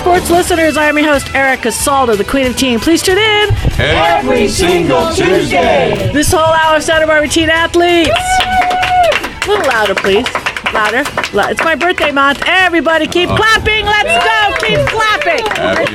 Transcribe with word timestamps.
sports 0.00 0.30
listeners. 0.30 0.76
I 0.78 0.86
am 0.86 0.96
your 0.96 1.06
host, 1.12 1.34
Erica 1.34 1.70
Saldo, 1.70 2.16
the 2.16 2.24
Queen 2.24 2.46
of 2.46 2.56
Teen. 2.56 2.80
Please 2.80 3.02
tune 3.02 3.18
in 3.18 3.50
Every 3.78 4.48
single 4.48 5.12
Tuesday. 5.12 6.10
this 6.12 6.32
whole 6.32 6.40
hour 6.54 6.76
of 6.78 6.82
Santa 6.82 7.06
Barbara 7.06 7.28
Teen 7.28 7.50
Athletes. 7.50 8.08
A 8.10 9.44
little 9.48 9.66
louder, 9.66 9.94
please. 9.94 10.26
Louder. 10.72 11.02
It's 11.50 11.64
my 11.64 11.74
birthday 11.74 12.12
month. 12.12 12.40
Everybody 12.46 13.06
keep 13.08 13.28
clapping. 13.28 13.84
Let's 13.84 14.14
go. 14.24 14.66
Keep 14.66 14.86
clapping. 14.88 15.44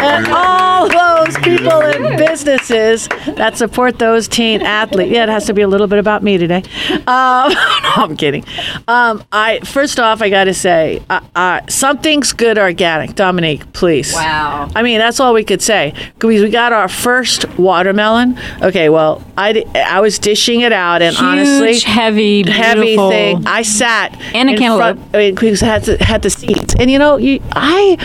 And 0.02 0.28
all 0.28 0.88
those 0.90 1.15
people 1.58 1.82
in 1.82 2.18
businesses 2.18 3.08
that 3.36 3.58
support 3.58 4.00
those 4.00 4.28
teen 4.28 4.62
athletes. 4.62 5.12
Yeah, 5.12 5.24
it 5.24 5.30
has 5.30 5.46
to 5.46 5.54
be 5.54 5.62
a 5.62 5.68
little 5.68 5.88
bit 5.88 6.00
about 6.00 6.24
me 6.24 6.38
today. 6.38 6.64
Um, 6.92 7.04
no, 7.08 7.92
I'm 7.98 8.18
kidding. 8.18 8.44
Um, 8.88 9.24
I 9.32 9.60
first 9.60 10.00
off, 10.00 10.22
I 10.22 10.30
got 10.30 10.46
to 10.46 10.54
say, 10.54 11.02
uh, 11.10 11.22
uh, 11.36 11.62
something's 11.68 12.34
good 12.34 12.58
organic. 12.58 13.16
Dominique, 13.16 13.72
please. 13.74 14.14
Wow. 14.14 14.70
I 14.76 14.82
mean, 14.84 15.00
that's 15.00 15.20
all 15.20 15.34
we 15.34 15.44
could 15.44 15.62
say. 15.62 15.94
Because 16.14 16.42
we 16.42 16.50
got 16.50 16.74
our 16.74 16.88
first 16.88 17.48
watermelon. 17.58 18.38
Okay, 18.62 18.90
well, 18.90 19.24
I, 19.38 19.64
I 19.76 20.00
was 20.02 20.20
dishing 20.20 20.62
it 20.62 20.72
out, 20.74 21.02
and 21.02 21.16
Huge, 21.16 21.24
honestly, 21.26 21.80
heavy, 21.80 22.50
heavy 22.50 22.82
beautiful. 22.82 23.10
thing. 23.10 23.48
I 23.48 23.62
sat 23.62 24.20
And 24.34 24.50
a 24.50 24.54
in 24.54 24.58
cantaloupe. 24.60 24.98
front- 24.98 25.16
I 25.16 25.18
mean, 25.18 25.36
because 25.36 25.64
I 25.64 25.66
had 25.68 25.84
the, 25.84 26.04
had 26.04 26.22
the 26.22 26.30
seeds, 26.30 26.76
and 26.80 26.90
you 26.90 27.00
know, 27.00 27.18
you 27.18 27.42
I 27.52 27.98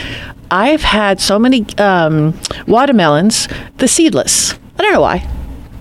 I've 0.50 0.82
had 0.82 1.20
so 1.20 1.38
many 1.38 1.66
um, 1.78 2.38
watermelons, 2.66 3.48
the 3.78 3.86
seedless. 3.88 4.54
I 4.78 4.82
don't 4.82 4.92
know 4.92 5.00
why. 5.00 5.28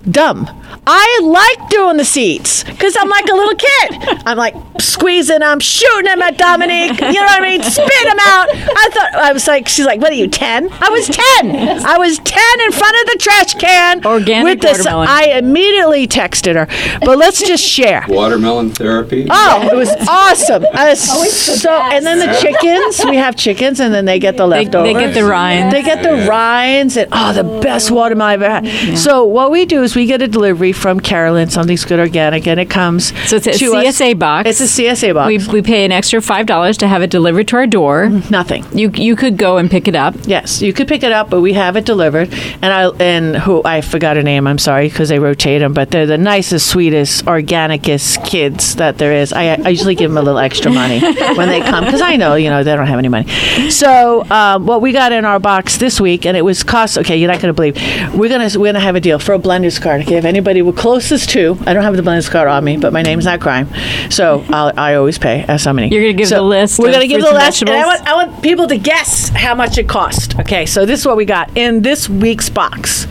Dumb. 0.10 0.46
I 0.88 1.20
like 1.24 1.70
doing 1.70 1.98
the 1.98 2.06
seats 2.06 2.64
because 2.64 2.96
I'm 3.00 3.10
like 3.10 3.28
a 3.30 3.34
little 3.34 3.56
kid. 3.56 4.20
I'm 4.26 4.38
like 4.38 4.56
squeezing 4.80 5.42
I'm 5.44 5.60
shooting 5.60 6.06
them 6.06 6.22
at 6.22 6.38
Dominique. 6.38 7.00
You 7.00 7.14
know 7.14 7.24
what 7.24 7.42
I 7.42 7.48
mean? 7.48 7.64
Spit 7.64 8.04
them 8.04 8.18
out. 8.20 8.48
I 8.50 8.90
thought 8.92 9.10
I 9.16 9.34
was 9.34 9.48
like, 9.48 9.68
she's 9.68 9.86
like, 9.86 10.02
what 10.02 10.12
are 10.12 10.16
you, 10.16 10.28
ten? 10.28 10.70
I 10.72 10.90
was 10.90 11.08
ten. 11.08 11.86
I 11.86 11.98
was 11.98 12.20
ten 12.20 12.62
in 12.62 12.72
front 12.72 12.96
of 13.02 13.06
the 13.14 13.18
trash 13.20 13.54
can. 13.56 14.06
Organic 14.06 14.44
with 14.46 14.62
this. 14.62 14.80
watermelon. 14.80 15.08
I 15.10 15.24
immediately 15.38 16.08
texted 16.08 16.56
her, 16.56 17.00
but 17.06 17.18
let's 17.18 17.42
just 17.46 17.64
share. 17.64 18.06
Watermelon 18.08 18.72
therapy. 18.72 19.28
Oh, 19.30 19.70
it 19.72 19.76
was 19.76 19.90
awesome. 20.08 20.66
I 20.74 20.90
was 20.90 21.00
so, 21.02 21.72
and 21.72 22.06
then 22.06 22.20
the 22.20 22.38
chickens. 22.40 23.04
We 23.10 23.18
have 23.18 23.36
chickens, 23.36 23.80
and 23.80 23.94
then 23.94 24.06
they 24.06 24.20
get 24.20 24.38
the 24.38 24.48
They, 24.48 24.64
leftovers. 24.66 24.94
they 24.94 25.00
get 25.00 25.14
the 25.14 25.26
rinds. 25.26 25.74
They 25.74 25.84
get 25.84 26.04
the 26.04 26.28
rinds, 26.28 26.98
and 26.98 27.08
oh, 27.12 27.34
the 27.34 27.44
best 27.62 27.92
watermelon 27.92 28.34
I've 28.34 28.42
ever 28.42 28.68
had. 28.68 28.98
So 28.98 29.24
what 29.26 29.52
we 29.52 29.66
do 29.66 29.84
is 29.84 29.96
we 29.96 30.06
get 30.06 30.22
a 30.22 30.28
delivery 30.28 30.59
from 30.74 31.00
Carolyn, 31.00 31.50
something's 31.50 31.86
good 31.86 32.00
organic, 32.00 32.48
and 32.48 32.60
it 32.60 32.70
comes. 32.70 33.08
So 33.30 33.38
it's 33.38 33.48
a 33.48 33.54
to 33.54 33.74
us. 33.76 34.00
CSA 34.00 34.20
box. 34.20 34.50
It's 34.50 34.62
a 34.62 34.82
CSA 34.82 35.14
box. 35.14 35.48
we, 35.48 35.54
we 35.54 35.62
pay 35.62 35.86
an 35.86 35.92
extra 35.92 36.22
five 36.22 36.46
dollars 36.46 36.78
to 36.78 36.88
have 36.88 37.02
it 37.02 37.10
delivered 37.10 37.48
to 37.50 37.58
our 37.58 37.68
door. 37.68 38.10
Nothing. 38.30 38.66
You 38.78 38.90
you 38.92 39.16
could 39.16 39.38
go 39.38 39.58
and 39.58 39.70
pick 39.70 39.88
it 39.88 39.96
up. 39.96 40.16
Yes, 40.26 40.62
you 40.62 40.74
could 40.74 40.88
pick 40.88 41.04
it 41.04 41.12
up, 41.12 41.30
but 41.30 41.42
we 41.42 41.54
have 41.54 41.76
it 41.76 41.86
delivered. 41.86 42.34
And 42.62 42.66
I 42.66 42.88
and 43.00 43.36
who 43.38 43.62
I 43.64 43.82
forgot 43.82 44.16
her 44.18 44.24
name. 44.24 44.48
I'm 44.48 44.58
sorry 44.58 44.90
because 44.90 45.10
they 45.10 45.20
rotate 45.20 45.62
them, 45.62 45.74
but 45.74 45.92
they're 45.92 46.06
the 46.06 46.18
nicest, 46.18 46.68
sweetest, 46.68 47.28
organicest 47.28 48.24
kids 48.24 48.76
that 48.76 48.98
there 48.98 49.14
is. 49.14 49.34
I, 49.34 49.56
I 49.64 49.70
usually 49.70 49.96
give 49.96 50.12
them 50.12 50.18
a 50.18 50.22
little 50.22 50.40
extra 50.40 50.72
money 50.72 51.00
when 51.36 51.50
they 51.50 51.62
come 51.62 51.86
because 51.86 52.02
I 52.02 52.16
know 52.16 52.36
you 52.36 52.50
know 52.50 52.64
they 52.64 52.76
don't 52.76 52.88
have 52.88 53.00
any 53.00 53.10
money. 53.10 53.28
So 53.70 54.24
um, 54.30 54.66
what 54.66 54.82
we 54.82 54.92
got 54.92 55.12
in 55.12 55.26
our 55.26 55.40
box 55.40 55.78
this 55.78 56.00
week, 56.02 56.26
and 56.26 56.36
it 56.36 56.42
was 56.44 56.64
cost. 56.64 56.98
Okay, 56.98 57.18
you're 57.18 57.32
not 57.32 57.42
going 57.42 57.54
to 57.54 57.54
believe. 57.54 57.76
We're 58.16 58.30
gonna 58.30 58.50
we're 58.60 58.68
gonna 58.72 58.80
have 58.80 58.96
a 58.96 59.02
deal 59.02 59.20
for 59.20 59.34
a 59.34 59.40
blender's 59.40 59.80
card. 59.80 60.02
Okay, 60.02 60.16
if 60.16 60.26
anybody 60.26 60.49
were 60.62 60.74
closest 60.74 61.30
to, 61.32 61.58
I 61.66 61.74
don't 61.74 61.84
have 61.84 61.96
the 61.96 62.02
blender's 62.04 62.30
card 62.30 62.48
on 62.48 62.64
me, 62.64 62.78
but 62.78 62.92
my 62.94 63.02
name's 63.02 63.26
not 63.26 63.40
crime, 63.40 63.70
so 64.10 64.44
I'll, 64.50 64.72
I 64.78 64.96
always 64.96 65.18
pay 65.18 65.46
as 65.48 65.64
somebody. 65.64 65.90
You're 65.90 66.02
gonna 66.04 66.14
give 66.14 66.28
So 66.28 66.36
the 66.36 66.42
list 66.42 66.80
We're 66.80 66.88
of 66.90 66.94
gonna 66.94 67.08
give 67.08 67.22
the 67.22 67.32
list, 67.32 67.62
and 67.62 67.70
I 67.72 67.86
want 67.86 68.08
I 68.08 68.14
want 68.16 68.44
people 68.44 68.68
to 68.68 68.78
guess 68.78 69.30
how 69.30 69.56
much 69.56 69.78
it 69.78 69.88
cost. 69.88 70.38
Okay, 70.40 70.66
so 70.66 70.86
this 70.86 71.00
is 71.00 71.06
what 71.06 71.18
we 71.18 71.26
got 71.26 71.56
in 71.58 71.82
this 71.82 72.10
week's 72.10 72.50
box. 72.50 73.08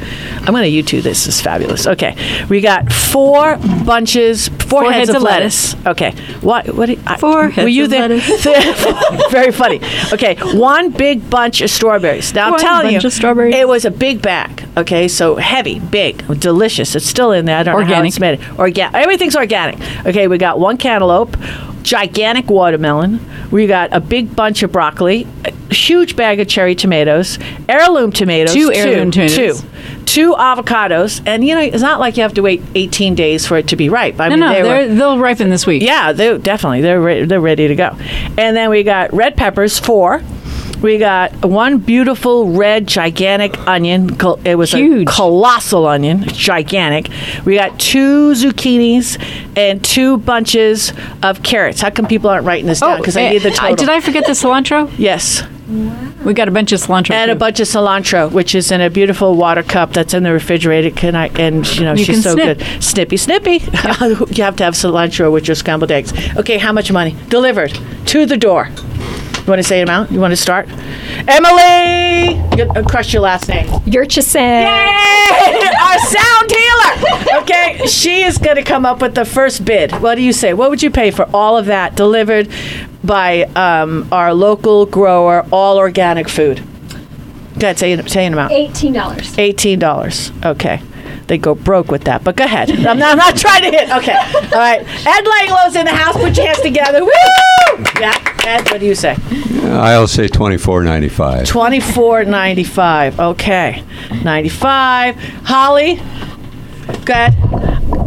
I'm 0.48 0.54
going 0.54 0.64
to 0.64 0.70
YouTube 0.70 1.02
this. 1.02 1.26
This 1.26 1.36
is 1.36 1.40
fabulous. 1.42 1.86
Okay, 1.86 2.16
we 2.48 2.60
got 2.60 2.90
four 2.90 3.58
bunches, 3.84 4.48
four, 4.48 4.90
heads, 4.90 5.10
of, 5.10 5.22
lettuce. 5.22 5.74
Okay, 5.86 6.12
what? 6.40 6.74
What? 6.74 6.88
I- 7.06 7.16
Four 7.18 7.42
Were 7.42 7.48
heads 7.50 7.70
you 7.70 7.84
of 7.84 7.90
there? 7.90 8.08
Very 9.30 9.52
funny. 9.52 9.80
Okay, 10.12 10.36
one 10.56 10.90
big 10.90 11.28
bunch 11.28 11.60
of 11.60 11.70
strawberries. 11.70 12.32
Now 12.32 12.52
I'm 12.54 12.58
telling 12.60 12.92
you, 12.92 12.98
of 12.98 13.38
it 13.38 13.68
was 13.68 13.84
a 13.84 13.90
big 13.90 14.22
bag. 14.22 14.64
Okay, 14.76 15.08
so 15.08 15.36
heavy, 15.36 15.80
big, 15.80 16.24
delicious. 16.40 16.94
It's 16.94 17.06
still 17.06 17.27
in 17.32 17.44
there. 17.44 17.56
I 17.58 17.62
don't 17.62 17.74
know 17.74 17.84
how 17.84 17.90
Organic. 17.90 18.08
it's 18.08 18.20
made. 18.20 18.40
Organic. 18.58 18.94
Everything's 18.94 19.36
organic. 19.36 19.78
Okay, 20.06 20.28
we 20.28 20.38
got 20.38 20.58
one 20.58 20.76
cantaloupe, 20.76 21.36
gigantic 21.82 22.48
watermelon. 22.50 23.20
We 23.50 23.66
got 23.66 23.92
a 23.92 24.00
big 24.00 24.34
bunch 24.36 24.62
of 24.62 24.70
broccoli, 24.72 25.26
huge 25.70 26.16
bag 26.16 26.38
of 26.40 26.48
cherry 26.48 26.74
tomatoes, 26.74 27.38
heirloom 27.68 28.12
tomatoes. 28.12 28.52
Two 28.54 28.70
heirloom 28.72 29.10
tomatoes. 29.10 29.60
Two. 29.62 29.68
Two 30.04 30.34
avocados, 30.34 31.22
and 31.26 31.44
you 31.46 31.54
know 31.54 31.60
it's 31.60 31.82
not 31.82 32.00
like 32.00 32.16
you 32.16 32.22
have 32.22 32.32
to 32.34 32.42
wait 32.42 32.62
18 32.74 33.14
days 33.14 33.46
for 33.46 33.56
it 33.58 33.68
to 33.68 33.76
be 33.76 33.88
ripe. 33.90 34.18
I 34.20 34.28
No, 34.28 34.36
mean, 34.36 34.40
no, 34.40 34.52
they 34.52 34.62
were, 34.88 34.94
they'll 34.94 35.18
ripen 35.18 35.50
this 35.50 35.66
week. 35.66 35.82
yeah, 35.82 36.12
they 36.12 36.36
definitely 36.38 36.80
they're 36.80 37.00
re- 37.00 37.24
they're 37.24 37.40
ready 37.40 37.68
to 37.68 37.74
go. 37.74 37.94
And 38.38 38.56
then 38.56 38.70
we 38.70 38.82
got 38.82 39.12
red 39.12 39.36
peppers 39.36 39.78
four. 39.78 40.22
We 40.82 40.98
got 40.98 41.44
one 41.44 41.78
beautiful 41.78 42.50
red 42.52 42.86
gigantic 42.86 43.58
onion. 43.66 44.16
It 44.44 44.54
was 44.54 44.72
Huge. 44.72 45.08
a 45.08 45.10
colossal 45.12 45.86
onion, 45.86 46.22
gigantic. 46.22 47.10
We 47.44 47.56
got 47.56 47.78
two 47.80 48.32
zucchinis 48.32 49.18
and 49.56 49.84
two 49.84 50.18
bunches 50.18 50.92
of 51.22 51.42
carrots. 51.42 51.80
How 51.80 51.90
come 51.90 52.06
people 52.06 52.30
aren't 52.30 52.46
writing 52.46 52.66
this 52.66 52.80
down? 52.80 52.98
Because 52.98 53.16
I 53.16 53.22
eh, 53.22 53.30
need 53.30 53.42
the 53.42 53.50
total. 53.50 53.74
Did 53.76 53.88
I 53.88 54.00
forget 54.00 54.24
the 54.26 54.32
cilantro? 54.32 54.88
Yes, 54.98 55.42
Wow. 55.68 56.12
We 56.24 56.32
got 56.32 56.48
a 56.48 56.50
bunch 56.50 56.72
of 56.72 56.80
cilantro. 56.80 57.10
and 57.10 57.30
a 57.30 57.34
bunch 57.36 57.60
of 57.60 57.68
cilantro, 57.68 58.32
which 58.32 58.54
is 58.54 58.72
in 58.72 58.80
a 58.80 58.88
beautiful 58.88 59.34
water 59.34 59.62
cup 59.62 59.92
that's 59.92 60.14
in 60.14 60.22
the 60.22 60.32
refrigerator. 60.32 60.90
Can 60.90 61.14
I? 61.14 61.28
And 61.38 61.66
you 61.76 61.84
know 61.84 61.92
You 61.92 62.04
she's 62.04 62.22
so 62.22 62.32
snip. 62.32 62.58
good. 62.58 62.82
Snippy, 62.82 63.18
snippy. 63.18 63.52
you 63.60 64.42
have 64.44 64.56
to 64.56 64.64
have 64.64 64.74
cilantro 64.74 65.30
with 65.30 65.46
your 65.46 65.54
scrambled 65.54 65.90
eggs. 65.90 66.12
Okay, 66.38 66.56
how 66.56 66.72
much 66.72 66.90
money? 66.90 67.14
Delivered 67.28 67.78
to 68.06 68.24
the 68.24 68.38
door. 68.38 68.70
You 69.48 69.52
want 69.52 69.62
to 69.62 69.66
say 69.68 69.80
an 69.80 69.88
amount? 69.88 70.12
You 70.12 70.20
want 70.20 70.32
to 70.32 70.36
start? 70.36 70.68
Emily, 71.26 72.38
uh, 72.60 72.82
crush 72.86 73.14
your 73.14 73.22
last 73.22 73.48
name. 73.48 73.64
Yurchison. 73.86 74.34
Yay! 74.60 75.70
Our 75.80 75.98
sound 76.00 76.50
healer. 76.50 77.40
Okay, 77.40 77.86
she 77.86 78.24
is 78.24 78.36
going 78.36 78.56
to 78.56 78.62
come 78.62 78.84
up 78.84 79.00
with 79.00 79.14
the 79.14 79.24
first 79.24 79.64
bid. 79.64 79.92
What 80.02 80.16
do 80.16 80.20
you 80.22 80.34
say? 80.34 80.52
What 80.52 80.68
would 80.68 80.82
you 80.82 80.90
pay 80.90 81.10
for 81.10 81.26
all 81.32 81.56
of 81.56 81.64
that 81.64 81.96
delivered 81.96 82.50
by 83.02 83.44
um, 83.56 84.06
our 84.12 84.34
local 84.34 84.84
grower, 84.84 85.46
all 85.50 85.78
organic 85.78 86.28
food? 86.28 86.62
Go 87.58 87.68
ahead, 87.68 87.78
say, 87.78 87.96
say 88.02 88.26
an 88.26 88.34
amount. 88.34 88.52
Eighteen 88.52 88.92
dollars. 88.92 89.38
Eighteen 89.38 89.78
dollars. 89.78 90.30
Okay. 90.44 90.82
They 91.28 91.38
go 91.38 91.54
broke 91.54 91.90
with 91.90 92.04
that, 92.04 92.24
but 92.24 92.36
go 92.36 92.44
ahead. 92.44 92.70
I'm 92.70 92.98
not, 92.98 93.12
I'm 93.12 93.18
not 93.18 93.36
trying 93.36 93.62
to 93.62 93.70
hit. 93.70 93.90
Okay. 93.90 94.12
All 94.16 94.58
right. 94.58 94.80
Ed 95.06 95.26
Langlow's 95.26 95.76
in 95.76 95.84
the 95.84 95.94
house. 95.94 96.16
Put 96.16 96.36
your 96.36 96.46
hands 96.46 96.60
together. 96.60 97.04
Woo! 97.04 97.10
Yeah. 98.00 98.14
Ed, 98.46 98.70
what 98.70 98.80
do 98.80 98.86
you 98.86 98.94
say? 98.94 99.14
I'll 99.64 100.08
say 100.08 100.26
twenty-four 100.28 100.82
ninety-five. 100.84 101.46
Twenty-four 101.46 102.24
ninety-five. 102.24 103.20
Okay. 103.20 103.84
Ninety-five. 104.24 105.16
Holly. 105.44 105.96
Go 107.04 107.12
ahead. 107.12 107.34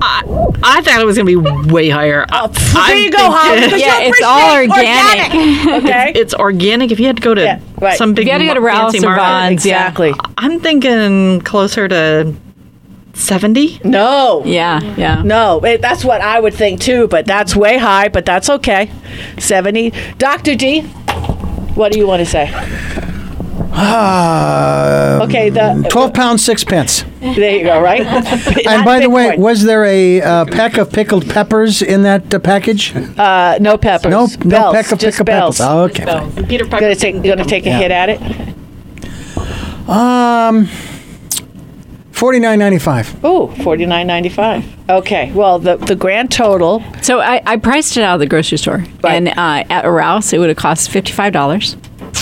I 0.03 0.81
thought 0.83 0.99
it 0.99 1.05
was 1.05 1.15
going 1.17 1.27
to 1.27 1.41
be 1.65 1.71
way 1.71 1.89
higher. 1.89 2.25
Oh, 2.31 2.45
I- 2.45 2.47
there 2.47 2.97
I'm 2.97 3.03
you 3.03 3.11
go, 3.11 3.17
thinking- 3.17 3.31
Holly. 3.37 3.61
because 3.61 3.81
Yeah, 3.81 3.99
it's 3.99 4.21
all 4.23 4.63
appreciate 4.63 4.87
organic. 4.87 5.83
Okay. 5.83 6.11
It's 6.19 6.33
organic. 6.33 6.91
If 6.91 6.99
you 6.99 7.05
had 7.05 7.17
to 7.17 7.21
go 7.21 7.33
to 7.35 7.41
Yeah, 7.43 7.59
right. 7.79 7.97
some 7.97 8.13
big 8.15 8.25
you 8.25 8.31
had 8.31 8.39
to 8.39 8.45
go 8.45 8.53
to 8.55 8.59
mar- 8.61 8.69
Ralph's 8.69 8.93
fancy 8.95 9.05
or 9.07 9.15
market, 9.15 9.21
Vons, 9.51 9.65
yeah. 9.65 9.87
exactly. 9.87 10.13
I'm 10.37 10.59
thinking 10.59 11.41
closer 11.41 11.87
to 11.87 12.35
70. 13.13 13.81
No. 13.83 14.41
Yeah, 14.45 14.81
yeah. 14.95 15.21
No, 15.23 15.59
it, 15.63 15.81
that's 15.81 16.03
what 16.03 16.21
I 16.21 16.39
would 16.39 16.53
think 16.53 16.79
too, 16.81 17.07
but 17.07 17.25
that's 17.25 17.55
way 17.55 17.77
high, 17.77 18.09
but 18.09 18.25
that's 18.25 18.49
okay. 18.49 18.91
70. 19.37 19.91
Dr. 20.17 20.55
D, 20.55 20.81
what 21.75 21.91
do 21.91 21.99
you 21.99 22.07
want 22.07 22.19
to 22.21 22.25
say? 22.25 22.51
Uh, 23.73 25.19
Okay, 25.23 25.49
the 25.49 25.85
12 25.89 26.13
pounds, 26.13 26.43
6 26.43 26.63
pence. 26.65 27.05
there 27.19 27.55
you 27.57 27.63
go, 27.63 27.79
right? 27.81 28.01
And 28.67 28.83
by 28.83 28.99
the 28.99 29.09
way, 29.09 29.37
was 29.37 29.63
there 29.63 29.85
a 29.85 30.21
uh, 30.21 30.45
pack 30.45 30.77
of 30.77 30.91
pickled 30.91 31.29
peppers 31.29 31.81
in 31.81 32.03
that 32.03 32.33
uh, 32.33 32.39
package? 32.39 32.93
uh, 32.95 33.57
no 33.61 33.77
peppers. 33.77 34.11
No, 34.11 34.25
no 34.25 34.49
bells, 34.49 34.75
pack 34.75 34.91
of 34.91 34.99
just 34.99 35.17
pickled 35.19 35.27
bells. 35.27 35.57
peppers. 35.59 35.71
Oh, 35.71 35.83
okay. 35.83 36.05
fine. 36.05 36.47
Peter 36.47 36.65
Piper. 36.65 36.79
Gonna 36.81 36.95
take, 36.95 37.23
gonna 37.23 37.45
take 37.45 37.65
a 37.65 37.71
hit 37.71 37.91
at 37.91 38.09
it. 38.09 38.21
Um, 39.87 40.67
forty-nine 42.21 42.59
ninety-five. 42.59 43.25
Ooh, 43.25 43.47
forty 43.63 43.85
nine 43.85 44.05
ninety 44.05 44.29
five. 44.29 44.63
Okay, 44.89 45.31
well 45.33 45.57
the 45.59 45.75
the 45.77 45.95
grand 45.95 46.31
total. 46.31 46.83
So 47.01 47.19
I, 47.19 47.41
I 47.45 47.57
priced 47.57 47.97
it 47.97 48.03
out 48.03 48.13
of 48.15 48.19
the 48.19 48.27
grocery 48.27 48.57
store, 48.59 48.85
Right. 49.03 49.13
and 49.15 49.27
uh, 49.29 49.63
at 49.75 49.85
Rouse 49.85 50.31
it 50.31 50.37
would 50.39 50.49
have 50.49 50.57
cost 50.57 50.91
fifty 50.91 51.11
five 51.13 51.33
dollars, 51.33 51.75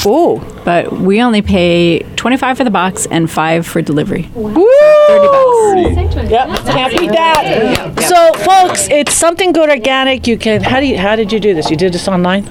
Oh, 0.05 0.39
but 0.63 0.91
we 0.93 1.21
only 1.21 1.41
pay 1.41 1.99
twenty 2.15 2.37
five 2.37 2.57
for 2.57 2.63
the 2.63 2.71
box 2.71 3.07
and 3.11 3.29
five 3.29 3.67
for 3.67 3.81
delivery. 3.81 4.29
woo! 4.33 4.65
Thirty 5.07 5.27
bucks. 5.27 6.29
Yep, 6.29 6.47
can't 6.65 6.97
beat 6.97 7.11
that. 7.11 7.99
So, 8.07 8.33
folks, 8.43 8.87
it's 8.89 9.13
something 9.13 9.51
good 9.51 9.69
organic. 9.69 10.27
You 10.27 10.37
can. 10.37 10.61
How 10.63 10.79
do 10.79 10.85
you? 10.85 10.97
How 10.97 11.15
did 11.17 11.31
you 11.33 11.39
do 11.39 11.53
this? 11.53 11.69
You 11.69 11.75
did 11.77 11.91
this 11.93 12.07
online. 12.07 12.49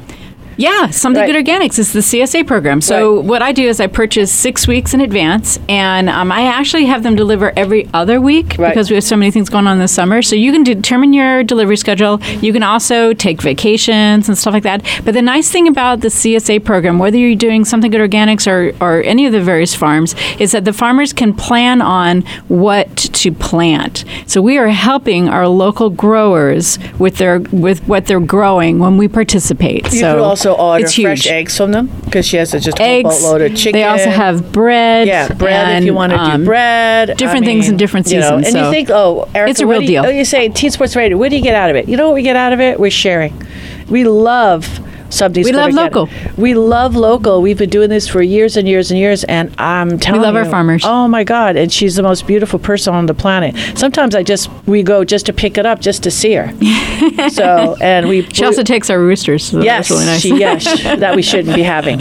Yeah, 0.59 0.91
Something 0.91 1.23
Right. 1.23 1.33
Good 1.33 1.47
Organics 1.47 1.79
is 1.79 1.93
the 1.93 2.01
CSA 2.03 2.43
program. 2.45 2.81
So 2.81 3.17
Right. 3.17 3.25
what 3.25 3.43
I 3.43 3.53
do 3.53 3.69
is 3.69 3.81
I 3.81 3.87
purchase 3.87 4.33
six 4.33 4.67
weeks 4.67 4.93
in 4.93 5.01
advance, 5.01 5.57
and 5.69 6.09
um, 6.11 6.33
I 6.33 6.43
actually 6.47 6.87
have 6.87 7.05
them 7.05 7.15
deliver 7.15 7.53
every 7.57 7.89
other 7.95 8.21
week 8.21 8.57
Right. 8.59 8.71
because 8.71 8.91
we 8.91 8.97
have 8.97 9.05
so 9.05 9.17
many 9.17 9.31
things 9.31 9.49
going 9.49 9.69
on 9.69 9.79
this 9.79 9.93
summer. 9.93 10.21
So 10.21 10.35
you 10.35 10.51
can 10.51 10.65
determine 10.65 11.13
your 11.13 11.45
delivery 11.45 11.77
schedule. 11.77 12.21
You 12.41 12.53
can 12.53 12.65
also 12.65 13.13
take 13.13 13.41
vacations 13.41 14.29
and 14.29 14.37
stuff 14.37 14.53
like 14.53 14.65
that. 14.65 14.83
But 15.05 15.15
the 15.15 15.23
nice 15.23 15.49
thing 15.49 15.69
about 15.69 16.01
the 16.01 16.09
CSA 16.11 16.59
program, 16.59 16.99
whether 16.99 17.17
you're 17.17 17.37
doing 17.37 17.65
Something 17.65 17.93
Good 17.93 18.01
Organics 18.11 18.49
or, 18.51 18.75
or 18.85 19.01
any 19.03 19.27
of 19.27 19.33
the 19.33 19.41
various 19.41 19.77
farms, 19.77 20.17
is 20.41 20.51
that 20.53 20.65
the 20.65 20.73
farmers 20.73 21.13
can 21.13 21.35
plan 21.35 21.81
on 21.81 22.23
what 22.49 22.97
to 22.97 23.31
plant. 23.31 24.05
So 24.27 24.43
we 24.43 24.59
are 24.59 24.69
helping 24.69 25.29
our 25.29 25.47
local 25.47 25.89
growers 25.89 26.81
with 26.99 27.19
their 27.19 27.39
with 27.53 27.87
what 27.87 28.07
they're 28.07 28.19
growing 28.19 28.81
when 28.81 28.97
we 28.97 29.07
participate. 29.07 29.85
You 29.93 30.01
so 30.01 30.15
could 30.15 30.23
also 30.55 30.79
order 30.79 30.85
it's 30.85 30.95
fresh 30.95 31.25
huge. 31.25 31.33
eggs 31.33 31.57
from 31.57 31.73
them 31.73 31.87
because 32.05 32.27
she 32.27 32.37
has 32.37 32.53
just 32.53 32.69
a 32.69 32.71
whole 32.83 32.87
Eggs. 32.87 33.09
boatload 33.09 33.41
of 33.43 33.57
chicken. 33.57 33.81
They 33.81 33.85
also 33.85 34.11
have 34.11 34.53
bread. 34.53 35.07
Yeah, 35.07 35.33
bread 35.33 35.83
if 35.83 35.87
you 35.87 35.95
want 35.95 36.13
to 36.13 36.19
um, 36.19 36.41
do 36.41 36.47
bread. 36.47 37.17
different 37.17 37.45
I 37.45 37.47
things 37.47 37.67
in 37.67 37.73
mean, 37.73 37.79
different 37.79 38.07
you 38.09 38.21
know, 38.21 38.39
seasons, 38.39 38.55
and 38.55 38.65
you 38.65 38.71
think, 38.71 38.91
oh, 38.91 39.29
Erica, 39.35 39.51
it's 39.51 39.61
a 39.61 39.67
real 39.67 39.81
you, 39.83 39.87
deal. 39.89 40.07
Oh, 40.07 40.11
you 40.11 40.25
say 40.25 40.49
Teen 40.49 40.71
Sports 40.71 40.97
Radio. 40.97 41.17
What 41.17 41.31
do 41.31 41.37
you 41.37 41.43
get 41.43 41.55
out 41.55 41.71
of 41.71 41.77
it? 41.77 41.89
You 41.89 41.97
know 41.97 42.09
what 42.09 42.15
we 42.15 42.23
get 42.23 42.37
out 42.37 42.53
of 42.53 42.61
it? 42.61 42.79
We're 42.79 42.91
sharing. 42.91 43.41
We 43.89 44.05
love 44.05 44.81
something. 45.11 45.45
We 45.45 45.53
love 45.53 45.73
local. 45.73 46.09
We 46.37 46.55
love 46.55 46.97
local. 46.97 47.43
We've 47.43 47.59
been 47.59 47.71
doing 47.71 47.91
this 47.91 48.09
for 48.09 48.23
years 48.23 48.57
and 48.57 48.69
years 48.69 48.91
and 48.91 48.99
years, 48.99 49.25
and 49.25 49.55
I'm 49.59 49.99
telling 49.99 50.21
you, 50.21 50.27
we 50.27 50.33
love 50.33 50.37
our 50.37 50.51
farmers. 50.51 50.83
Oh 50.85 51.09
my 51.09 51.25
God! 51.25 51.57
And 51.57 51.73
she's 51.73 51.97
the 51.97 52.03
most 52.03 52.27
beautiful 52.27 52.59
person 52.59 52.95
on 52.95 53.07
the 53.07 53.15
planet. 53.15 53.57
Sometimes 53.79 54.15
I 54.15 54.23
just 54.23 54.51
we 54.67 54.83
go 54.83 55.05
just 55.05 55.27
to 55.27 55.33
pick 55.33 55.59
it 55.59 55.67
up, 55.67 55.81
just 55.81 56.03
to 56.05 56.11
see 56.11 56.35
her. 56.35 56.53
so 57.31 57.77
and 57.81 58.09
we 58.09 58.23
She 58.31 58.45
also 58.45 58.63
takes 58.63 58.91
our 58.91 58.99
roosters. 59.01 59.45
So 59.45 59.63
Yes, 59.63 59.89
that's 59.89 59.91
really 59.91 60.07
nice. 60.07 60.21
she, 60.21 60.37
yes, 60.39 60.83
that 61.01 61.17
we 61.17 61.23
shouldn't 61.23 61.55
be 61.55 61.63
having. 61.63 61.99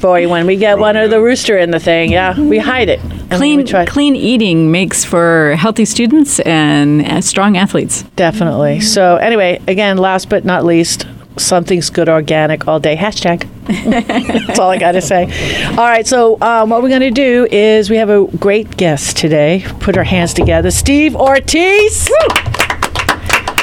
Boy, 0.00 0.28
when 0.28 0.46
we 0.46 0.56
get 0.56 0.78
one 0.78 0.96
of 0.96 1.10
the 1.10 1.20
rooster 1.20 1.58
in 1.58 1.70
the 1.70 1.80
thing, 1.80 2.12
yeah, 2.12 2.38
we 2.38 2.58
hide 2.58 2.88
it. 2.88 3.00
Clean, 3.30 3.66
clean 3.86 4.16
eating 4.16 4.70
makes 4.70 5.04
for 5.04 5.54
healthy 5.58 5.84
students 5.84 6.40
and 6.40 7.04
uh, 7.04 7.20
strong 7.20 7.56
athletes. 7.56 8.02
Definitely. 8.16 8.80
So 8.80 9.16
anyway, 9.16 9.60
again, 9.68 9.98
last 9.98 10.28
but 10.28 10.44
not 10.44 10.64
least, 10.64 11.06
something's 11.38 11.90
good 11.90 12.08
organic 12.08 12.68
all 12.68 12.80
day. 12.80 12.96
Hashtag. 12.96 13.48
That's 14.46 14.58
all 14.58 14.70
I 14.70 14.78
got 14.78 14.92
to 14.92 15.02
say. 15.02 15.24
All 15.70 15.76
right. 15.76 16.06
So 16.06 16.40
um, 16.40 16.70
what 16.70 16.82
we're 16.82 16.88
going 16.88 17.00
to 17.02 17.10
do 17.10 17.46
is 17.50 17.90
we 17.90 17.96
have 17.96 18.10
a 18.10 18.26
great 18.38 18.76
guest 18.76 19.16
today. 19.16 19.64
Put 19.80 19.96
our 19.96 20.04
hands 20.04 20.34
together. 20.34 20.70
Steve 20.70 21.14
Ortiz. 21.14 22.10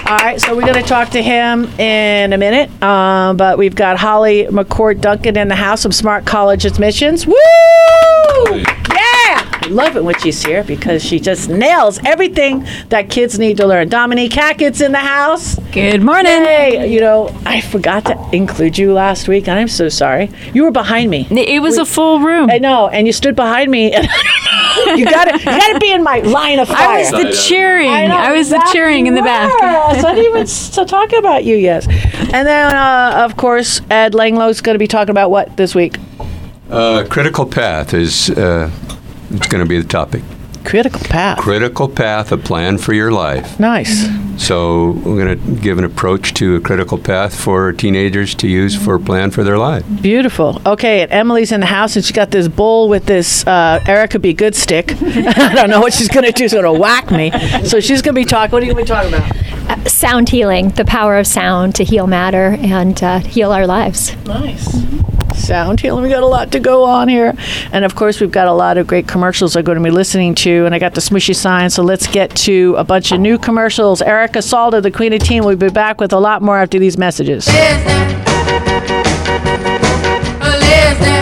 All 0.08 0.18
right, 0.18 0.40
so 0.40 0.56
we're 0.56 0.62
going 0.62 0.76
to 0.76 0.88
talk 0.88 1.10
to 1.10 1.24
him 1.24 1.66
in 1.80 2.32
a 2.32 2.38
minute. 2.38 2.70
Um, 2.84 3.38
but 3.38 3.58
we've 3.58 3.74
got 3.74 3.98
Holly 3.98 4.46
McCourt 4.46 5.02
Duncan 5.02 5.36
in 5.36 5.48
the 5.48 5.56
house 5.56 5.84
of 5.84 5.96
Smart 5.96 6.26
College 6.26 6.64
Admissions. 6.64 7.26
Woo! 7.26 7.34
Yeah! 7.34 9.55
I 9.66 9.68
love 9.70 9.98
it 9.98 10.04
when 10.04 10.14
she's 10.20 10.44
here 10.46 10.64
because 10.64 11.04
she 11.04 11.20
just 11.20 11.50
nails 11.50 12.00
everything 12.06 12.68
that 12.90 13.10
kids 13.10 13.40
need 13.40 13.58
to 13.58 13.66
learn. 13.66 13.90
Dominique 13.90 14.34
Hackett's 14.34 14.80
in 14.80 14.92
the 14.92 15.00
house. 15.00 15.58
Good 15.72 16.04
morning. 16.04 16.44
Hey, 16.44 16.88
you 16.94 17.00
know, 17.00 17.36
I 17.48 17.62
forgot 17.62 18.06
to 18.06 18.30
include 18.32 18.78
you 18.78 18.94
last 18.94 19.28
week, 19.28 19.48
and 19.48 19.58
I'm 19.58 19.68
so 19.68 19.90
sorry. 19.90 20.30
You 20.54 20.66
were 20.66 20.72
behind 20.72 21.10
me. 21.10 21.26
It 21.32 21.64
was 21.64 21.80
a 21.80 21.86
full 21.86 22.20
room. 22.20 22.52
I 22.52 22.60
know, 22.60 22.90
and 22.90 23.08
you 23.08 23.14
stood 23.14 23.36
behind 23.36 23.72
me. 23.72 23.96
You 24.88 25.06
got 25.06 25.26
to, 25.26 25.40
you 25.40 25.46
got 25.46 25.74
to 25.74 25.80
be 25.80 25.94
in 25.94 26.04
my 26.04 26.20
line 26.20 26.60
of 26.60 26.68
fire. 26.68 26.98
I 26.98 27.00
was 27.00 27.10
the 27.12 27.32
cheering. 27.48 27.90
I, 27.90 28.08
know, 28.08 28.18
I 28.18 28.34
was 28.34 28.50
the 28.50 28.62
cheering 28.74 29.08
in 29.08 29.16
the 29.16 29.22
back. 29.22 29.50
Yes, 29.62 30.04
I 30.04 30.14
didn't 30.14 30.30
even 30.30 30.42
s- 30.42 30.70
to 30.76 30.84
talk 30.84 31.14
about 31.14 31.46
you, 31.46 31.56
yes. 31.56 31.88
And 31.88 32.46
then, 32.46 32.76
uh, 32.76 33.24
of 33.24 33.38
course, 33.38 33.80
Ed 33.90 34.14
Langlow's 34.14 34.60
going 34.60 34.76
to 34.76 34.80
be 34.80 34.88
talking 34.88 35.12
about 35.12 35.32
what 35.32 35.56
this 35.56 35.74
week? 35.76 35.96
Uh, 36.70 37.06
critical 37.10 37.46
path 37.46 37.94
is 37.94 38.30
uh, 38.32 38.70
it's 39.38 39.48
going 39.48 39.64
to 39.64 39.70
be 39.70 39.80
the 39.82 39.88
topic. 39.88 40.24
Critical 40.64 41.00
path. 41.02 41.38
Critical 41.38 41.88
path, 41.88 42.32
a 42.32 42.38
plan 42.38 42.78
for 42.80 42.94
your 42.94 43.12
life. 43.12 43.60
nice. 43.60 44.08
So 44.38 44.92
we're 45.06 45.24
going 45.24 45.40
to 45.40 45.62
give 45.62 45.78
an 45.78 45.86
approach 45.86 46.34
to 46.36 46.56
a 46.58 46.60
critical 46.60 46.98
path 46.98 47.34
for 47.40 47.72
teenagers 47.72 48.36
to 48.36 48.50
use 48.50 48.76
for 48.76 48.96
a 48.96 49.00
plan 49.00 49.32
for 49.32 49.46
their 49.46 49.58
life. 49.58 49.86
Beautiful. 50.02 50.62
Okay, 50.66 51.04
and 51.04 51.12
Emily's 51.12 51.54
in 51.54 51.62
the 51.62 51.66
house, 51.68 51.96
and 51.96 52.04
she's 52.04 52.14
got 52.16 52.32
this 52.32 52.50
bowl 52.50 52.90
with 52.90 53.06
this 53.06 53.48
uh, 53.48 53.82
Erica 53.88 54.20
Be 54.20 54.34
Good 54.34 54.54
stick. 54.54 54.92
I 55.02 55.54
don't 55.56 55.70
know 55.70 55.80
what 55.80 55.94
she's 55.94 56.10
going 56.10 56.26
to 56.26 56.34
do. 56.34 56.44
She's 56.44 56.52
going 56.52 56.66
to 56.66 56.74
whack 56.74 57.12
me. 57.12 57.32
So 57.64 57.80
she's 57.80 58.02
going 58.02 58.14
to 58.14 58.22
be 58.22 58.26
talking. 58.26 58.52
What 58.52 58.62
are 58.62 58.66
you 58.66 58.74
going 58.74 58.86
to 58.86 58.92
be 58.92 58.96
talking 58.96 59.14
about? 59.14 59.55
Sound 59.88 60.30
healing, 60.30 60.70
the 60.70 60.86
power 60.86 61.18
of 61.18 61.28
sound 61.28 61.76
to 61.76 61.84
heal 61.84 62.08
matter 62.08 62.58
and 62.60 63.02
uh, 63.04 63.20
heal 63.20 63.52
our 63.52 63.68
lives. 63.68 64.16
Nice. 64.26 64.84
Sound 65.36 65.80
healing. 65.80 66.04
We 66.04 66.10
got 66.10 66.24
a 66.24 66.28
lot 66.28 66.52
to 66.54 66.60
go 66.60 66.86
on 66.86 67.08
here. 67.08 67.34
And 67.72 67.86
of 67.86 67.96
course, 67.96 68.20
we've 68.22 68.32
got 68.32 68.48
a 68.48 68.54
lot 68.54 68.78
of 68.78 68.88
great 68.88 69.08
commercials 69.08 69.56
I'm 69.56 69.64
going 69.64 69.78
to 69.78 69.84
be 69.84 69.92
listening 69.92 70.34
to. 70.36 70.66
And 70.66 70.74
I 70.74 70.80
got 70.80 70.96
the 70.96 71.02
smushy 71.02 71.36
sign. 71.36 71.70
So 71.70 71.84
let's 71.84 72.08
get 72.08 72.36
to 72.38 72.76
a 72.78 72.84
bunch 72.84 73.12
of 73.12 73.20
new 73.20 73.38
commercials. 73.38 74.02
Erica 74.02 74.40
Salda, 74.40 74.82
the 74.82 74.92
Queen 74.92 75.14
of 75.14 75.20
Teen, 75.20 75.44
will 75.44 75.56
be 75.56 75.70
back 75.70 76.00
with 76.00 76.14
a 76.14 76.20
lot 76.20 76.42
more 76.42 76.58
after 76.58 76.80
these 76.80 76.98
messages. 76.98 77.48
Listen. 77.48 78.24
Listen. 78.46 79.06
Listen. 80.40 81.15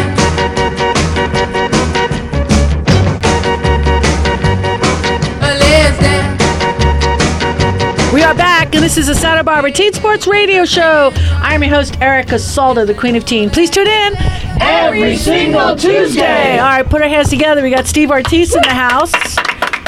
This 8.83 8.97
is 8.97 9.07
the 9.07 9.15
Santa 9.15 9.45
Barbara 9.45 9.71
Teen 9.71 9.93
Sports 9.93 10.27
Radio 10.27 10.65
Show. 10.65 11.13
I'm 11.15 11.63
your 11.63 11.73
host, 11.73 12.01
Erica 12.01 12.35
Salda, 12.35 12.85
the 12.85 12.93
Queen 12.93 13.15
of 13.15 13.23
Teen. 13.23 13.49
Please 13.49 13.69
tune 13.69 13.87
in 13.87 14.13
every 14.59 15.15
single 15.15 15.77
Tuesday. 15.77 16.59
All 16.59 16.65
right, 16.65 16.85
put 16.85 17.01
our 17.01 17.07
hands 17.07 17.29
together. 17.29 17.63
We 17.63 17.69
got 17.69 17.87
Steve 17.87 18.11
Ortiz 18.11 18.53
in 18.53 18.61
the 18.61 18.73
house. 18.73 19.13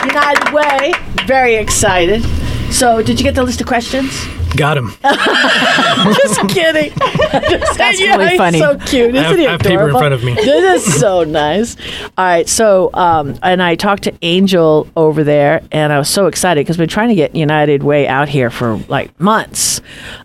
United 0.06 0.54
Way. 0.54 0.94
Very 1.28 1.56
excited. 1.56 2.24
So, 2.72 3.02
did 3.02 3.20
you 3.20 3.24
get 3.24 3.36
the 3.36 3.44
list 3.44 3.62
of 3.62 3.68
questions? 3.68 4.26
Got 4.56 4.78
him. 4.78 4.90
Just 5.04 6.40
kidding. 6.50 6.92
That's 6.98 8.00
really 8.00 8.38
funny. 8.38 8.60
So 8.60 8.78
cute. 8.80 9.16
Isn't 9.16 9.18
I 9.18 9.22
have- 9.30 9.38
he 9.38 9.48
I 9.48 9.52
have 9.52 9.62
paper 9.62 9.86
in 9.90 9.92
front 9.92 10.14
of 10.14 10.24
me. 10.24 10.34
This 10.46 10.88
is 10.88 11.00
so 11.00 11.24
nice. 11.24 11.76
All 12.18 12.26
right. 12.26 12.48
So, 12.50 12.90
um, 12.94 13.38
and 13.44 13.62
I 13.64 13.76
talked 13.76 14.04
to 14.04 14.14
Angel 14.22 14.88
over 14.96 15.24
there, 15.24 15.62
and 15.72 15.92
I 15.94 15.98
was 16.00 16.10
so 16.10 16.28
excited 16.28 16.62
because 16.62 16.78
we're 16.78 16.86
trying 16.88 17.10
to 17.10 17.16
get 17.16 17.36
United 17.36 17.84
Way 17.84 18.08
out 18.08 18.28
here 18.30 18.50
for 18.50 18.78
like 18.88 19.18
months. 19.20 19.82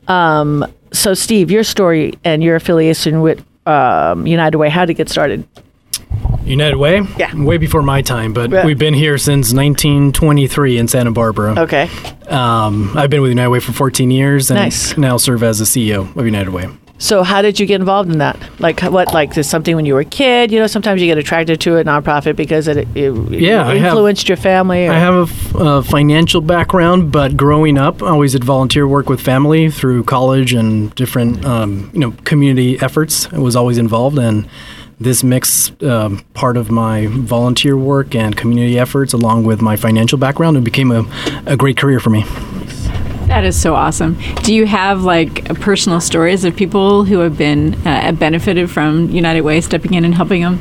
Um, 0.08 0.64
so, 0.92 1.14
Steve, 1.14 1.50
your 1.50 1.62
story 1.64 2.14
and 2.24 2.42
your 2.42 2.56
affiliation 2.56 3.20
with 3.20 3.44
um, 3.66 4.26
United 4.26 4.58
Way, 4.58 4.68
how 4.70 4.84
did 4.84 4.92
it 4.92 4.94
get 4.96 5.08
started? 5.08 5.46
United 6.44 6.76
Way? 6.76 7.02
Yeah. 7.18 7.34
Way 7.34 7.58
before 7.58 7.82
my 7.82 8.02
time, 8.02 8.32
but 8.32 8.50
Yeah. 8.50 8.66
we've 8.66 8.78
been 8.78 8.94
here 8.94 9.18
since 9.18 9.52
1923 9.52 10.78
in 10.78 10.88
Santa 10.88 11.10
Barbara. 11.10 11.54
Okay. 11.58 11.88
Um, 12.28 12.92
I've 12.96 13.10
been 13.10 13.20
with 13.22 13.30
United 13.30 13.50
Way 13.50 13.60
for 13.60 13.72
14 13.72 14.10
years 14.10 14.50
and 14.50 14.58
Nice. 14.60 14.96
now 14.96 15.16
serve 15.16 15.42
as 15.42 15.58
the 15.58 15.66
CEO 15.66 16.08
of 16.16 16.24
United 16.24 16.50
Way. 16.50 16.68
So, 17.02 17.22
how 17.22 17.40
did 17.40 17.58
you 17.58 17.64
get 17.64 17.80
involved 17.80 18.12
in 18.12 18.18
that? 18.18 18.36
Like, 18.58 18.80
what? 18.82 19.14
Like, 19.14 19.34
is 19.38 19.48
something 19.48 19.74
when 19.74 19.86
you 19.86 19.94
were 19.94 20.00
a 20.00 20.04
kid? 20.04 20.52
You 20.52 20.58
know, 20.60 20.66
sometimes 20.66 21.00
you 21.00 21.06
get 21.06 21.16
attracted 21.16 21.58
to 21.60 21.78
a 21.78 21.84
nonprofit 21.84 22.36
because 22.36 22.68
it, 22.68 22.86
it 22.94 23.14
Yeah, 23.30 23.66
I 23.66 23.76
have- 23.78 23.86
influenced 23.92 24.28
your 24.28 24.36
family. 24.36 24.86
Or, 24.86 24.92
I 24.92 24.98
have 24.98 25.14
a 25.14 25.22
f- 25.22 25.54
a 25.54 25.82
financial 25.82 26.42
background, 26.42 27.10
but 27.10 27.38
growing 27.38 27.78
up, 27.78 28.02
I 28.02 28.08
always 28.08 28.32
did 28.32 28.44
volunteer 28.44 28.86
work 28.86 29.08
with 29.08 29.18
family 29.18 29.70
through 29.70 30.02
college 30.04 30.52
and 30.52 30.94
different, 30.94 31.42
um, 31.42 31.88
you 31.94 32.00
know, 32.00 32.12
community 32.24 32.78
efforts. 32.82 33.28
I 33.32 33.38
was 33.38 33.56
always 33.56 33.78
involved, 33.78 34.18
and 34.18 34.44
this 35.00 35.24
mix 35.24 35.72
um, 35.82 36.18
part 36.34 36.58
of 36.58 36.70
my 36.70 37.06
volunteer 37.08 37.76
work 37.76 38.14
and 38.14 38.36
community 38.36 38.78
efforts, 38.78 39.14
along 39.14 39.44
with 39.44 39.62
my 39.62 39.74
financial 39.74 40.18
background, 40.18 40.58
it 40.58 40.64
became 40.64 40.92
a, 40.92 41.04
a 41.46 41.56
great 41.56 41.78
career 41.78 41.98
for 41.98 42.10
me. 42.10 42.22
That 43.26 43.44
is 43.44 43.60
so 43.60 43.74
awesome. 43.74 44.18
Do 44.42 44.52
you 44.52 44.66
have 44.66 45.04
like 45.04 45.44
personal 45.60 46.00
stories 46.00 46.44
of 46.44 46.54
people 46.54 47.04
who 47.04 47.20
have 47.20 47.38
been 47.38 47.74
uh, 47.86 48.12
benefited 48.12 48.70
from 48.70 49.08
United 49.10 49.42
Way 49.42 49.60
stepping 49.60 49.94
in 49.94 50.04
and 50.04 50.14
helping 50.14 50.42
them? 50.42 50.58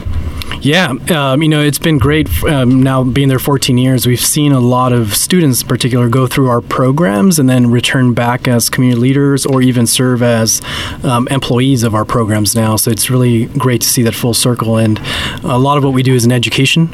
Yeah, 0.61 0.93
um, 1.15 1.41
you 1.41 1.47
know, 1.47 1.61
it's 1.61 1.79
been 1.79 1.97
great 1.97 2.27
um, 2.43 2.83
now 2.83 3.03
being 3.03 3.29
there 3.29 3.39
14 3.39 3.77
years. 3.77 4.05
We've 4.05 4.19
seen 4.19 4.51
a 4.51 4.59
lot 4.59 4.91
of 4.91 5.15
students, 5.15 5.61
in 5.61 5.67
particular, 5.69 6.09
go 6.09 6.27
through 6.27 6.49
our 6.49 6.59
programs 6.59 7.39
and 7.39 7.49
then 7.49 7.71
return 7.71 8.13
back 8.13 8.45
as 8.45 8.69
community 8.69 8.99
leaders 8.99 9.45
or 9.45 9.61
even 9.61 9.87
serve 9.87 10.21
as 10.21 10.61
um, 11.03 11.29
employees 11.29 11.83
of 11.83 11.95
our 11.95 12.03
programs 12.03 12.55
now. 12.55 12.75
So 12.75 12.91
it's 12.91 13.09
really 13.09 13.45
great 13.45 13.81
to 13.81 13.87
see 13.87 14.03
that 14.03 14.13
full 14.13 14.33
circle. 14.33 14.75
And 14.75 14.99
a 15.43 15.57
lot 15.57 15.77
of 15.77 15.83
what 15.85 15.93
we 15.93 16.03
do 16.03 16.13
is 16.13 16.25
in 16.25 16.31
education. 16.31 16.93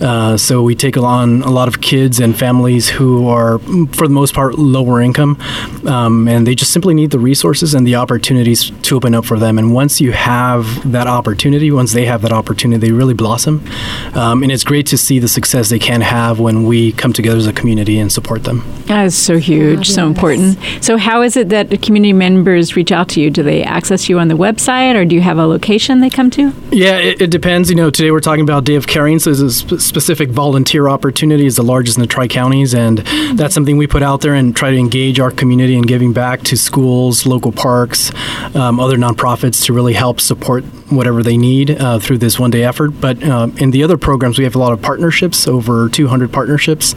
Uh, 0.00 0.36
so 0.36 0.62
we 0.62 0.74
take 0.74 0.98
on 0.98 1.40
a 1.42 1.50
lot 1.50 1.68
of 1.68 1.80
kids 1.80 2.20
and 2.20 2.38
families 2.38 2.90
who 2.90 3.28
are, 3.28 3.58
for 3.58 4.06
the 4.06 4.14
most 4.14 4.34
part, 4.34 4.58
lower 4.58 5.00
income, 5.00 5.40
um, 5.86 6.28
and 6.28 6.46
they 6.46 6.54
just 6.54 6.70
simply 6.72 6.92
need 6.92 7.12
the 7.12 7.18
resources 7.18 7.72
and 7.72 7.86
the 7.86 7.94
opportunities 7.94 8.70
to 8.82 8.96
open 8.96 9.14
up 9.14 9.24
for 9.24 9.38
them. 9.38 9.58
And 9.58 9.72
once 9.72 10.02
you 10.02 10.12
have 10.12 10.92
that 10.92 11.06
opportunity, 11.06 11.70
once 11.70 11.94
they 11.94 12.04
have 12.04 12.20
that 12.22 12.32
opportunity, 12.32 12.92
really 12.96 13.14
blossom. 13.14 13.64
Um, 14.14 14.42
and 14.42 14.50
it's 14.50 14.64
great 14.64 14.86
to 14.86 14.98
see 14.98 15.18
the 15.18 15.28
success 15.28 15.70
they 15.70 15.78
can 15.78 16.00
have 16.00 16.40
when 16.40 16.64
we 16.64 16.92
come 16.92 17.12
together 17.12 17.36
as 17.36 17.46
a 17.46 17.52
community 17.52 17.98
and 17.98 18.10
support 18.10 18.44
them. 18.44 18.64
That 18.86 19.04
is 19.06 19.16
so 19.16 19.38
huge, 19.38 19.90
so 19.90 20.06
important. 20.06 20.58
So, 20.80 20.96
how 20.96 21.22
is 21.22 21.36
it 21.36 21.48
that 21.50 21.70
the 21.70 21.78
community 21.78 22.12
members 22.12 22.76
reach 22.76 22.92
out 22.92 23.08
to 23.10 23.20
you? 23.20 23.30
Do 23.30 23.42
they 23.42 23.62
access 23.62 24.08
you 24.08 24.18
on 24.18 24.28
the 24.28 24.36
website, 24.36 24.94
or 24.94 25.04
do 25.04 25.14
you 25.14 25.20
have 25.20 25.38
a 25.38 25.46
location 25.46 26.00
they 26.00 26.10
come 26.10 26.30
to? 26.30 26.52
Yeah, 26.70 26.98
it, 26.98 27.20
it 27.20 27.30
depends. 27.30 27.70
You 27.70 27.76
know, 27.76 27.90
today 27.90 28.10
we're 28.10 28.20
talking 28.20 28.42
about 28.42 28.64
Day 28.64 28.74
of 28.74 28.86
Caring, 28.86 29.18
so 29.18 29.30
there's 29.30 29.40
a 29.40 29.50
sp- 29.52 29.80
specific 29.80 30.30
volunteer 30.30 30.88
opportunity. 30.88 31.46
It's 31.46 31.56
the 31.56 31.62
largest 31.62 31.96
in 31.96 32.00
the 32.00 32.06
Tri 32.06 32.28
Counties, 32.28 32.74
and 32.74 32.98
that's 33.34 33.54
something 33.54 33.76
we 33.76 33.86
put 33.86 34.02
out 34.02 34.20
there 34.20 34.34
and 34.34 34.54
try 34.54 34.70
to 34.70 34.76
engage 34.76 35.20
our 35.20 35.30
community 35.30 35.76
in 35.76 35.82
giving 35.82 36.12
back 36.12 36.42
to 36.42 36.56
schools, 36.56 37.26
local 37.26 37.52
parks, 37.52 38.12
um, 38.54 38.80
other 38.80 38.96
nonprofits 38.96 39.64
to 39.64 39.72
really 39.72 39.94
help 39.94 40.20
support 40.20 40.64
whatever 40.90 41.22
they 41.22 41.36
need 41.36 41.70
uh, 41.70 41.98
through 41.98 42.18
this 42.18 42.38
one 42.38 42.50
day 42.50 42.64
effort. 42.64 42.90
But 43.00 43.22
uh, 43.22 43.48
in 43.58 43.70
the 43.70 43.82
other 43.82 43.96
programs, 43.96 44.38
we 44.38 44.44
have 44.44 44.54
a 44.54 44.58
lot 44.58 44.72
of 44.72 44.80
partnerships, 44.82 45.46
over 45.48 45.88
200 45.88 46.32
partnerships 46.32 46.94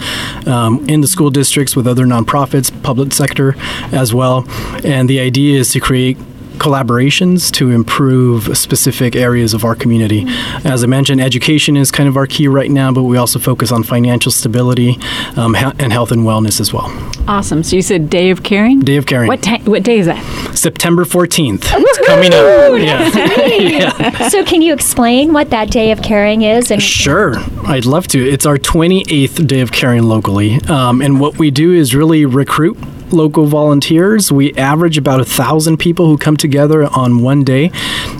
um, 0.48 0.88
in 0.90 1.02
the 1.02 1.08
school 1.08 1.30
districts 1.30 1.76
with 1.76 1.88
other 1.88 2.06
nonprofits, 2.06 2.72
public 2.84 3.14
sector 3.14 3.56
as 3.92 4.14
well. 4.14 4.46
And 4.84 5.10
the 5.10 5.20
idea 5.20 5.60
is 5.60 5.72
to 5.74 5.80
create 5.80 6.18
collaborations 6.60 7.52
to 7.54 7.72
improve 7.72 8.58
specific 8.58 9.16
areas 9.16 9.54
of 9.54 9.64
our 9.66 9.76
community. 9.76 10.26
As 10.64 10.84
I 10.84 10.88
mentioned, 10.88 11.22
education 11.22 11.76
is 11.78 11.92
kind 11.92 12.08
of 12.10 12.18
our 12.18 12.28
key 12.28 12.48
right 12.48 12.70
now, 12.70 12.92
but 12.92 13.04
we 13.04 13.18
also 13.18 13.40
focus 13.40 13.72
on 13.72 13.84
financial 13.84 14.32
stability 14.32 14.98
um, 15.36 15.54
he- 15.56 15.66
and 15.80 15.92
health 15.92 16.12
and 16.12 16.22
wellness 16.24 16.60
as 16.60 16.72
well. 16.74 16.88
Awesome. 17.28 17.64
So 17.64 17.76
you 17.76 17.82
said 17.82 18.10
Day 18.10 18.30
of 18.32 18.44
Caring. 18.44 18.80
Day 18.82 18.98
of 18.98 19.06
Caring. 19.06 19.28
What 19.28 19.42
ti- 19.42 19.62
what 19.64 19.84
day 19.84 20.00
is 20.00 20.06
that? 20.08 20.22
September 20.56 21.06
14th. 21.06 21.62
It's 21.66 22.08
coming 22.08 22.34
up. 22.34 22.60
Yeah. 22.80 24.28
So, 24.30 24.44
can 24.44 24.62
you 24.62 24.74
explain 24.74 25.34
what 25.34 25.50
that 25.50 25.70
day 25.72 25.92
of 25.92 26.02
caring 26.02 26.44
is? 26.44 26.72
And 26.72 26.82
Sure, 26.82 27.36
I'd 27.66 27.86
love 27.86 28.08
to. 28.10 28.20
It's 28.20 28.46
our 28.46 28.58
28th 28.58 29.48
day 29.48 29.62
of 29.62 29.72
caring 29.72 30.04
locally. 30.04 30.56
Um, 30.68 31.02
and 31.02 31.20
what 31.20 31.38
we 31.38 31.52
do 31.52 31.74
is 31.74 31.94
really 31.96 32.26
recruit 32.26 32.78
local 33.12 33.46
volunteers. 33.46 34.32
We 34.32 34.54
average 34.54 34.98
about 34.98 35.20
a 35.20 35.26
thousand 35.26 35.78
people 35.78 36.06
who 36.08 36.18
come 36.18 36.38
together 36.38 36.86
on 36.86 37.22
one 37.22 37.44
day 37.44 37.72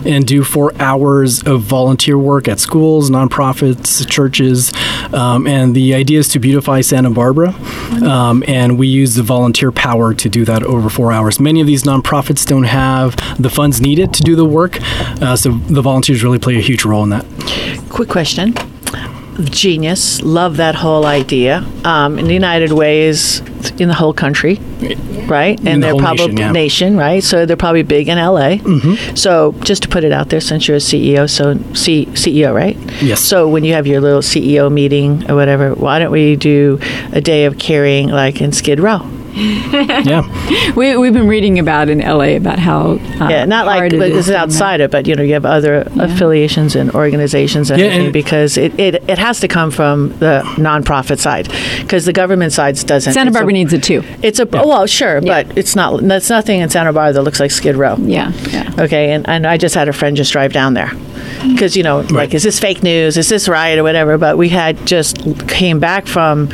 and 0.04 0.26
do 0.26 0.44
four 0.44 0.72
hours 0.80 1.42
of 1.42 1.62
volunteer 1.62 2.18
work 2.18 2.48
at 2.48 2.58
schools, 2.58 3.10
nonprofits, 3.10 4.08
churches. 4.08 4.72
Um, 5.12 5.46
and 5.46 5.74
the 5.74 5.94
idea 5.94 6.18
is 6.18 6.28
to 6.28 6.38
beautify 6.38 6.80
Santa 6.80 7.10
Barbara. 7.10 7.50
Um, 8.02 8.44
and 8.46 8.78
we 8.78 8.86
use 8.86 9.14
the 9.14 9.22
volunteer 9.22 9.72
power 9.72 10.14
to 10.14 10.28
do 10.28 10.44
that 10.44 10.62
over 10.62 10.88
four 10.88 11.12
hours. 11.12 11.40
Many 11.40 11.60
of 11.60 11.66
these 11.66 11.84
nonprofits 11.84 12.46
don't 12.46 12.64
have 12.64 13.16
the 13.40 13.50
funds 13.50 13.80
needed 13.80 14.12
to 14.14 14.22
do 14.22 14.36
the 14.36 14.44
work. 14.44 14.78
Uh, 15.22 15.36
so 15.36 15.50
the 15.50 15.82
volunteers 15.82 16.22
really 16.22 16.38
play 16.38 16.56
a 16.56 16.60
huge 16.60 16.84
role 16.84 17.02
in 17.02 17.10
that. 17.10 17.26
Quick 17.90 18.08
question. 18.08 18.54
Genius. 19.44 20.22
Love 20.22 20.56
that 20.58 20.74
whole 20.74 21.06
idea. 21.06 21.64
Um, 21.84 22.18
and 22.18 22.30
United 22.30 22.72
Way 22.72 23.02
is 23.02 23.40
in 23.78 23.88
the 23.88 23.94
whole 23.94 24.12
country, 24.12 24.56
right? 25.26 25.58
And 25.60 25.68
In 25.68 25.80
the 25.80 25.86
they're 25.88 25.96
probably 25.96 26.26
nation, 26.28 26.36
yeah. 26.38 26.52
nation, 26.52 26.96
right? 26.96 27.22
So 27.22 27.46
they're 27.46 27.56
probably 27.56 27.82
big 27.82 28.08
in 28.08 28.18
LA. 28.18 28.56
Mm-hmm. 28.58 29.14
So 29.16 29.52
just 29.62 29.82
to 29.84 29.88
put 29.88 30.04
it 30.04 30.12
out 30.12 30.28
there, 30.30 30.40
since 30.40 30.66
you're 30.68 30.76
a 30.76 30.80
CEO, 30.80 31.28
so 31.28 31.54
C- 31.74 32.06
CEO, 32.06 32.54
right? 32.54 32.76
Yes. 33.02 33.20
So 33.20 33.48
when 33.48 33.64
you 33.64 33.74
have 33.74 33.86
your 33.86 34.00
little 34.00 34.20
CEO 34.22 34.70
meeting 34.72 35.30
or 35.30 35.34
whatever, 35.34 35.74
why 35.74 35.98
don't 35.98 36.12
we 36.12 36.36
do 36.36 36.78
a 37.12 37.20
day 37.20 37.44
of 37.44 37.58
caring 37.58 38.08
like 38.08 38.40
in 38.40 38.52
Skid 38.52 38.80
Row? 38.80 38.98
Yeah. 40.10 40.74
We, 40.74 40.96
we've 40.96 41.12
been 41.12 41.28
reading 41.28 41.58
about 41.58 41.88
in 41.88 41.98
LA 42.00 42.36
about 42.36 42.58
how 42.58 42.92
uh, 43.20 43.28
yeah, 43.28 43.44
not 43.44 43.66
like 43.66 43.78
hard 43.78 43.92
like 43.94 44.10
is 44.10 44.16
this 44.16 44.26
is 44.28 44.32
to 44.32 44.38
outside 44.38 44.80
it, 44.80 44.90
but 44.90 45.06
you 45.06 45.14
know 45.14 45.22
you 45.22 45.34
have 45.34 45.44
other 45.44 45.82
affiliations 45.98 46.74
and 46.76 46.90
organizations 46.94 47.70
and 47.70 47.80
Yeah, 47.80 47.86
and- 47.88 48.12
because 48.12 48.56
it, 48.56 48.78
it, 48.78 48.96
it 49.08 49.18
has 49.18 49.40
to 49.40 49.48
come 49.48 49.70
from 49.70 50.10
the 50.18 50.42
nonprofit 50.56 51.18
side 51.18 51.48
because 51.80 52.04
the 52.04 52.12
government 52.12 52.52
side 52.52 52.76
doesn't. 52.86 53.12
Santa 53.12 53.28
It's 53.28 53.36
a- 53.36 53.38
Barbara 53.38 53.52
needs 53.52 53.72
it 53.72 53.82
too. 53.82 54.02
It's 54.22 54.38
a 54.40 54.46
well, 54.46 54.86
sure, 54.86 55.20
but 55.20 55.56
it's 55.56 55.74
not. 55.76 56.02
That's 56.02 56.28
nothing 56.30 56.60
in 56.60 56.68
Santa 56.68 56.92
Barbara 56.92 57.12
that 57.14 57.22
looks 57.22 57.40
like 57.40 57.50
Skid 57.50 57.76
Row. 57.76 57.96
Yeah, 57.98 58.32
yeah. 58.50 58.72
Okay, 58.78 59.12
and, 59.12 59.28
and 59.28 59.46
I 59.46 59.56
just 59.56 59.74
had 59.74 59.88
a 59.88 59.92
friend 59.92 60.16
just 60.16 60.32
drive 60.32 60.52
down 60.52 60.74
there 60.74 60.90
because 61.52 61.76
you 61.76 61.82
know, 61.82 62.00
like, 62.10 62.34
is 62.34 62.42
this 62.42 62.58
fake 62.58 62.82
news? 62.82 63.16
Is 63.16 63.28
this 63.28 63.48
right 63.48 63.78
or 63.78 63.82
whatever? 63.82 64.18
But 64.18 64.36
we 64.38 64.48
had 64.48 64.86
just 64.86 65.16
came 65.48 65.78
back 65.80 66.06
from 66.06 66.48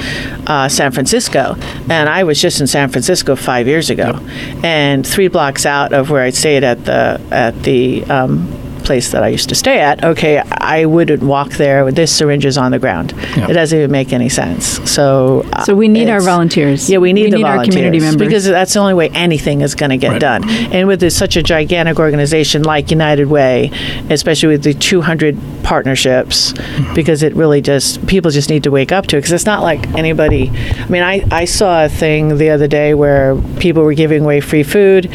uh, 0.47 0.69
San 0.69 0.93
Francisco, 0.93 1.57
and 1.89 2.09
I 2.09 2.25
was 2.25 2.41
just 2.41 2.61
in 2.61 2.67
San 2.67 2.76
Francisco 2.91 3.37
five 3.37 3.67
years 3.67 3.91
ago, 3.91 4.19
and 4.63 5.07
three 5.07 5.29
blocks 5.29 5.67
out 5.67 5.93
of 5.93 6.11
where 6.11 6.23
I 6.23 6.31
stayed 6.31 6.65
at 6.65 6.85
the 6.85 7.21
at 7.31 7.63
the. 7.63 8.05
Um, 8.05 8.66
place 8.87 9.11
that 9.13 9.23
I 9.23 9.29
used 9.37 9.49
to 9.49 9.55
stay 9.55 9.79
at 9.89 9.97
okay 10.13 10.35
I 10.79 10.79
wouldn't 10.95 11.23
walk 11.23 11.51
there 11.65 11.85
with 11.87 11.97
this 11.97 12.11
syringes 12.19 12.57
on 12.57 12.71
the 12.71 12.79
ground 12.79 13.09
Yeah. 13.37 13.51
it 13.51 13.55
doesn't 13.61 13.77
even 13.79 13.91
make 14.01 14.13
any 14.21 14.29
sense 14.29 14.65
so 14.97 15.07
uh, 15.53 15.65
So 15.65 15.75
we 15.75 15.89
need 15.89 16.09
our 16.09 16.21
volunteers. 16.33 16.89
yeah, 16.91 16.99
we 17.07 17.13
need 17.13 17.25
We 17.27 17.31
the 17.33 17.37
need 17.39 17.45
our 17.55 17.65
community 17.65 18.01
members. 18.01 18.23
because 18.27 18.45
that's 18.45 18.73
the 18.75 18.81
only 18.81 18.95
way 18.95 19.09
anything 19.27 19.61
is 19.67 19.75
going 19.75 19.91
to 19.91 19.97
get 20.07 20.13
Right. 20.13 20.21
done. 20.21 20.43
And 20.75 20.87
with 20.89 21.01
this, 21.01 21.17
such 21.17 21.35
a 21.37 21.43
gigantic 21.43 21.99
organization 21.99 22.63
like 22.63 22.91
United 22.91 23.27
Way, 23.39 23.71
especially 24.11 24.51
with 24.55 24.63
the 24.63 24.75
200 24.75 25.37
partnerships, 25.65 26.55
because 26.95 27.23
it 27.23 27.35
really 27.35 27.61
just 27.61 28.07
people 28.07 28.31
just 28.31 28.49
need 28.51 28.63
to 28.65 28.71
wake 28.71 28.93
up 28.93 29.07
to 29.09 29.17
it. 29.17 29.21
Because 29.21 29.33
it's 29.33 29.47
not 29.47 29.63
like 29.63 29.81
anybody. 29.95 30.51
I 30.85 30.89
mean, 30.89 31.03
I 31.03 31.25
I 31.43 31.45
saw 31.47 31.85
a 31.85 31.89
thing 31.89 32.39
the 32.39 32.51
other 32.51 32.69
day 32.69 32.95
where 32.95 33.37
people 33.59 33.83
were 33.83 33.95
giving 33.95 34.23
away 34.25 34.41
free 34.41 34.63
food. 34.63 35.11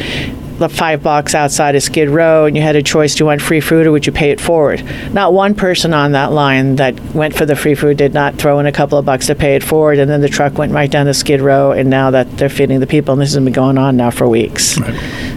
The 0.62 0.68
Five 0.68 1.02
blocks 1.02 1.34
outside 1.34 1.76
of 1.76 1.82
Skid 1.82 2.08
Row, 2.08 2.46
and 2.46 2.56
you 2.56 2.62
had 2.62 2.76
a 2.76 2.82
choice: 2.82 3.14
do 3.14 3.22
you 3.22 3.26
want 3.26 3.42
free 3.42 3.60
food 3.60 3.86
or 3.86 3.92
would 3.92 4.06
you 4.06 4.12
pay 4.12 4.30
it 4.30 4.40
forward? 4.40 4.82
Not 5.12 5.32
one 5.32 5.54
person 5.54 5.92
on 5.92 6.12
that 6.12 6.32
line 6.32 6.76
that 6.76 6.98
went 7.14 7.36
for 7.36 7.44
the 7.44 7.54
free 7.54 7.74
food 7.74 7.98
did 7.98 8.14
not 8.14 8.36
throw 8.36 8.58
in 8.58 8.66
a 8.66 8.72
couple 8.72 8.98
of 8.98 9.04
bucks 9.04 9.26
to 9.26 9.34
pay 9.34 9.54
it 9.54 9.62
forward, 9.62 9.98
and 9.98 10.10
then 10.10 10.20
the 10.20 10.28
truck 10.28 10.58
went 10.58 10.72
right 10.72 10.90
down 10.90 11.06
to 11.06 11.14
Skid 11.14 11.40
Row, 11.40 11.72
and 11.72 11.90
now 11.90 12.10
that 12.10 12.38
they're 12.38 12.48
feeding 12.48 12.80
the 12.80 12.86
people, 12.86 13.12
and 13.12 13.20
this 13.20 13.34
has 13.34 13.44
been 13.44 13.52
going 13.52 13.78
on 13.78 13.96
now 13.96 14.10
for 14.10 14.28
weeks. 14.28 14.78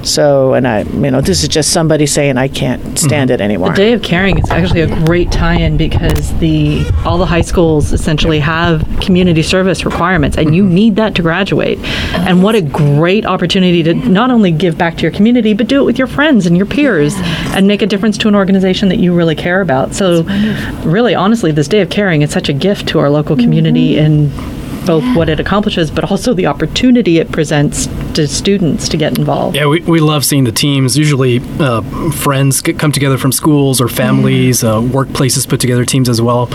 So, 0.04 0.54
and 0.54 0.68
I, 0.68 0.82
you 0.84 1.12
know, 1.12 1.22
this 1.22 1.42
is 1.42 1.50
just 1.50 1.72
somebody 1.72 2.06
saying 2.06 2.38
I 2.38 2.48
can't 2.48 2.98
stand 2.98 3.30
mm-hmm. 3.30 3.36
it 3.36 3.42
anymore. 3.42 3.70
The 3.70 3.76
Day 3.76 3.94
of 3.94 4.04
Caring 4.04 4.38
is 4.38 4.50
actually 4.52 4.82
a 4.82 5.06
great 5.06 5.32
tie-in 5.32 5.78
because 5.78 6.38
the 6.40 6.86
all 7.06 7.18
the 7.18 7.26
high 7.26 7.42
schools 7.42 7.92
essentially 7.92 8.40
have 8.40 8.86
community 9.02 9.42
service 9.42 9.84
requirements, 9.84 10.38
and 10.38 10.56
you 10.56 10.64
mm-hmm. 10.64 10.74
need 10.76 10.96
that 10.98 11.16
to 11.16 11.22
graduate. 11.22 11.80
And 12.14 12.44
what 12.44 12.56
a 12.56 12.62
great 12.62 13.26
opportunity 13.26 13.82
to 13.84 13.94
not 13.94 14.30
only 14.30 14.52
give 14.52 14.78
back 14.78 14.96
to 14.98 15.02
your 15.02 15.12
community, 15.16 15.54
but 15.54 15.68
do 15.68 15.82
it 15.82 15.86
with 15.86 15.98
your 15.98 16.08
friends 16.08 16.46
and 16.46 16.56
your 16.56 16.66
peers, 16.66 17.14
and 17.56 17.68
make 17.68 17.82
a 17.82 17.88
difference 17.88 18.18
to 18.20 18.28
an 18.28 18.36
organization 18.36 18.90
that 18.90 18.98
you 18.98 19.14
really 19.14 19.36
care 19.36 19.62
about. 19.62 19.94
So, 19.94 20.24
really, 20.84 21.16
honestly, 21.16 21.52
this 21.52 21.68
Day 21.68 21.82
of 21.82 21.90
Caring 21.90 22.22
is 22.22 22.32
such 22.32 22.50
a 22.50 22.54
gift 22.54 22.88
to 22.90 23.00
our 23.00 23.10
local 23.10 23.36
community 23.36 23.96
mm-hmm. 23.96 24.06
in 24.06 24.86
both 24.86 25.04
what 25.16 25.30
it 25.30 25.40
accomplishes, 25.40 25.90
but 25.90 26.12
also 26.12 26.34
the 26.34 26.46
opportunity 26.46 27.18
it 27.18 27.32
presents 27.32 27.88
to 28.16 28.28
students 28.28 28.90
to 28.90 28.98
get 28.98 29.18
involved. 29.18 29.56
Yeah, 29.56 29.68
we, 29.68 29.82
we 29.82 30.00
love 30.00 30.26
seeing 30.26 30.44
the 30.44 30.52
teams. 30.52 30.98
Usually, 30.98 31.42
uh, 31.60 31.82
friends 32.12 32.62
get, 32.62 32.80
come 32.80 32.92
together 32.92 33.18
from 33.18 33.32
schools 33.32 33.80
or 33.82 33.88
families, 33.88 34.64
uh, 34.64 34.80
workplaces 34.80 35.48
put 35.48 35.60
together 35.60 35.86
teams 35.86 36.10
as 36.10 36.22
well, 36.22 36.48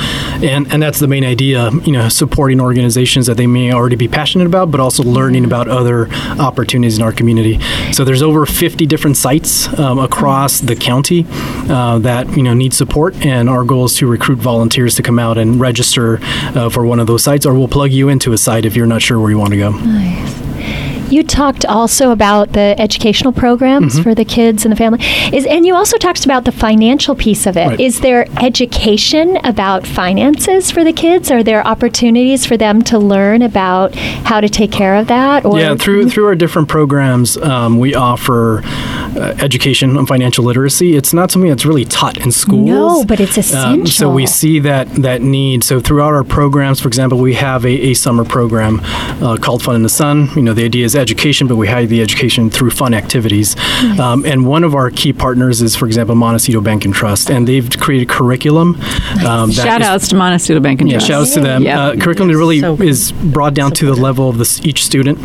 and 0.42 0.70
and 0.72 0.82
that's 0.82 0.98
the 0.98 1.08
main 1.08 1.24
idea. 1.24 1.70
You 1.70 1.92
know, 1.92 2.08
supporting 2.08 2.60
organizations 2.60 3.26
that 3.26 3.36
they 3.36 3.46
may 3.46 3.72
already 3.72 3.96
be 3.96 4.08
passionate 4.08 4.46
about, 4.46 4.70
but 4.70 4.80
also 4.80 5.02
learning 5.02 5.44
about 5.44 5.68
other 5.68 6.08
opportunities 6.38 6.96
in 6.96 7.02
our 7.02 7.12
community. 7.12 7.60
So 7.92 8.04
there's 8.04 8.22
over 8.22 8.46
50 8.46 8.86
different 8.86 9.16
sites 9.16 9.66
um, 9.78 9.98
across 9.98 10.60
the 10.60 10.76
county 10.76 11.26
uh, 11.68 11.98
that 11.98 12.36
you 12.36 12.42
know 12.42 12.54
need 12.54 12.74
support, 12.74 13.14
and 13.24 13.48
our 13.48 13.64
goal 13.64 13.84
is 13.84 13.96
to 13.96 14.06
recruit 14.06 14.38
volunteers 14.38 14.94
to 14.96 15.02
come 15.02 15.18
out 15.18 15.38
and 15.38 15.60
register 15.60 16.18
uh, 16.22 16.70
for 16.70 16.86
one 16.86 17.00
of 17.00 17.06
those 17.06 17.22
sites, 17.22 17.46
or 17.46 17.54
we'll 17.54 17.68
plug 17.68 17.92
you 17.92 18.08
into 18.08 18.32
a 18.32 18.38
site 18.38 18.64
if 18.64 18.74
you're 18.76 18.86
not 18.86 19.02
sure 19.02 19.20
where 19.20 19.30
you 19.30 19.38
want 19.38 19.50
to 19.50 19.58
go. 19.58 20.89
You 21.10 21.22
talked 21.22 21.64
also 21.66 22.10
about 22.12 22.52
the 22.52 22.74
educational 22.78 23.32
programs 23.32 23.80
Mm-hmm. 23.94 24.02
for 24.02 24.14
the 24.14 24.24
kids 24.24 24.64
and 24.64 24.72
the 24.72 24.76
family. 24.76 25.00
Is 25.32 25.46
and 25.46 25.66
you 25.66 25.74
also 25.74 25.96
talked 25.96 26.24
about 26.24 26.44
the 26.44 26.52
financial 26.52 27.14
piece 27.14 27.46
of 27.46 27.56
it. 27.56 27.80
Is 27.80 27.96
Right. 27.96 28.02
there 28.02 28.26
education 28.42 29.36
about 29.44 29.86
finances 29.86 30.70
for 30.70 30.84
the 30.84 30.92
kids? 30.92 31.30
Are 31.30 31.42
there 31.42 31.66
opportunities 31.66 32.46
for 32.46 32.56
them 32.56 32.82
to 32.82 32.98
learn 32.98 33.42
about 33.42 33.94
how 34.30 34.40
to 34.40 34.48
take 34.48 34.70
care 34.70 34.94
of 34.96 35.06
that? 35.08 35.44
Or 35.44 35.58
yeah, 35.58 35.74
through 35.76 36.10
through 36.10 36.26
our 36.26 36.34
different 36.34 36.68
programs, 36.68 37.36
um, 37.38 37.78
we 37.78 37.94
offer 37.94 38.62
uh, 38.64 39.34
education 39.40 39.96
on 39.96 40.06
financial 40.06 40.44
literacy. 40.44 40.94
It's 40.96 41.12
not 41.12 41.30
something 41.30 41.50
that's 41.50 41.66
really 41.66 41.84
taught 41.84 42.16
in 42.18 42.30
schools. 42.30 42.68
No, 42.68 43.04
but 43.04 43.18
it's 43.20 43.52
Um, 43.54 43.86
so 43.86 44.08
we 44.10 44.26
see 44.26 44.58
that 44.60 44.88
that 45.02 45.22
need. 45.22 45.64
So 45.64 45.80
throughout 45.80 46.12
our 46.14 46.24
programs, 46.24 46.80
for 46.80 46.88
example, 46.88 47.18
we 47.18 47.34
have 47.34 47.64
a, 47.64 47.90
a 47.90 47.94
summer 47.94 48.24
program 48.24 48.80
uh, 49.22 49.36
called 49.40 49.62
Fun 49.62 49.74
in 49.74 49.82
the 49.82 49.88
Sun. 49.88 50.30
You 50.36 50.42
know, 50.42 50.52
the 50.54 50.64
idea 50.64 50.84
is 50.84 50.94
education, 51.00 51.48
but 51.48 51.56
we 51.56 51.66
hide 51.66 51.88
the 51.88 52.00
education 52.02 52.50
through 52.50 52.70
fun 52.70 52.94
activities. 52.94 53.56
Um, 53.98 54.24
and 54.24 54.46
one 54.46 54.62
of 54.64 54.74
our 54.74 54.90
key 54.90 55.12
partners 55.12 55.60
is, 55.62 55.74
for 55.74 55.86
example, 55.86 56.14
Montecito 56.14 56.60
Bank 56.60 56.84
and 56.84 56.94
Trust, 56.94 57.30
and 57.30 57.48
they've 57.48 57.68
created 57.80 58.08
curriculum. 58.08 58.76
Um, 59.26 59.50
that 59.50 59.54
Shout 59.54 59.80
is- 59.80 59.86
outs 59.88 60.08
to 60.08 60.16
Montecito 60.16 60.60
Bank 60.60 60.80
and 60.80 60.90
yeah, 60.90 60.98
Trust. 60.98 61.08
shout 61.08 61.20
outs 61.22 61.34
to 61.34 61.40
them. 61.40 61.62
Yep. 61.64 61.78
Uh, 61.78 61.96
curriculum 62.02 62.30
really 62.36 62.60
So- 62.60 62.76
is 62.76 63.12
brought 63.12 63.54
down 63.54 63.72
to 63.72 63.86
the 63.86 63.94
level 63.94 64.28
of 64.28 64.38
this, 64.38 64.60
each 64.64 64.84
student, 64.84 65.18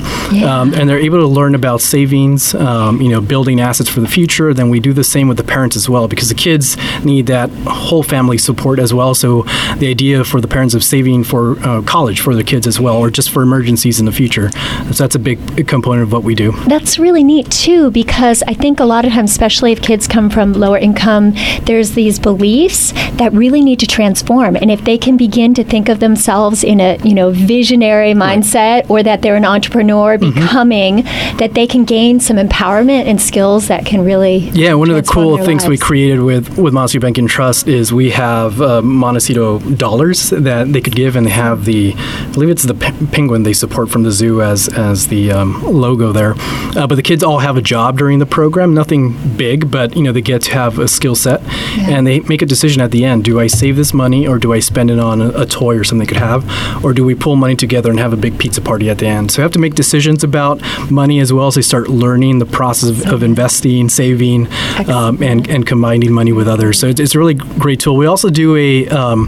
um, 0.43 0.73
and 0.73 0.89
they're 0.89 0.99
able 0.99 1.19
to 1.19 1.27
learn 1.27 1.53
about 1.55 1.81
savings, 1.81 2.55
um, 2.55 3.01
you 3.01 3.09
know, 3.09 3.21
building 3.21 3.59
assets 3.59 3.89
for 3.89 3.99
the 3.99 4.07
future. 4.07 4.53
Then 4.53 4.69
we 4.69 4.79
do 4.79 4.93
the 4.93 5.03
same 5.03 5.27
with 5.27 5.37
the 5.37 5.43
parents 5.43 5.75
as 5.75 5.89
well, 5.89 6.07
because 6.07 6.29
the 6.29 6.35
kids 6.35 6.77
need 7.03 7.25
that 7.27 7.49
whole 7.67 8.03
family 8.03 8.37
support 8.37 8.79
as 8.79 8.93
well. 8.93 9.13
So 9.13 9.45
the 9.77 9.89
idea 9.89 10.23
for 10.23 10.39
the 10.41 10.47
parents 10.47 10.73
of 10.73 10.83
saving 10.83 11.23
for 11.25 11.57
uh, 11.65 11.81
college 11.81 12.19
for 12.21 12.33
their 12.33 12.43
kids 12.43 12.65
as 12.67 12.79
well, 12.79 12.95
or 12.97 13.09
just 13.09 13.29
for 13.29 13.41
emergencies 13.43 13.99
in 13.99 14.05
the 14.05 14.11
future. 14.11 14.49
So 14.91 15.03
that's 15.03 15.15
a 15.15 15.19
big 15.19 15.39
component 15.67 16.03
of 16.03 16.11
what 16.11 16.23
we 16.23 16.35
do. 16.35 16.51
That's 16.67 16.97
really 16.99 17.23
neat 17.23 17.49
too, 17.51 17.91
because 17.91 18.43
I 18.47 18.53
think 18.53 18.79
a 18.79 18.85
lot 18.85 19.05
of 19.05 19.11
times, 19.11 19.31
especially 19.31 19.71
if 19.71 19.81
kids 19.81 20.07
come 20.07 20.29
from 20.29 20.53
lower 20.53 20.77
income, 20.77 21.33
there's 21.63 21.91
these 21.91 22.19
beliefs 22.19 22.91
that 23.17 23.31
really 23.33 23.61
need 23.61 23.79
to 23.79 23.87
transform. 23.87 24.55
And 24.55 24.69
if 24.71 24.83
they 24.83 24.97
can 24.97 25.17
begin 25.17 25.53
to 25.55 25.63
think 25.63 25.89
of 25.89 25.99
themselves 25.99 26.63
in 26.63 26.79
a 26.79 26.97
you 27.03 27.13
know 27.13 27.31
visionary 27.31 28.13
mindset, 28.13 28.89
or 28.89 29.03
that 29.03 29.21
they're 29.21 29.35
an 29.35 29.45
entrepreneur 29.45 29.95
Mm-hmm. 29.95 30.39
becoming, 30.39 30.95
that 31.37 31.53
they 31.53 31.65
can 31.67 31.83
gain 31.83 32.19
some 32.19 32.37
empowerment 32.37 33.05
and 33.05 33.21
skills 33.21 33.67
that 33.67 33.85
can 33.85 34.03
really 34.03 34.49
Yeah, 34.53 34.73
one 34.75 34.89
of 34.89 34.95
the 34.95 35.03
cool 35.03 35.37
things 35.43 35.67
we 35.67 35.77
created 35.77 36.19
with 36.21 36.57
with 36.57 36.73
Montecito 36.73 37.01
Bank 37.01 37.17
and 37.17 37.29
Trust 37.29 37.67
is 37.67 37.91
we 37.91 38.11
have 38.11 38.61
uh, 38.61 38.81
Montecito 38.81 39.59
dollars 39.59 40.29
that 40.29 40.71
they 40.73 40.81
could 40.81 40.95
give, 40.95 41.15
and 41.15 41.25
they 41.25 41.31
have 41.31 41.65
the, 41.65 41.93
I 41.97 42.31
believe 42.33 42.49
it's 42.49 42.63
the 42.63 42.73
pe- 42.73 43.07
penguin 43.07 43.43
they 43.43 43.53
support 43.53 43.89
from 43.89 44.03
the 44.03 44.11
zoo 44.11 44.41
as 44.41 44.69
as 44.69 45.07
the 45.07 45.31
um, 45.31 45.54
logo 45.63 46.11
there. 46.11 46.35
Uh, 46.75 46.85
but 46.87 46.95
the 46.95 47.01
kids 47.01 47.23
all 47.23 47.39
have 47.39 47.57
a 47.57 47.61
job 47.61 47.97
during 47.97 48.19
the 48.19 48.25
program, 48.25 48.73
nothing 48.73 49.15
big, 49.37 49.71
but 49.71 49.95
you 49.95 50.03
know 50.03 50.11
they 50.11 50.21
get 50.21 50.41
to 50.41 50.51
have 50.51 50.79
a 50.79 50.87
skill 50.87 51.15
set, 51.15 51.41
and 51.79 52.05
they 52.05 52.19
make 52.21 52.41
a 52.41 52.45
decision 52.45 52.81
at 52.81 52.91
the 52.91 53.05
end: 53.05 53.23
do 53.23 53.39
I 53.39 53.47
save 53.47 53.75
this 53.75 53.93
money 53.93 54.27
or 54.27 54.37
do 54.39 54.53
I 54.53 54.59
spend 54.59 54.91
it 54.91 54.99
on 54.99 55.21
a, 55.21 55.29
a 55.29 55.45
toy 55.45 55.77
or 55.77 55.83
something 55.83 56.05
they 56.05 56.13
could 56.13 56.21
have, 56.21 56.43
or 56.83 56.93
do 56.93 57.03
we 57.03 57.15
pull 57.15 57.35
money 57.35 57.55
together 57.55 57.89
and 57.89 57.99
have 57.99 58.13
a 58.13 58.17
big 58.17 58.37
pizza 58.37 58.61
party 58.61 58.89
at 58.89 58.97
the 58.97 59.07
end? 59.07 59.31
So 59.31 59.41
you 59.41 59.43
have 59.43 59.51
to 59.53 59.59
make 59.59 59.75
decisions 59.75 60.23
about 60.23 60.61
money 60.91 61.19
as 61.19 61.31
well 61.31 61.47
as 61.47 61.55
they 61.55 61.61
start 61.61 61.87
learning 61.87 62.39
the 62.39 62.45
process 62.45 62.89
of, 62.89 63.05
of 63.07 63.23
investing, 63.23 63.89
saving, 63.89 64.47
um, 64.89 65.21
and 65.23 65.47
and 65.49 65.65
combining 65.65 66.11
money 66.11 66.33
with 66.33 66.47
others. 66.47 66.79
So 66.79 66.87
it's, 66.87 66.99
it's 66.99 67.15
a 67.15 67.19
really 67.19 67.35
great 67.35 67.79
tool. 67.79 67.95
We 67.95 68.05
also 68.05 68.29
do 68.29 68.55
a 68.55 68.87
um, 68.89 69.27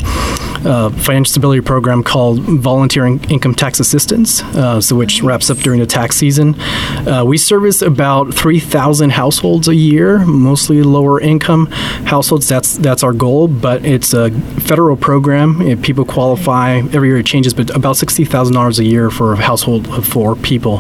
financial 0.92 1.32
stability 1.32 1.62
program 1.62 2.04
called 2.04 2.40
Volunteer 2.40 3.06
In- 3.06 3.24
Income 3.30 3.56
Tax 3.56 3.80
Assistance, 3.80 4.44
uh, 4.44 4.82
so 4.82 4.96
which 4.96 5.22
wraps 5.24 5.50
up 5.50 5.58
during 5.58 5.80
the 5.80 5.86
tax 5.86 6.16
season. 6.16 6.60
Uh, 7.08 7.24
we 7.26 7.38
service 7.38 7.82
about 7.82 8.34
3,000 8.34 9.12
households 9.12 9.68
a 9.68 9.76
year, 9.76 10.20
mostly 10.26 10.82
lower 10.84 11.20
income 11.20 11.68
households. 12.06 12.48
That's 12.48 12.78
that's 12.78 13.04
our 13.04 13.14
goal, 13.14 13.48
but 13.48 13.86
it's 13.86 14.14
a 14.14 14.32
federal 14.62 14.96
program. 14.98 15.62
If 15.62 15.82
people 15.82 16.06
qualify 16.06 16.78
every 16.94 17.10
year, 17.10 17.18
it 17.18 17.26
changes, 17.26 17.54
but 17.54 17.76
about 17.76 17.98
sixty 17.98 18.26
thousand 18.26 18.54
dollars 18.56 18.80
a 18.80 18.84
year 18.84 19.10
for 19.10 19.34
a 19.34 19.38
household 19.38 19.88
of 19.88 20.06
four 20.06 20.36
people. 20.36 20.78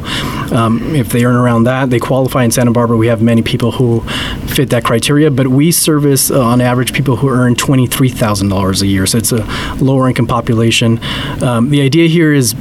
Um, 0.53 0.95
if 0.95 1.09
they 1.09 1.25
earn 1.25 1.35
around 1.35 1.63
that, 1.65 1.89
they 1.89 1.99
qualify 1.99 2.43
in 2.43 2.51
Santa 2.51 2.71
Barbara. 2.71 2.97
We 2.97 3.07
have 3.07 3.21
many 3.21 3.41
people 3.41 3.71
who 3.71 4.01
fit 4.47 4.69
that 4.69 4.83
criteria, 4.83 5.29
but 5.31 5.47
we 5.47 5.71
service 5.71 6.31
uh, 6.31 6.41
on 6.41 6.61
average 6.61 6.93
people 6.93 7.15
who 7.17 7.29
earn 7.29 7.55
twenty 7.55 7.87
three 7.87 8.09
thousand 8.09 8.49
dollars 8.49 8.81
a 8.81 8.87
year. 8.87 9.05
So 9.05 9.17
it's 9.17 9.31
a 9.31 9.43
lower 9.81 10.07
income 10.07 10.27
population. 10.27 10.99
Um, 11.41 11.69
the 11.69 11.81
idea 11.81 12.07
here 12.07 12.33
is 12.33 12.53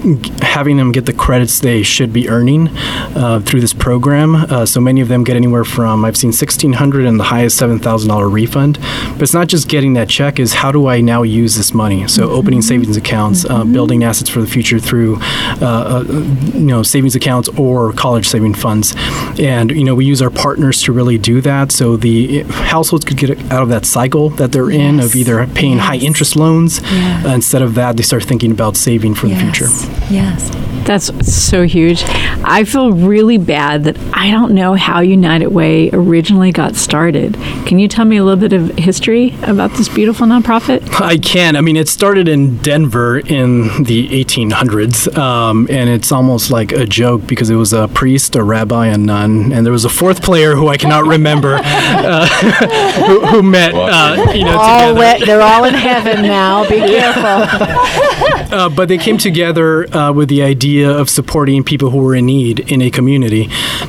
having 0.43 0.77
them 0.77 0.93
get 0.93 1.07
the 1.07 1.13
credits 1.13 1.61
they 1.61 1.83
should 1.83 2.13
be 2.13 2.29
earning 2.29 2.69
uh, 3.17 3.41
through 3.41 3.61
this 3.61 3.73
program. 3.73 4.35
Uh, 4.37 4.67
so 4.67 4.81
many 4.81 5.01
of 5.01 5.09
them 5.09 5.25
get 5.25 5.37
anywhere 5.37 5.65
from 5.65 6.05
I've 6.05 6.17
seen 6.17 6.33
sixteen 6.33 6.75
hundred 6.75 7.07
and 7.07 7.19
the 7.19 7.25
highest 7.25 7.57
seven 7.57 7.79
thousand 7.79 8.09
dollar 8.09 8.29
refund. 8.29 8.79
But 9.13 9.23
it's 9.23 9.35
not 9.35 9.49
just 9.49 9.69
getting 9.69 9.95
that 9.95 10.09
check; 10.09 10.39
is 10.39 10.55
how 10.55 10.73
do 10.73 10.87
I 10.87 11.01
now 11.01 11.23
use 11.23 11.57
this 11.57 11.73
money? 11.75 12.07
So 12.09 12.31
opening 12.31 12.63
savings 12.63 12.97
accounts, 12.97 13.45
uh, 13.45 13.65
building 13.65 14.05
assets 14.05 14.31
for 14.31 14.41
the 14.41 14.47
future 14.47 14.79
through 14.79 15.17
uh, 15.61 15.63
uh, 15.63 16.05
you 16.09 16.61
know 16.61 16.83
savings 16.83 17.15
accounts 17.15 17.49
or 17.59 17.93
college 17.93 18.27
saving 18.27 18.55
funds, 18.55 18.95
and 19.39 19.71
you 19.71 19.85
know 19.85 19.95
we 19.95 20.05
use 20.05 20.23
our 20.23 20.31
partners 20.31 20.83
to 20.83 20.93
really 20.93 21.19
do 21.19 21.41
that. 21.41 21.73
So 21.73 21.97
the 21.97 22.43
households 22.43 23.05
could 23.05 23.17
get 23.17 23.31
out 23.53 23.63
of 23.63 23.69
that 23.69 23.87
cycle 23.87 24.31
that 24.31 24.53
they're 24.53 24.71
in 24.71 25.01
of 25.01 25.15
either 25.15 25.47
paying 25.49 25.79
high 25.79 25.97
interest 25.97 26.37
loans. 26.37 26.81
Uh, 26.97 27.35
instead 27.35 27.63
of 27.63 27.75
that, 27.75 27.97
they 27.97 28.03
start 28.03 28.25
thinking 28.25 28.51
about 28.51 28.77
saving 28.77 29.15
for 29.15 29.29
the 29.29 29.37
future. 29.37 29.67
Yes. 30.11 30.51
That's 30.87 31.11
so 31.35 31.65
huge. 31.65 32.05
I 32.45 32.63
feel 32.63 32.93
really 32.93 33.39
bad 33.39 33.85
that 33.85 33.99
I 34.13 34.31
don't 34.31 34.53
know 34.55 34.75
how 34.75 35.01
United 35.01 35.49
Way 35.49 35.91
originally 35.93 36.53
got 36.53 36.77
started. 36.77 37.35
Can 37.67 37.81
you 37.81 37.89
tell 37.89 38.05
me 38.05 38.19
a 38.19 38.25
little 38.25 38.39
bit 38.39 38.53
of 38.53 38.71
history 38.79 39.35
about 39.43 39.73
this 39.73 39.89
beautiful 39.89 40.29
nonprofit? 40.29 41.01
I 41.01 41.19
can. 41.19 41.57
I 41.57 41.61
mean, 41.61 41.77
it 41.77 41.89
started 41.89 42.29
in 42.29 42.59
Denver 42.59 43.19
in 43.19 43.83
the 43.83 44.09
1800s, 44.25 45.17
um, 45.19 45.67
and 45.69 45.91
it's 45.91 46.13
almost 46.13 46.53
like 46.53 46.71
a 46.71 46.87
joke 46.87 47.27
because 47.27 47.51
it 47.51 47.57
was 47.57 47.73
a 47.73 47.89
priest, 47.89 48.37
a 48.37 48.45
rabbi, 48.45 48.87
a 48.87 48.97
nun, 48.97 49.53
and 49.53 49.67
there 49.67 49.73
was 49.73 49.85
a 49.85 49.89
fourth 49.89 50.23
player 50.23 50.55
who 50.55 50.69
I 50.69 50.77
cannot 50.77 51.05
remember 51.07 51.55
uh, 51.65 52.27
who, 53.07 53.27
who 53.27 53.43
met. 53.43 53.75
Uh, 53.75 54.31
you 54.33 54.45
know, 54.45 54.57
All 54.57 54.81
together. 54.95 54.99
wet, 55.01 55.21
they're 55.27 55.43
all 55.43 55.65
in 55.65 55.75
heaven 55.75 56.23
now. 56.23 56.63
Be 56.69 56.79
careful. 56.87 58.27
Uh, 58.47 58.69
but 58.69 58.89
they 58.89 58.97
came 58.97 59.19
together 59.19 59.93
uh, 59.95 60.13
with 60.13 60.29
the 60.29 60.41
idea 60.41 60.89
of 60.89 61.11
supporting 61.11 61.65
people 61.65 61.91
who 61.91 61.99
were 61.99 62.15
in 62.15 62.25
need 62.25 62.61
in 62.71 62.81
a 62.81 62.91
community, 62.91 63.49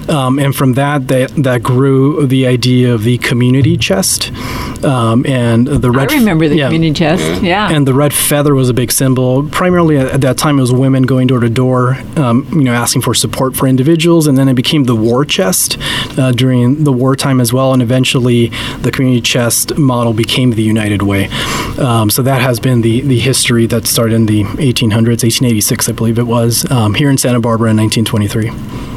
um, 0.10 0.39
and 0.39 0.55
from 0.55 0.73
that, 0.73 1.07
that 1.07 1.29
that 1.36 1.62
grew 1.62 2.25
the 2.25 2.47
idea 2.47 2.91
of 2.93 3.03
the 3.03 3.19
community 3.19 3.77
chest, 3.77 4.31
um, 4.83 5.25
and 5.27 5.67
the 5.67 5.91
red. 5.91 6.12
I 6.12 6.15
remember 6.15 6.47
the 6.47 6.57
yeah. 6.57 6.67
community 6.67 6.93
chest. 6.93 7.43
Yeah. 7.43 7.69
And 7.71 7.88
the 7.88 7.93
red 7.93 8.13
feather 8.13 8.55
was 8.55 8.69
a 8.69 8.73
big 8.73 8.91
symbol. 8.91 9.47
Primarily 9.49 9.97
at, 9.97 10.07
at 10.07 10.21
that 10.21 10.38
time, 10.38 10.57
it 10.57 10.62
was 10.62 10.73
women 10.73 11.03
going 11.03 11.27
door 11.27 11.39
to 11.39 11.49
door, 11.49 11.95
um, 12.15 12.47
you 12.51 12.63
know, 12.63 12.73
asking 12.73 13.03
for 13.03 13.13
support 13.13 13.55
for 13.55 13.67
individuals, 13.67 14.27
and 14.27 14.38
then 14.38 14.47
it 14.47 14.55
became 14.55 14.86
the 14.86 14.95
war 14.95 15.23
chest 15.23 15.77
uh, 16.17 16.31
during 16.31 16.83
the 16.83 16.91
wartime 16.91 17.39
as 17.39 17.53
well. 17.53 17.73
And 17.73 17.81
eventually, 17.81 18.47
the 18.81 18.91
community 18.91 19.21
chest 19.21 19.77
model 19.77 20.13
became 20.13 20.51
the 20.51 20.63
United 20.63 21.03
Way. 21.03 21.29
Um, 21.77 22.10
so 22.10 22.21
that 22.23 22.41
has 22.41 22.60
been 22.60 22.81
the 22.81 22.87
the 23.02 23.19
history 23.19 23.65
that 23.67 23.86
started 23.86 24.15
in 24.15 24.26
the 24.26 24.43
1800s, 24.43 25.23
1886, 25.23 25.89
I 25.89 25.91
believe 25.91 26.17
it 26.17 26.28
was, 26.28 26.69
um, 26.71 26.93
here 26.93 27.10
in 27.10 27.17
Santa 27.17 27.39
Barbara 27.39 27.71
in 27.71 27.78
1923. 27.78 28.96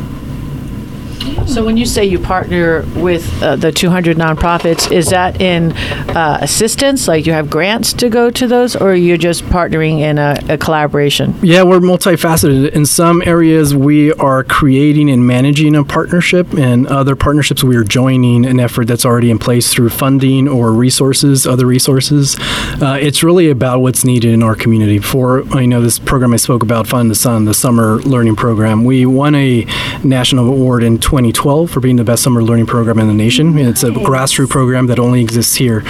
So 1.47 1.65
when 1.65 1.77
you 1.77 1.85
say 1.85 2.05
you 2.05 2.19
partner 2.19 2.85
with 2.95 3.43
uh, 3.43 3.57
the 3.57 3.73
200 3.73 4.17
nonprofits, 4.17 4.91
is 4.93 5.09
that 5.11 5.41
in 5.41 5.73
uh, 5.73 6.39
assistance, 6.41 7.09
like 7.09 7.27
you 7.27 7.33
have 7.33 7.51
grants 7.51 7.93
to 7.95 8.09
go 8.09 8.31
to 8.31 8.47
those, 8.47 8.77
or 8.77 8.95
you're 8.95 9.17
just 9.17 9.43
partnering 9.45 9.99
in 10.01 10.19
a, 10.19 10.39
a 10.49 10.57
collaboration? 10.57 11.35
Yeah, 11.43 11.65
we're 11.65 11.81
multifaceted. 11.81 12.71
In 12.71 12.87
some 12.87 13.23
areas, 13.27 13.75
we 13.75 14.13
are 14.13 14.45
creating 14.45 15.11
and 15.11 15.27
managing 15.27 15.75
a 15.75 15.85
partnership, 15.85 16.53
and 16.55 16.87
other 16.87 17.17
partnerships, 17.17 17.65
we 17.65 17.77
are 17.77 17.85
joining 17.85 18.47
an 18.47 18.61
effort 18.61 18.87
that's 18.87 19.05
already 19.05 19.31
in 19.31 19.39
place 19.39 19.73
through 19.73 19.91
funding 19.91 20.47
or 20.47 20.73
resources, 20.73 21.47
other 21.47 21.67
resources. 21.67 22.37
Uh, 22.81 22.97
it's 23.01 23.23
really 23.23 23.51
about 23.51 23.81
what's 23.81 24.05
needed 24.05 24.33
in 24.33 24.43
our 24.43 24.55
community. 24.55 24.99
For 24.99 25.43
you 25.61 25.67
know, 25.67 25.81
this 25.83 25.99
program 25.99 26.33
I 26.33 26.37
spoke 26.37 26.63
about, 26.63 26.87
Fund 26.87 27.11
the 27.11 27.15
Sun, 27.15 27.45
the 27.45 27.55
summer 27.55 27.99
learning 28.03 28.37
program, 28.37 28.85
we 28.85 29.05
won 29.05 29.35
a 29.35 29.65
national 30.05 30.49
award 30.49 30.83
in 30.83 30.99
2012 31.11 31.69
for 31.69 31.81
being 31.81 31.97
the 31.97 32.05
best 32.05 32.23
summer 32.23 32.41
learning 32.41 32.67
program 32.67 33.01
in 33.01 33.09
the 33.09 33.15
nation. 33.15 33.59
It's 33.59 33.83
a 33.83 33.91
grassroots 33.91 34.49
program 34.49 34.87
that 34.87 35.01
only 35.01 35.21
exists 35.21 35.57
here. 35.57 35.83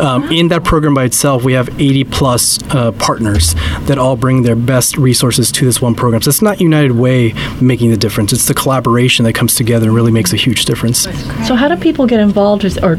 Um, 0.00 0.24
in 0.32 0.48
that 0.48 0.64
program 0.64 0.94
by 0.94 1.04
itself, 1.04 1.44
we 1.44 1.52
have 1.52 1.68
80 1.80 2.02
plus 2.02 2.58
uh, 2.74 2.90
partners 2.90 3.54
that 3.82 3.98
all 3.98 4.16
bring 4.16 4.42
their 4.42 4.56
best 4.56 4.98
resources 4.98 5.52
to 5.52 5.64
this 5.64 5.80
one 5.80 5.94
program. 5.94 6.22
So 6.22 6.30
it's 6.30 6.42
not 6.42 6.60
United 6.60 6.90
Way 6.90 7.34
making 7.60 7.90
the 7.90 7.96
difference. 7.96 8.32
It's 8.32 8.48
the 8.48 8.54
collaboration 8.54 9.24
that 9.26 9.34
comes 9.34 9.54
together 9.54 9.86
and 9.86 9.94
really 9.94 10.10
makes 10.10 10.32
a 10.32 10.36
huge 10.36 10.64
difference. 10.64 11.02
So, 11.46 11.54
how 11.54 11.68
do 11.68 11.76
people 11.76 12.08
get 12.08 12.18
involved 12.18 12.64
with, 12.64 12.82
or 12.82 12.96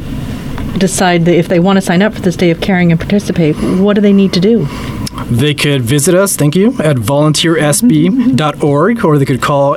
decide 0.77 1.25
that 1.25 1.35
if 1.35 1.49
they 1.49 1.59
want 1.59 1.75
to 1.75 1.81
sign 1.81 2.01
up 2.01 2.13
for 2.13 2.21
this 2.21 2.38
day 2.38 2.51
of 2.51 2.61
caring 2.61 2.91
and 2.91 3.01
participate? 3.01 3.57
What 3.57 3.95
do 3.95 4.01
they 4.01 4.13
need 4.13 4.31
to 4.31 4.39
do? 4.39 4.65
They 5.29 5.53
could 5.53 5.81
visit 5.81 6.15
us, 6.15 6.38
thank 6.38 6.55
you, 6.55 6.69
at 6.79 6.95
volunteersb.org, 6.95 9.03
or 9.03 9.17
they 9.17 9.25
could 9.25 9.41
call 9.41 9.75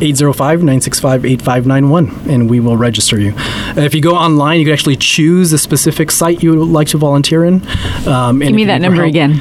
805-965-8591 0.00 2.26
and 2.28 2.48
we 2.50 2.60
will 2.60 2.76
register 2.76 3.18
you. 3.20 3.32
Uh, 3.36 3.74
if 3.82 3.94
you 3.94 4.00
go 4.00 4.14
online, 4.14 4.58
you 4.60 4.64
can 4.66 4.72
actually 4.72 4.96
choose 4.96 5.52
a 5.52 5.58
specific 5.58 6.10
site 6.10 6.42
you 6.42 6.56
would 6.56 6.68
like 6.68 6.88
to 6.88 6.98
volunteer 6.98 7.44
in. 7.44 7.62
Um, 8.06 8.38
Give 8.40 8.52
me 8.52 8.64
that 8.66 8.80
number 8.80 9.02
again. 9.04 9.34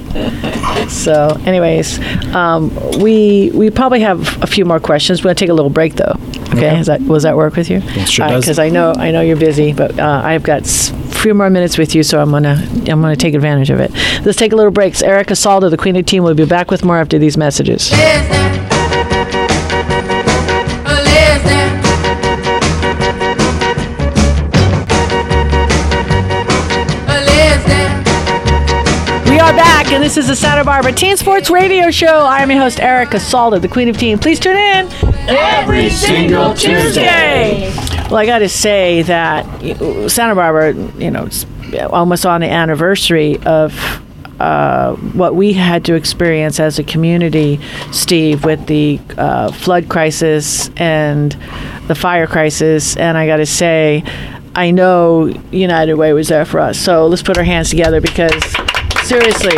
So, 0.88 1.28
anyways, 1.46 1.98
um, 2.34 2.70
we 3.00 3.50
we 3.54 3.70
probably 3.70 4.00
have 4.00 4.42
a 4.42 4.46
few 4.46 4.66
more 4.66 4.78
questions. 4.80 5.22
We're 5.22 5.28
gonna 5.28 5.34
take 5.36 5.48
a 5.48 5.54
little 5.54 5.70
break 5.70 5.94
though. 5.94 6.16
Okay, 6.54 6.78
Is 6.78 6.86
that 6.86 7.00
was 7.02 7.24
that 7.24 7.36
work 7.36 7.56
with 7.56 7.68
you? 7.68 7.78
It 7.82 8.08
sure 8.08 8.28
does. 8.28 8.44
Because 8.44 8.58
I 8.58 8.68
know 8.68 8.92
I 8.96 9.10
know 9.10 9.20
you're 9.20 9.36
busy, 9.36 9.72
but 9.72 9.98
uh, 9.98 10.20
I've 10.24 10.42
got 10.42 10.62
a 10.62 10.94
few 11.14 11.34
more 11.34 11.50
minutes 11.50 11.76
with 11.78 11.94
you, 11.94 12.02
so 12.02 12.20
I'm 12.20 12.30
gonna 12.30 12.56
I'm 12.86 13.00
gonna 13.00 13.16
take 13.16 13.34
advantage 13.34 13.70
of 13.70 13.80
it. 13.80 13.90
Let's 14.24 14.38
take 14.38 14.52
a 14.52 14.56
little 14.56 14.70
break. 14.72 15.00
Erica 15.02 15.34
Saldo, 15.34 15.68
the 15.70 15.76
Queen 15.76 15.96
of 15.96 16.06
Team, 16.06 16.22
will 16.22 16.34
be 16.34 16.44
back 16.44 16.70
with 16.70 16.84
more 16.84 16.98
after 16.98 17.18
these 17.18 17.36
messages. 17.36 17.90
We 29.26 29.40
are 29.40 29.52
back, 29.52 29.90
and 29.92 30.02
this 30.02 30.16
is 30.16 30.28
the 30.28 30.36
Santa 30.36 30.64
Barbara 30.64 30.92
Teen 30.92 31.16
Sports 31.16 31.50
Radio 31.50 31.90
Show. 31.90 32.06
I 32.06 32.40
am 32.42 32.50
your 32.50 32.60
host, 32.60 32.78
Erica 32.80 33.16
Salda, 33.16 33.60
the 33.60 33.68
Queen 33.68 33.88
of 33.88 33.96
Teen. 33.96 34.18
Please 34.18 34.38
tune 34.38 34.56
in 34.56 35.13
every 35.28 35.90
single 35.90 36.54
Tuesday. 36.54 37.72
Well, 38.10 38.16
I 38.16 38.26
got 38.26 38.40
to 38.40 38.48
say 38.48 39.02
that 39.02 39.44
Santa 40.10 40.34
Barbara, 40.34 40.74
you 40.98 41.10
know, 41.10 41.26
it's 41.26 41.46
almost 41.90 42.26
on 42.26 42.42
the 42.42 42.48
anniversary 42.50 43.38
of 43.44 43.72
uh, 44.40 44.94
what 44.96 45.34
we 45.34 45.52
had 45.52 45.84
to 45.86 45.94
experience 45.94 46.60
as 46.60 46.78
a 46.78 46.84
community, 46.84 47.60
Steve, 47.92 48.44
with 48.44 48.66
the 48.66 49.00
uh, 49.16 49.50
flood 49.52 49.88
crisis 49.88 50.70
and 50.76 51.32
the 51.86 51.94
fire 51.94 52.26
crisis. 52.26 52.96
And 52.96 53.16
I 53.16 53.26
got 53.26 53.36
to 53.36 53.46
say, 53.46 54.04
I 54.54 54.70
know 54.70 55.26
United 55.50 55.94
Way 55.94 56.12
was 56.12 56.28
there 56.28 56.44
for 56.44 56.60
us. 56.60 56.78
So 56.78 57.06
let's 57.06 57.22
put 57.22 57.38
our 57.38 57.44
hands 57.44 57.70
together 57.70 58.00
because 58.00 58.44
seriously, 59.02 59.56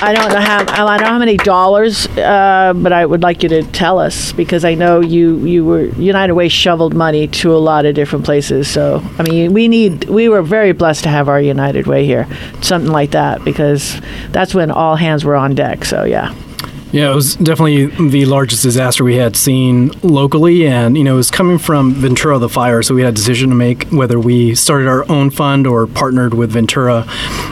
I 0.00 0.12
don't 0.14 0.30
know 0.32 0.40
how 0.40 0.60
I 0.60 0.96
don't 0.96 1.06
know 1.06 1.12
how 1.12 1.18
many 1.18 1.36
dollars, 1.38 2.06
uh, 2.18 2.72
but 2.76 2.92
I 2.92 3.04
would 3.04 3.20
like 3.22 3.42
you 3.42 3.48
to 3.48 3.64
tell 3.64 3.98
us 3.98 4.32
because 4.32 4.64
I 4.64 4.74
know 4.74 5.00
you 5.00 5.44
you 5.44 5.64
were 5.64 5.86
United 5.86 6.34
Way 6.34 6.48
shoveled 6.48 6.94
money 6.94 7.26
to 7.26 7.52
a 7.52 7.58
lot 7.58 7.84
of 7.84 7.96
different 7.96 8.24
places. 8.24 8.70
So 8.70 9.02
I 9.18 9.24
mean, 9.24 9.52
we 9.52 9.66
need 9.66 10.04
we 10.04 10.28
were 10.28 10.42
very 10.42 10.70
blessed 10.70 11.02
to 11.02 11.08
have 11.08 11.28
our 11.28 11.40
United 11.40 11.88
Way 11.88 12.04
here, 12.06 12.28
something 12.60 12.92
like 12.92 13.10
that, 13.10 13.44
because 13.44 14.00
that's 14.30 14.54
when 14.54 14.70
all 14.70 14.94
hands 14.94 15.24
were 15.24 15.34
on 15.34 15.56
deck. 15.56 15.84
So 15.84 16.04
yeah. 16.04 16.32
Yeah, 16.90 17.12
it 17.12 17.14
was 17.14 17.34
definitely 17.36 17.86
the 18.08 18.24
largest 18.24 18.62
disaster 18.62 19.04
we 19.04 19.16
had 19.16 19.36
seen 19.36 19.88
locally, 20.02 20.66
and 20.66 20.96
you 20.96 21.04
know, 21.04 21.14
it 21.14 21.16
was 21.18 21.30
coming 21.30 21.58
from 21.58 21.92
Ventura, 21.92 22.38
the 22.38 22.48
fire. 22.48 22.82
So 22.82 22.94
we 22.94 23.02
had 23.02 23.12
a 23.12 23.14
decision 23.14 23.50
to 23.50 23.54
make 23.54 23.84
whether 23.88 24.18
we 24.18 24.54
started 24.54 24.88
our 24.88 25.06
own 25.10 25.28
fund 25.28 25.66
or 25.66 25.86
partnered 25.86 26.32
with 26.32 26.50
Ventura 26.50 27.04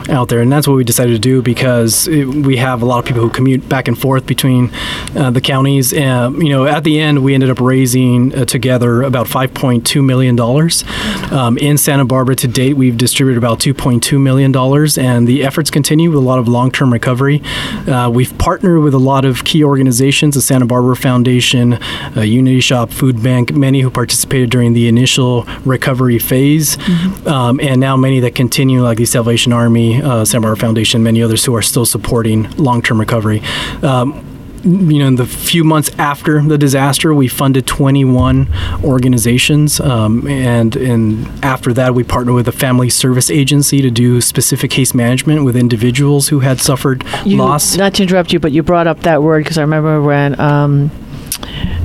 out 0.09 0.31
there, 0.31 0.41
and 0.41 0.51
that's 0.51 0.67
what 0.67 0.75
we 0.75 0.85
decided 0.85 1.13
to 1.13 1.19
do 1.19 1.43
because 1.43 2.09
it, 2.09 2.25
we 2.25 2.57
have 2.57 2.81
a 2.81 2.87
lot 2.87 3.01
of 3.01 3.05
people 3.05 3.21
who 3.21 3.29
commute 3.29 3.69
back 3.69 3.89
and 3.89 3.99
forth 3.99 4.27
between 4.27 4.71
uh, 5.15 5.31
the 5.31 5.43
counties. 5.43 5.93
And 5.93 6.43
you 6.43 6.49
know, 6.49 6.65
at 6.65 6.83
the 6.85 6.99
end, 6.99 7.23
we 7.23 7.35
ended 7.35 7.51
up 7.51 7.61
raising 7.61 8.35
uh, 8.35 8.47
together 8.47 9.03
about 9.03 9.27
5.2 9.27 10.03
million 10.03 10.35
dollars 10.35 10.83
um, 11.31 11.59
in 11.59 11.77
Santa 11.77 12.07
Barbara. 12.07 12.37
To 12.37 12.49
date, 12.49 12.73
we've 12.79 12.97
distributed 12.97 13.37
about 13.37 13.61
2.2 13.61 14.19
million 14.19 14.51
dollars, 14.51 14.97
and 14.97 15.29
the 15.29 15.45
efforts 15.45 15.71
continue 15.71 16.09
with 16.09 16.19
a 16.19 16.23
lot 16.23 16.39
of 16.39 16.49
long-term 16.49 16.91
recovery. 16.91 17.43
Uh, 17.87 18.09
we've 18.11 18.37
partnered 18.39 18.81
with 18.81 18.95
a 18.95 18.99
lot 18.99 19.26
of 19.27 19.45
key 19.45 19.63
organizations, 19.63 20.35
the 20.35 20.43
Santa 20.43 20.67
Barbara 20.67 20.97
Foundation, 20.97 21.75
uh, 22.17 22.23
Unity 22.23 22.61
Shoppe, 22.61 22.93
Food 22.93 23.23
Bank, 23.23 23.53
many 23.53 23.81
who 23.81 23.91
participated 23.91 24.51
during 24.51 24.73
the 24.73 24.89
initial 24.89 25.45
recovery 25.65 26.19
phase, 26.19 26.79
um, 27.27 27.61
and 27.61 27.81
now 27.81 27.97
many 27.97 28.21
that 28.21 28.35
continue, 28.35 28.83
like 28.83 28.99
the 28.99 29.05
Salvation 29.05 29.53
Army, 29.53 30.01
uh, 30.03 30.25
Santa 30.25 30.43
Barbara 30.43 30.57
Foundation, 30.57 31.03
many 31.03 31.23
others 31.23 31.45
who 31.45 31.55
are 31.55 31.63
still 31.63 31.85
supporting 31.85 32.51
long-term 32.53 32.99
recovery. 32.99 33.43
Um, 33.83 34.36
you 34.67 34.99
know, 34.99 35.07
in 35.07 35.15
the 35.15 35.27
few 35.27 35.63
months 35.63 35.91
after 35.99 36.43
the 36.43 36.59
disaster, 36.59 37.15
we 37.15 37.29
funded 37.29 37.67
21 37.67 38.49
organizations, 38.83 39.81
um, 39.81 40.27
and 40.27 40.75
and 40.77 41.27
after 41.45 41.73
that, 41.75 41.95
we 41.95 42.03
partnered 42.03 42.35
with 42.35 42.49
a 42.49 42.53
family 42.53 42.91
service 42.91 43.31
agency 43.31 43.81
to 43.81 43.91
do 43.91 44.21
specific 44.21 44.71
case 44.71 44.93
management 44.93 45.45
with 45.45 45.57
individuals 45.57 46.29
who 46.29 46.41
had 46.41 46.61
suffered 46.61 47.05
You, 47.25 47.37
loss. 47.37 47.77
Not 47.77 47.95
to 47.95 48.03
interrupt 48.03 48.33
you, 48.33 48.41
but 48.41 48.53
you 48.53 48.63
brought 48.63 48.87
up 48.87 49.01
that 49.01 49.23
word 49.23 49.45
because 49.45 49.59
I 49.59 49.63
remember 49.63 50.03
when. 50.03 50.39
Um, 50.41 50.91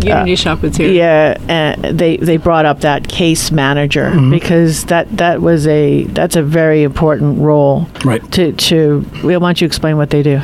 Unity 0.09 0.35
Shoppe 0.35 0.61
was 0.61 0.77
here. 0.77 0.91
Yeah, 0.91 1.75
uh, 1.77 1.91
they 1.91 2.17
they 2.17 2.37
brought 2.37 2.65
up 2.65 2.81
that 2.81 3.07
case 3.07 3.51
manager 3.51 4.11
Mm-hmm. 4.11 4.29
because 4.31 4.85
that 4.85 5.09
that 5.17 5.41
was 5.41 5.67
a 5.67 6.03
that's 6.05 6.35
a 6.35 6.43
very 6.43 6.83
important 6.83 7.39
role. 7.39 7.87
Right. 8.03 8.21
To 8.33 8.51
to 8.51 9.05
well, 9.23 9.39
why 9.39 9.47
don't 9.49 9.61
you 9.61 9.67
explain 9.67 9.97
what 9.97 10.09
they 10.09 10.23
do? 10.23 10.41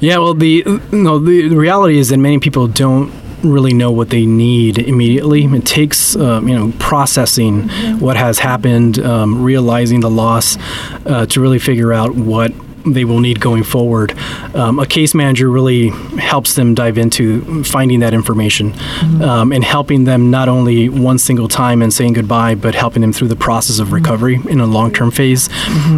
Yeah, 0.00 0.18
well, 0.18 0.34
the 0.34 0.64
no, 0.92 1.18
the, 1.18 1.48
the 1.48 1.56
reality 1.56 1.98
is 1.98 2.08
that 2.10 2.18
many 2.18 2.38
people 2.38 2.66
don't 2.68 3.12
really 3.42 3.74
know 3.74 3.90
what 3.90 4.10
they 4.10 4.24
need 4.24 4.78
immediately. 4.78 5.44
It 5.44 5.66
takes 5.66 6.14
um, 6.16 6.48
you 6.48 6.56
know 6.56 6.72
processing 6.78 7.68
what 7.98 8.16
has 8.16 8.38
happened, 8.38 8.98
um, 9.00 9.42
realizing 9.42 10.00
the 10.00 10.10
loss, 10.10 10.56
uh, 11.06 11.26
to 11.26 11.40
really 11.40 11.58
figure 11.58 11.92
out 11.92 12.14
what 12.14 12.52
they 12.84 13.04
will 13.04 13.20
need 13.20 13.40
going 13.40 13.62
forward. 13.62 14.16
Um, 14.54 14.78
a 14.78 14.86
case 14.86 15.14
manager 15.14 15.48
really 15.48 15.88
helps 16.18 16.54
them 16.54 16.74
dive 16.74 16.98
into 16.98 17.64
finding 17.64 18.00
that 18.00 18.14
information 18.14 18.74
um, 19.22 19.52
and 19.52 19.64
helping 19.64 20.04
them 20.04 20.30
not 20.30 20.48
only 20.48 20.88
one 20.88 21.18
single 21.18 21.48
time 21.48 21.82
and 21.82 21.92
saying 21.92 22.14
goodbye, 22.14 22.54
but 22.54 22.74
helping 22.74 23.02
them 23.02 23.12
through 23.12 23.28
the 23.28 23.36
process 23.36 23.78
of 23.78 23.92
recovery 23.92 24.40
in 24.48 24.60
a 24.60 24.66
long-term 24.66 25.10
phase. 25.10 25.48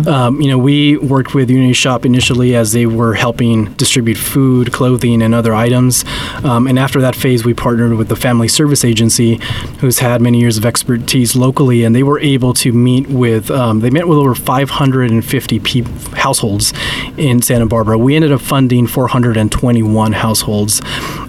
Um, 0.07 0.41
you 0.41 0.49
know, 0.49 0.59
we 0.59 0.97
worked 0.99 1.35
with 1.35 1.51
Unity 1.51 1.73
Shoppe 1.73 2.05
initially 2.05 2.55
as 2.55 2.73
they 2.73 2.87
were 2.87 3.15
helping 3.15 3.73
distribute 3.75 4.17
food, 4.17 4.73
clothing, 4.73 5.23
and 5.23 5.35
other 5.35 5.55
items. 5.55 6.05
Um, 6.45 6.67
and 6.67 6.79
after 6.79 7.01
that 7.01 7.15
phase, 7.17 7.45
we 7.45 7.55
partnered 7.55 7.95
with 7.95 8.09
the 8.09 8.17
Family 8.17 8.49
Service 8.49 8.85
Agency, 8.85 9.37
who's 9.81 10.01
had 10.01 10.21
many 10.21 10.41
years 10.41 10.59
of 10.59 10.67
expertise 10.67 11.35
locally, 11.35 11.85
and 11.85 11.95
they 11.95 12.03
were 12.03 12.21
able 12.21 12.53
to 12.55 12.73
meet 12.73 13.09
with. 13.09 13.51
Um, 13.51 13.81
they 13.81 13.91
met 13.91 14.09
with 14.09 14.19
over 14.19 14.35
550 14.35 15.61
peop 15.61 15.87
households 16.15 16.74
in 17.17 17.43
Santa 17.43 17.67
Barbara. 17.67 17.99
We 17.99 18.17
ended 18.17 18.33
up 18.33 18.41
funding 18.41 18.87
421 18.87 20.13
households 20.13 20.81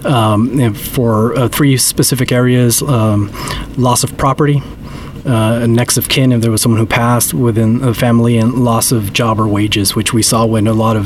um, 0.04 0.74
for 0.74 1.36
uh, 1.36 1.48
three 1.48 1.76
specific 1.76 2.32
areas: 2.32 2.82
um, 2.82 3.32
loss 3.76 4.04
of 4.04 4.16
property 4.16 4.62
uh, 5.26 5.66
next 5.66 5.96
of 5.96 6.08
kin 6.08 6.32
if 6.32 6.40
there 6.40 6.50
was 6.50 6.62
someone 6.62 6.80
who 6.80 6.86
passed 6.86 7.34
within 7.34 7.78
the 7.78 7.92
family 7.92 8.38
and 8.38 8.54
loss 8.54 8.92
of 8.92 9.12
job 9.12 9.40
or 9.40 9.48
wages, 9.48 9.94
which 9.94 10.12
we 10.12 10.22
saw 10.22 10.46
when 10.46 10.66
a 10.66 10.72
lot 10.72 10.96
of 10.96 11.04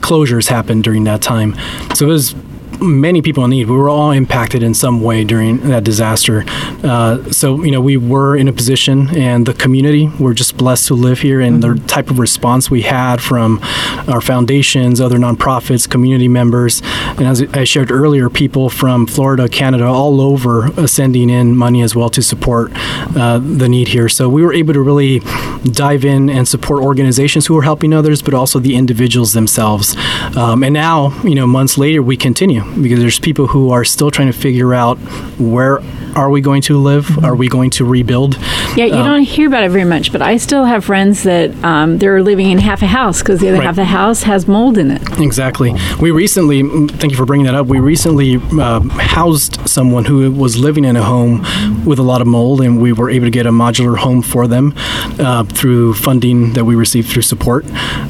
closures 0.00 0.48
happened 0.48 0.84
during 0.84 1.04
that 1.04 1.22
time. 1.22 1.54
So 1.94 2.06
it 2.06 2.08
was 2.08 2.34
many 2.80 3.22
people 3.22 3.44
in 3.44 3.50
need. 3.50 3.68
We 3.68 3.76
were 3.76 3.88
all 3.88 4.10
impacted 4.10 4.62
in 4.62 4.74
some 4.74 5.00
way 5.02 5.24
during 5.24 5.58
that 5.68 5.84
disaster. 5.84 6.44
Uh, 6.82 7.30
so, 7.30 7.62
you 7.62 7.70
know, 7.70 7.80
we 7.80 7.96
were 7.96 8.36
in 8.36 8.48
a 8.48 8.52
position, 8.52 9.08
and 9.16 9.46
the 9.46 9.54
community, 9.54 10.10
we're 10.18 10.34
just 10.34 10.56
blessed 10.56 10.88
to 10.88 10.94
live 10.94 11.20
here, 11.20 11.40
and 11.40 11.62
the 11.62 11.74
type 11.86 12.10
of 12.10 12.18
response 12.18 12.70
we 12.70 12.82
had 12.82 13.20
from 13.20 13.60
our 14.08 14.20
foundations, 14.20 15.00
other 15.00 15.18
nonprofits, 15.18 15.88
community 15.88 16.28
members, 16.28 16.82
and 17.16 17.22
as 17.22 17.42
I 17.54 17.64
shared 17.64 17.90
earlier, 17.90 18.28
people 18.28 18.68
from 18.68 19.06
Florida, 19.06 19.48
Canada, 19.48 19.84
all 19.84 20.20
over 20.20 20.66
uh, 20.66 20.86
sending 20.86 21.30
in 21.30 21.56
money 21.56 21.82
as 21.82 21.94
well 21.94 22.08
to 22.10 22.22
support 22.22 22.72
uh, 23.16 23.38
the 23.38 23.68
need 23.68 23.88
here. 23.88 24.08
So 24.08 24.28
we 24.28 24.42
were 24.42 24.52
able 24.52 24.74
to 24.74 24.80
really 24.80 25.20
dive 25.64 26.04
in 26.04 26.28
and 26.28 26.46
support 26.48 26.82
organizations 26.82 27.46
who 27.46 27.56
are 27.56 27.62
helping 27.62 27.92
others, 27.92 28.20
but 28.22 28.34
also 28.34 28.58
the 28.58 28.74
individuals 28.74 29.32
themselves. 29.32 29.96
Um, 30.36 30.64
and 30.64 30.74
now, 30.74 31.18
you 31.22 31.34
know, 31.34 31.46
months 31.46 31.78
later, 31.78 32.02
we 32.02 32.16
continue. 32.16 32.63
Because 32.80 33.00
there's 33.00 33.18
people 33.18 33.46
who 33.46 33.70
are 33.70 33.84
still 33.84 34.10
trying 34.10 34.30
to 34.30 34.38
figure 34.38 34.74
out 34.74 34.96
where 35.38 35.80
are 36.14 36.30
we 36.30 36.40
going 36.40 36.62
to 36.62 36.78
live? 36.78 37.06
Mm-hmm. 37.06 37.24
Are 37.24 37.34
we 37.34 37.48
going 37.48 37.70
to 37.70 37.84
rebuild? 37.84 38.36
Yeah, 38.76 38.86
you 38.86 38.94
Um, 38.94 39.04
don't 39.06 39.22
hear 39.22 39.46
about 39.48 39.64
it 39.64 39.70
very 39.70 39.84
much, 39.84 40.12
but 40.12 40.22
I 40.22 40.36
still 40.36 40.64
have 40.64 40.84
friends 40.84 41.22
that 41.24 41.52
um, 41.64 41.98
they're 41.98 42.22
living 42.22 42.50
in 42.50 42.58
half 42.58 42.82
a 42.82 42.86
house 42.86 43.20
because 43.20 43.40
the 43.40 43.48
other 43.48 43.58
Right. 43.58 43.64
half 43.64 43.72
of 43.72 43.76
the 43.76 43.84
house 43.86 44.22
has 44.24 44.46
mold 44.48 44.78
in 44.78 44.90
it. 44.90 45.02
Exactly. 45.20 45.74
We 46.00 46.10
recently, 46.10 46.62
mm, 46.62 46.90
thank 46.90 47.10
you 47.12 47.16
for 47.16 47.24
bringing 47.26 47.46
that 47.46 47.54
up. 47.54 47.66
We 47.66 47.78
recently 47.78 48.40
uh, 48.60 48.80
housed 48.98 49.58
someone 49.68 50.04
who 50.04 50.30
was 50.30 50.56
living 50.56 50.84
in 50.84 50.96
a 50.96 51.02
home 51.02 51.44
with 51.84 51.98
a 51.98 52.02
lot 52.02 52.20
of 52.20 52.26
mold, 52.26 52.60
and 52.60 52.80
we 52.80 52.92
were 52.92 53.10
able 53.10 53.26
to 53.26 53.30
get 53.30 53.46
a 53.46 53.50
modular 53.52 53.96
home 53.96 54.22
for 54.22 54.46
them 54.46 54.74
uh, 55.18 55.44
through 55.44 55.94
funding 55.94 56.52
that 56.54 56.64
we 56.64 56.74
received 56.74 57.08
through 57.10 57.22
support. 57.22 57.64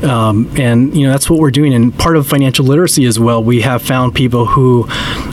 Um, 0.05 0.51
and 0.57 0.97
you 0.97 1.05
know 1.07 1.11
that's 1.12 1.29
what 1.31 1.38
we're 1.40 1.51
doing. 1.51 1.73
And 1.75 1.97
part 1.99 2.17
of 2.17 2.27
financial 2.27 2.64
literacy 2.64 3.05
as 3.07 3.19
well, 3.19 3.43
we 3.43 3.61
have 3.62 3.83
found 3.83 4.14
people 4.14 4.47
who, 4.47 4.87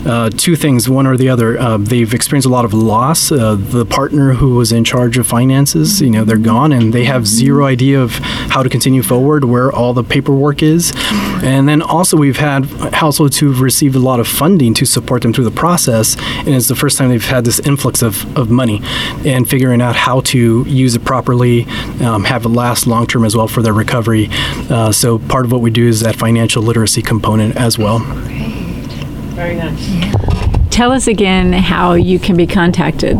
uh, 0.06 0.30
two 0.36 0.56
things, 0.56 0.88
one 0.88 1.06
or 1.06 1.16
the 1.16 1.28
other. 1.28 1.58
Uh, 1.58 1.76
they've 1.78 2.12
experienced 2.14 2.46
a 2.46 2.50
lot 2.50 2.61
of 2.64 2.74
loss. 2.74 3.30
Uh, 3.32 3.56
the 3.56 3.84
partner 3.84 4.34
who 4.34 4.54
was 4.56 4.72
in 4.72 4.84
charge 4.84 5.18
of 5.18 5.26
finances, 5.26 6.00
you 6.00 6.10
know, 6.10 6.24
they're 6.24 6.36
gone, 6.36 6.72
and 6.72 6.92
they 6.92 7.04
have 7.04 7.26
zero 7.26 7.66
idea 7.66 8.00
of 8.00 8.12
how 8.52 8.62
to 8.62 8.68
continue 8.68 9.02
forward, 9.02 9.44
where 9.44 9.72
all 9.72 9.92
the 9.92 10.04
paperwork 10.04 10.62
is. 10.62 10.92
And 11.42 11.68
then 11.68 11.82
also 11.82 12.16
we've 12.16 12.38
had 12.38 12.64
households 12.92 13.38
who've 13.38 13.60
received 13.60 13.96
a 13.96 13.98
lot 13.98 14.20
of 14.20 14.28
funding 14.28 14.74
to 14.74 14.84
support 14.84 15.22
them 15.22 15.32
through 15.32 15.44
the 15.44 15.50
process, 15.50 16.16
and 16.38 16.50
it's 16.50 16.68
the 16.68 16.76
first 16.76 16.98
time 16.98 17.10
they've 17.10 17.24
had 17.24 17.44
this 17.44 17.58
influx 17.60 18.02
of, 18.02 18.36
of 18.36 18.50
money 18.50 18.80
and 19.24 19.48
figuring 19.48 19.80
out 19.80 19.96
how 19.96 20.20
to 20.20 20.64
use 20.66 20.94
it 20.94 21.04
properly, 21.04 21.64
um, 22.00 22.24
have 22.24 22.44
it 22.44 22.50
last 22.50 22.86
long 22.86 23.06
term 23.06 23.24
as 23.24 23.36
well 23.36 23.48
for 23.48 23.62
their 23.62 23.72
recovery. 23.72 24.28
Uh, 24.70 24.92
so 24.92 25.18
part 25.18 25.44
of 25.44 25.52
what 25.52 25.60
we 25.60 25.70
do 25.70 25.86
is 25.88 26.00
that 26.00 26.16
financial 26.16 26.62
literacy 26.62 27.02
component 27.02 27.56
as 27.56 27.78
well. 27.78 27.98
Very 29.34 29.56
nice. 29.56 30.41
Tell 30.72 30.90
us 30.90 31.06
again 31.06 31.52
how 31.52 31.92
you 31.92 32.18
can 32.18 32.34
be 32.34 32.46
contacted. 32.46 33.18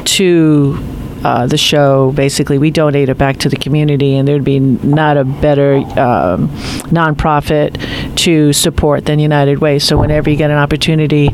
to 0.04 0.78
uh, 1.24 1.46
the 1.46 1.56
show, 1.56 2.12
basically, 2.12 2.58
we 2.58 2.70
donate 2.70 3.08
it 3.08 3.16
back 3.18 3.38
to 3.38 3.48
the 3.48 3.56
community, 3.56 4.16
and 4.16 4.28
there'd 4.28 4.44
be 4.44 4.60
not 4.60 5.16
a 5.16 5.24
better 5.24 5.76
um, 5.98 6.48
nonprofit 6.92 7.80
to 8.16 8.52
support 8.52 9.06
than 9.06 9.18
United 9.18 9.58
Way. 9.58 9.78
So 9.78 9.96
whenever 9.98 10.30
you 10.30 10.36
get 10.36 10.50
an 10.50 10.58
opportunity, 10.58 11.28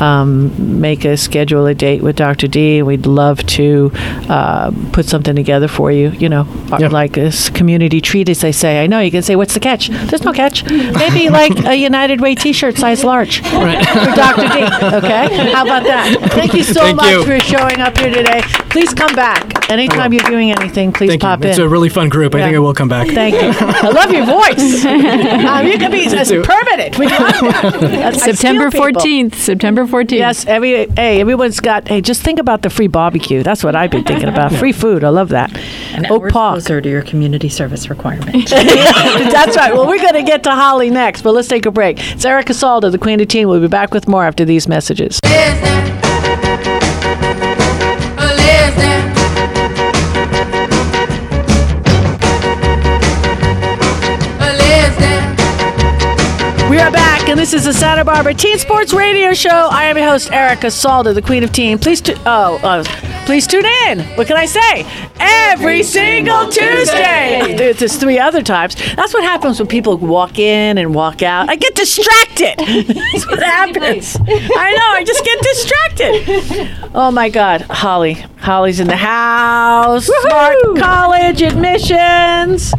um, 0.00 0.80
make 0.80 1.04
a 1.04 1.16
schedule 1.16 1.66
a 1.66 1.74
date 1.74 2.02
with 2.02 2.16
Dr. 2.16 2.46
D. 2.48 2.82
We'd 2.82 3.06
love 3.06 3.44
to 3.48 3.90
uh, 4.28 4.70
put 4.92 5.06
something 5.06 5.36
together 5.36 5.68
for 5.68 5.92
you. 5.92 6.10
You 6.10 6.28
know, 6.28 6.46
uh, 6.72 6.78
Yep. 6.80 6.92
like 6.92 7.12
this 7.12 7.50
community 7.50 8.00
treat, 8.00 8.28
as 8.28 8.40
they 8.40 8.52
say. 8.52 8.82
I 8.82 8.86
know 8.86 9.00
you 9.00 9.10
can 9.10 9.22
say, 9.22 9.36
"What's 9.36 9.54
the 9.54 9.60
catch?" 9.60 9.88
There's 9.88 10.24
no 10.24 10.32
catch. 10.32 10.64
Maybe 10.68 11.28
like 11.40 11.64
a 11.64 11.74
United 11.76 12.20
Way 12.20 12.34
T-shirt, 12.34 12.76
size 12.76 13.04
large, 13.04 13.40
for 13.50 13.66
Dr. 14.14 14.48
D. 14.48 14.64
Okay, 14.96 15.52
how 15.52 15.64
about 15.64 15.84
that? 15.84 16.18
Thank 16.32 16.54
you 16.54 16.62
so 16.62 16.80
Thank 16.80 16.96
much 16.96 17.10
you. 17.10 17.24
for 17.24 17.38
showing 17.40 17.80
up 17.80 17.96
here 17.98 18.12
today. 18.12 18.40
Please 18.70 18.92
come 18.92 19.14
back 19.14 19.33
anytime 19.68 20.12
you're 20.12 20.22
doing 20.24 20.50
anything. 20.50 20.92
Please 20.92 21.10
Thank 21.10 21.22
pop 21.22 21.42
you. 21.42 21.50
It's 21.50 21.58
a 21.58 21.68
really 21.68 21.88
fun 21.88 22.08
group. 22.08 22.34
I 22.34 22.42
think 22.42 22.56
I 22.56 22.58
will 22.58 22.74
come 22.74 22.88
back. 22.88 23.08
Thank 23.08 23.34
you. 23.34 23.52
I 23.60 23.90
love 23.90 24.10
your 24.10 24.26
voice. 24.26 24.84
um, 24.84 25.66
you 25.66 25.78
can 25.78 25.90
be 25.90 26.06
as 26.06 26.30
permanent. 26.30 26.98
We 26.98 27.08
love 27.08 27.40
that. 27.40 27.78
That's- 27.80 28.22
September 28.22 28.70
14th. 28.70 29.34
September 29.34 29.86
14th. 29.86 30.12
Yes, 30.12 30.46
every 30.46 30.86
hey, 30.90 31.20
everyone's 31.20 31.60
got. 31.60 31.88
Hey, 31.88 32.00
just 32.00 32.22
think 32.22 32.38
about 32.38 32.62
the 32.62 32.70
free 32.70 32.86
barbecue. 32.86 33.42
That's 33.42 33.64
what 33.64 33.76
I've 33.76 33.90
been 33.90 34.04
thinking 34.04 34.28
about. 34.28 34.52
Free 34.64 34.72
food. 34.72 35.04
I 35.04 35.08
love 35.08 35.30
that. 35.30 35.56
And 35.92 36.06
Oak 36.06 36.30
Park. 36.30 36.54
closer 36.54 36.80
to 36.80 36.88
your 36.88 37.02
community 37.02 37.48
service 37.48 37.90
requirement. 37.90 38.48
That's 38.50 39.56
right. 39.56 39.72
Well, 39.74 39.86
we're 39.86 40.00
going 40.00 40.14
to 40.14 40.22
get 40.22 40.42
to 40.44 40.50
Holly 40.50 40.90
next, 40.90 41.22
but 41.22 41.32
let's 41.32 41.48
take 41.48 41.66
a 41.66 41.70
break. 41.70 41.98
It's 42.12 42.24
Erica 42.24 42.52
Salda, 42.52 42.90
the 42.90 42.98
Queen 42.98 43.20
of 43.20 43.28
Teen. 43.28 43.48
We'll 43.48 43.60
be 43.60 43.68
back 43.68 43.92
with 43.92 44.08
more 44.08 44.24
after 44.24 44.44
these 44.44 44.68
messages. 44.68 45.20
And 57.34 57.40
this 57.40 57.52
is 57.52 57.64
the 57.64 57.72
Santa 57.74 58.04
Barbara 58.04 58.32
Teen 58.32 58.60
Sports 58.60 58.92
Radio 58.92 59.34
Show. 59.34 59.48
I 59.50 59.86
am 59.86 59.96
your 59.98 60.06
host, 60.06 60.30
Erica 60.30 60.68
Salda, 60.68 61.12
the 61.12 61.20
Queen 61.20 61.42
of 61.42 61.50
Teen. 61.50 61.80
Please, 61.80 62.00
tu- 62.00 62.14
oh, 62.24 62.60
uh, 62.62 62.84
please 63.26 63.48
tune 63.48 63.64
in. 63.64 64.02
What 64.16 64.28
can 64.28 64.36
I 64.36 64.46
say? 64.46 64.86
Every 65.18 65.82
single 65.82 66.44
Tuesday. 66.48 67.56
There's 67.56 67.80
there's 67.80 67.96
three 67.96 68.20
other 68.20 68.40
times. 68.40 68.76
That's 68.94 69.12
what 69.12 69.24
happens 69.24 69.58
when 69.58 69.66
people 69.66 69.96
walk 69.96 70.38
in 70.38 70.78
and 70.78 70.94
walk 70.94 71.22
out. 71.22 71.50
I 71.50 71.56
get 71.56 71.74
distracted. 71.74 72.54
That's 72.94 73.26
what 73.26 73.42
happens. 73.42 74.16
I 74.16 74.72
know. 74.72 74.90
I 74.92 75.02
just 75.04 75.24
get 75.24 75.40
distracted. 75.42 76.90
Oh 76.94 77.10
my 77.10 77.30
God, 77.30 77.62
Holly. 77.62 78.12
Holly's 78.38 78.78
in 78.78 78.86
the 78.86 78.94
house. 78.96 80.06
Smart 80.06 80.56
college 80.78 81.42
admissions. 81.42 82.72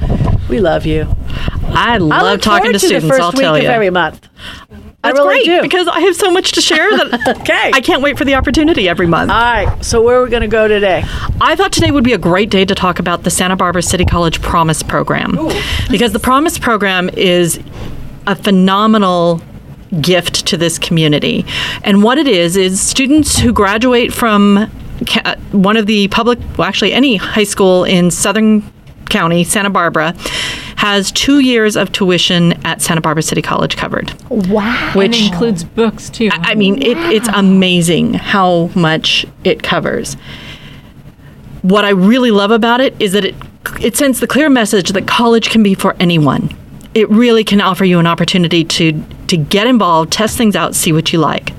We 0.47 0.61
love 0.61 0.85
you. 0.85 1.13
I 1.67 1.95
I 1.95 1.97
love 1.97 2.21
look 2.23 2.41
talking 2.41 2.67
to 2.71 2.73
the 2.73 2.79
students. 2.79 3.07
first 3.07 3.21
I'll 3.21 3.31
week 3.31 3.41
tell 3.41 3.55
of 3.55 3.63
you. 3.63 3.69
every 3.69 3.89
month. 3.89 4.27
I 5.03 5.09
That's 5.11 5.19
really 5.19 5.45
great 5.45 5.57
do. 5.57 5.61
because 5.61 5.87
I 5.87 5.99
have 5.99 6.15
so 6.15 6.31
much 6.31 6.53
to 6.53 6.61
share 6.61 6.89
that 6.97 7.37
Okay. 7.41 7.71
I 7.75 7.79
can't 7.81 8.01
wait 8.01 8.17
for 8.17 8.25
the 8.25 8.33
opportunity 8.33 8.89
every 8.89 9.05
month. 9.05 9.29
All 9.29 9.37
right. 9.37 9.85
So 9.85 10.01
where 10.01 10.19
are 10.19 10.23
we 10.23 10.29
going 10.31 10.41
to 10.41 10.47
go 10.47 10.67
today? 10.67 11.03
I 11.39 11.55
thought 11.55 11.71
today 11.71 11.91
would 11.91 12.03
be 12.03 12.13
a 12.13 12.17
great 12.17 12.49
day 12.49 12.65
to 12.65 12.73
talk 12.73 12.97
about 12.97 13.23
the 13.23 13.29
Santa 13.29 13.55
Barbara 13.55 13.83
City 13.83 14.03
College 14.03 14.41
Promise 14.41 14.81
Program. 14.83 15.37
Because 15.91 16.11
the 16.11 16.19
Promise 16.19 16.57
Program 16.57 17.09
is 17.09 17.59
a 18.25 18.35
phenomenal 18.35 19.41
gift 20.01 20.47
to 20.47 20.57
this 20.57 20.79
community. 20.79 21.45
And 21.83 22.01
what 22.01 22.17
it 22.17 22.27
is, 22.27 22.57
is 22.57 22.81
students 22.81 23.37
who 23.37 23.53
graduate 23.53 24.11
from 24.11 24.65
one 25.51 25.77
of 25.77 25.85
the 25.85 26.07
public, 26.07 26.39
well, 26.57 26.67
actually, 26.67 26.93
any 26.93 27.17
high 27.17 27.43
school 27.43 27.83
in 27.83 28.09
Southern 28.09 28.63
County, 29.09 29.43
Santa 29.43 29.69
Barbara, 29.69 30.15
has 30.85 31.11
two 31.11 31.39
years 31.39 31.75
of 31.75 31.91
tuition 31.91 32.53
at 32.63 32.79
Santa 32.79 33.01
Barbara 33.01 33.23
City 33.23 33.41
College 33.41 33.75
covered. 33.75 34.13
Wow. 34.29 34.91
Which 34.93 35.19
It 35.19 35.31
includes 35.31 35.63
books 35.63 36.11
too. 36.11 36.29
I 36.31 36.51
I 36.51 36.55
mean, 36.55 36.79
it, 36.79 36.95
it's 37.11 37.27
amazing 37.29 38.13
how 38.13 38.69
much 38.75 39.25
it 39.43 39.63
covers. 39.63 40.13
What 41.63 41.85
I 41.85 41.89
really 41.89 42.29
love 42.29 42.51
about 42.51 42.81
it 42.81 42.95
is 42.99 43.13
that 43.13 43.25
it 43.25 43.35
it 43.81 43.97
sends 43.97 44.19
the 44.19 44.27
clear 44.27 44.47
message 44.47 44.91
that 44.91 45.07
college 45.07 45.49
can 45.49 45.63
be 45.63 45.73
for 45.73 45.95
anyone. 45.99 46.55
It 46.93 47.09
really 47.09 47.43
can 47.43 47.61
offer 47.61 47.83
you 47.83 47.97
an 47.99 48.05
opportunity 48.05 48.63
to 48.63 49.03
to 49.27 49.37
get 49.37 49.65
involved, 49.65 50.13
test 50.13 50.37
things 50.37 50.55
out, 50.55 50.75
see 50.75 50.93
what 50.93 51.11
you 51.11 51.17
like. 51.17 51.51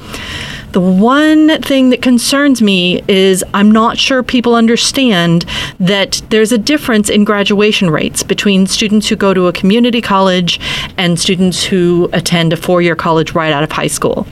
The 0.77 0.83
one 0.83 1.63
thing 1.63 1.89
that 1.89 2.03
concerns 2.03 2.61
me 2.61 3.03
is 3.09 3.43
I'm 3.55 3.71
not 3.71 3.97
sure 3.97 4.23
people 4.23 4.55
understand 4.55 5.47
that 5.81 6.21
there's 6.29 6.53
a 6.53 6.59
difference 6.59 7.09
in 7.09 7.25
graduation 7.25 7.89
rates 7.89 8.23
between 8.23 8.67
students 8.67 9.09
who 9.09 9.17
go 9.17 9.33
to 9.33 9.47
a 9.47 9.55
community 9.55 10.03
college 10.03 10.61
and 10.99 11.19
students 11.19 11.65
who 11.65 12.11
attend 12.13 12.53
a 12.53 12.59
four 12.59 12.83
year 12.83 12.95
college 12.95 13.33
right 13.33 13.55
out 13.55 13.63
of 13.63 13.73
high 13.73 13.87
school. 13.87 14.27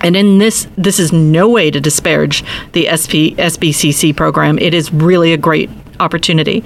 And 0.00 0.16
in 0.16 0.38
this, 0.38 0.66
this 0.78 0.98
is 0.98 1.12
no 1.12 1.50
way 1.50 1.70
to 1.70 1.80
disparage 1.80 2.44
the 2.72 2.88
SP, 2.88 3.36
SBCC 3.36 4.16
program. 4.16 4.58
It 4.58 4.72
is 4.72 4.90
really 4.90 5.34
a 5.34 5.36
great 5.36 5.68
opportunity. 6.00 6.64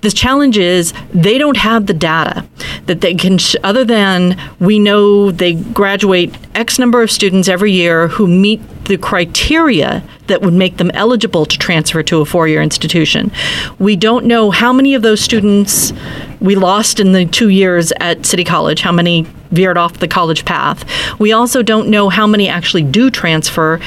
The 0.00 0.10
challenge 0.10 0.58
is 0.58 0.92
they 1.12 1.38
don't 1.38 1.56
have 1.56 1.86
the 1.86 1.94
data 1.94 2.46
that 2.86 3.00
they 3.00 3.14
can, 3.14 3.38
sh- 3.38 3.56
other 3.62 3.84
than 3.84 4.38
we 4.60 4.78
know 4.78 5.30
they 5.30 5.54
graduate 5.54 6.34
X 6.54 6.78
number 6.78 7.02
of 7.02 7.10
students 7.10 7.48
every 7.48 7.72
year 7.72 8.08
who 8.08 8.26
meet 8.26 8.60
the 8.84 8.98
criteria 8.98 10.02
that 10.26 10.42
would 10.42 10.54
make 10.54 10.76
them 10.76 10.90
eligible 10.92 11.46
to 11.46 11.58
transfer 11.58 12.02
to 12.02 12.20
a 12.20 12.24
four 12.24 12.48
year 12.48 12.62
institution. 12.62 13.30
We 13.78 13.96
don't 13.96 14.26
know 14.26 14.50
how 14.50 14.72
many 14.72 14.94
of 14.94 15.02
those 15.02 15.20
students 15.20 15.92
we 16.40 16.54
lost 16.54 17.00
in 17.00 17.12
the 17.12 17.24
two 17.26 17.48
years 17.48 17.92
at 18.00 18.26
City 18.26 18.44
College, 18.44 18.82
how 18.82 18.92
many 18.92 19.26
veered 19.50 19.78
off 19.78 19.98
the 19.98 20.08
college 20.08 20.44
path. 20.44 20.84
We 21.18 21.32
also 21.32 21.62
don't 21.62 21.88
know 21.88 22.08
how 22.08 22.26
many 22.26 22.48
actually 22.48 22.82
do 22.82 23.10
transfer. 23.10 23.80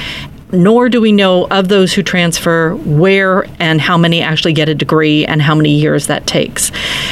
Nor 0.51 0.89
do 0.89 1.01
we 1.01 1.11
know 1.11 1.45
of 1.47 1.67
those 1.67 1.93
who 1.93 2.01
transfer 2.01 2.75
where 2.75 3.45
and 3.59 3.81
how 3.81 3.97
many 3.97 4.21
actually 4.21 4.53
get 4.53 4.69
a 4.69 4.75
degree 4.75 5.25
and 5.25 5.41
how 5.41 5.53
many 5.53 5.71
years 5.71 6.07
that 6.07 6.25
takes. 6.25 6.71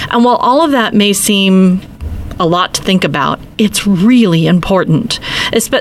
And 0.09 0.23
while 0.23 0.37
all 0.37 0.63
of 0.63 0.71
that 0.71 0.93
may 0.93 1.13
seem 1.13 1.81
a 2.39 2.45
lot 2.45 2.73
to 2.73 2.83
think 2.83 3.03
about. 3.03 3.39
It's 3.57 3.87
really 3.87 4.45
important. 4.45 5.19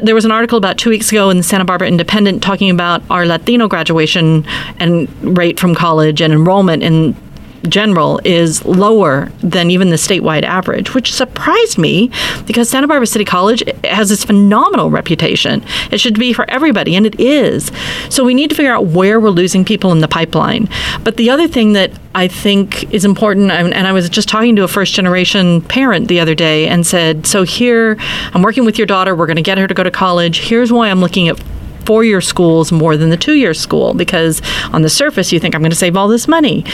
There 0.03 0.15
was 0.15 0.25
an 0.25 0.31
article 0.31 0.57
about 0.57 0.79
two 0.79 0.91
weeks 0.91 1.11
ago 1.11 1.31
in 1.31 1.37
the 1.39 1.43
Santa 1.43 1.65
Barbara 1.65 1.89
Independent 1.89 2.43
talking 2.43 2.71
about 2.71 3.03
our 3.11 3.27
Latino 3.27 3.67
graduation 3.67 4.47
and 4.79 5.09
rate 5.37 5.59
from 5.59 5.75
college 5.75 6.21
and 6.21 6.33
enrollment 6.33 6.83
in 6.83 7.17
general 7.69 8.21
is 8.25 8.65
lower 8.65 9.31
than 9.41 9.71
even 9.71 9.91
the 9.91 9.97
statewide 9.97 10.43
average, 10.43 10.95
which 10.95 11.13
surprised 11.13 11.79
me 11.79 12.11
because 12.47 12.69
Santa 12.69 12.87
Barbara 12.87 13.07
City 13.07 13.25
College 13.25 13.63
has 13.85 14.09
this 14.09 14.25
phenomenal 14.25 14.91
reputation. 14.91 15.65
It 15.91 15.99
should 15.99 16.19
be 16.19 16.33
for 16.33 16.49
everybody, 16.51 16.95
and 16.97 17.07
it 17.07 17.19
is. 17.21 17.71
So 18.09 18.25
we 18.25 18.35
need 18.35 18.51
to 18.51 18.57
figure 18.57 18.73
out 18.73 18.87
where 18.87 19.21
we're 19.21 19.31
losing 19.31 19.65
people 19.65 19.93
in 19.93 20.01
the 20.01 20.09
pipeline. 20.09 20.69
But 21.03 21.17
the 21.17 21.31
other 21.31 21.49
thing 21.49 21.73
that 21.75 21.93
I 22.15 22.29
think 22.29 22.93
is 22.93 23.05
important, 23.05 23.51
and 23.51 23.87
I 23.87 23.93
was 23.93 24.09
just 24.09 24.29
talking 24.29 24.57
to 24.57 24.65
a 24.65 24.69
first 24.69 24.95
generation 24.95 25.63
parent 25.63 26.09
the 26.09 26.21
other 26.21 26.35
day 26.35 26.69
and 26.69 26.87
said, 26.87 27.27
So 27.27 27.43
here, 27.43 27.97
I'm 28.33 28.43
working 28.43 28.65
with 28.65 28.79
your 28.79 28.87
daughter, 28.87 29.15
we're 29.15 29.27
going 29.27 29.37
to 29.37 29.43
get 29.43 29.59
her 29.59 29.67
to 29.67 29.75
go 29.75 29.83
to 29.83 29.91
college. 29.91 30.41
Here's 30.41 30.73
why 30.73 30.91
I'm 30.91 31.01
looking 31.01 31.29
at 31.29 31.43
four 31.87 32.05
year 32.05 32.21
schools 32.21 32.73
more 32.73 32.97
than 32.97 33.11
the 33.11 33.17
two 33.17 33.35
year 33.35 33.55
school 33.55 33.95
because 33.95 34.43
on 34.73 34.83
the 34.83 34.89
surface 34.89 35.33
you 35.33 35.41
think 35.41 35.55
I'm 35.55 35.61
going 35.61 35.71
to 35.71 35.77
save 35.77 35.97
all 35.97 36.09
this 36.09 36.29
money. 36.29 36.65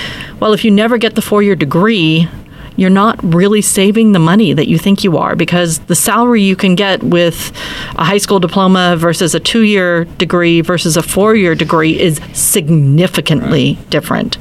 Well, 0.41 0.53
if 0.53 0.65
you 0.65 0.71
never 0.71 0.99
get 0.99 1.15
the 1.15 1.23
four 1.23 1.43
year 1.43 1.57
degree, 1.57 2.29
you're 2.77 2.89
not 2.89 3.23
really 3.23 3.61
saving 3.61 4.13
the 4.13 4.19
money 4.19 4.55
that 4.55 4.67
you 4.67 4.79
think 4.79 5.05
you 5.05 5.19
are 5.19 5.37
because 5.37 5.81
the 5.81 5.95
salary 5.95 6.43
you 6.43 6.57
can 6.57 6.75
get 6.75 7.03
with 7.03 7.53
a 7.97 8.05
high 8.05 8.17
school 8.17 8.41
diploma 8.41 8.97
versus 8.97 9.35
a 9.35 9.41
two 9.41 9.63
year 9.63 10.05
degree 10.05 10.63
versus 10.63 10.97
a 10.97 11.03
four 11.03 11.35
year 11.35 11.55
degree 11.55 12.01
is 12.01 12.21
significantly 12.33 13.75
right. 13.75 13.91
different. 13.91 14.39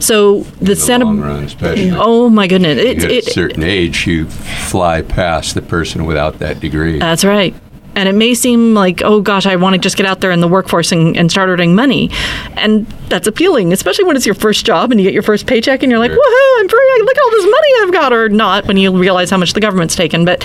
So 0.00 0.40
the, 0.40 0.64
the 0.64 0.76
Santa 0.76 1.04
long 1.04 1.20
run, 1.20 1.44
especially. 1.44 1.92
Oh 1.94 2.28
my 2.28 2.48
goodness! 2.48 2.78
It, 2.78 3.04
at 3.04 3.10
a 3.10 3.22
certain 3.22 3.62
age, 3.62 4.06
you 4.06 4.26
fly 4.26 5.02
past 5.02 5.54
the 5.54 5.62
person 5.62 6.06
without 6.06 6.40
that 6.40 6.58
degree. 6.58 6.98
That's 6.98 7.24
right. 7.24 7.54
And 7.96 8.08
it 8.08 8.14
may 8.14 8.34
seem 8.34 8.74
like, 8.74 9.02
oh 9.02 9.20
gosh, 9.22 9.46
I 9.46 9.56
want 9.56 9.74
to 9.74 9.80
just 9.80 9.96
get 9.96 10.06
out 10.06 10.20
there 10.20 10.30
in 10.30 10.40
the 10.40 10.48
workforce 10.48 10.92
and, 10.92 11.16
and 11.16 11.30
start 11.30 11.48
earning 11.48 11.74
money. 11.74 12.10
And 12.56 12.86
that's 13.08 13.26
appealing, 13.26 13.72
especially 13.72 14.04
when 14.04 14.16
it's 14.16 14.26
your 14.26 14.34
first 14.34 14.66
job 14.66 14.92
and 14.92 15.00
you 15.00 15.06
get 15.06 15.14
your 15.14 15.22
first 15.22 15.46
paycheck 15.46 15.82
and 15.82 15.90
you're 15.90 15.98
like, 15.98 16.10
woohoo, 16.10 16.60
I'm 16.60 16.68
free. 16.68 16.98
Look 17.00 17.16
at 17.16 17.22
all 17.24 17.30
this 17.30 17.44
money 17.44 17.72
I've 17.80 17.92
got. 17.92 18.12
Or 18.12 18.28
not 18.28 18.66
when 18.66 18.76
you 18.76 18.96
realize 18.96 19.30
how 19.30 19.38
much 19.38 19.54
the 19.54 19.60
government's 19.60 19.96
taken. 19.96 20.24
But 20.24 20.44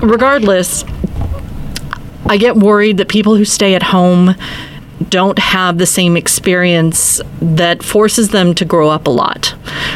regardless, 0.00 0.84
I 2.26 2.36
get 2.36 2.56
worried 2.56 2.98
that 2.98 3.08
people 3.08 3.34
who 3.34 3.44
stay 3.44 3.74
at 3.74 3.82
home 3.82 4.36
don't 5.08 5.38
have 5.38 5.78
the 5.78 5.86
same 5.86 6.16
experience 6.16 7.20
that 7.40 7.82
forces 7.82 8.28
them 8.28 8.54
to 8.54 8.64
grow 8.64 8.88
up 8.88 9.06
a 9.06 9.10
lot. 9.10 9.46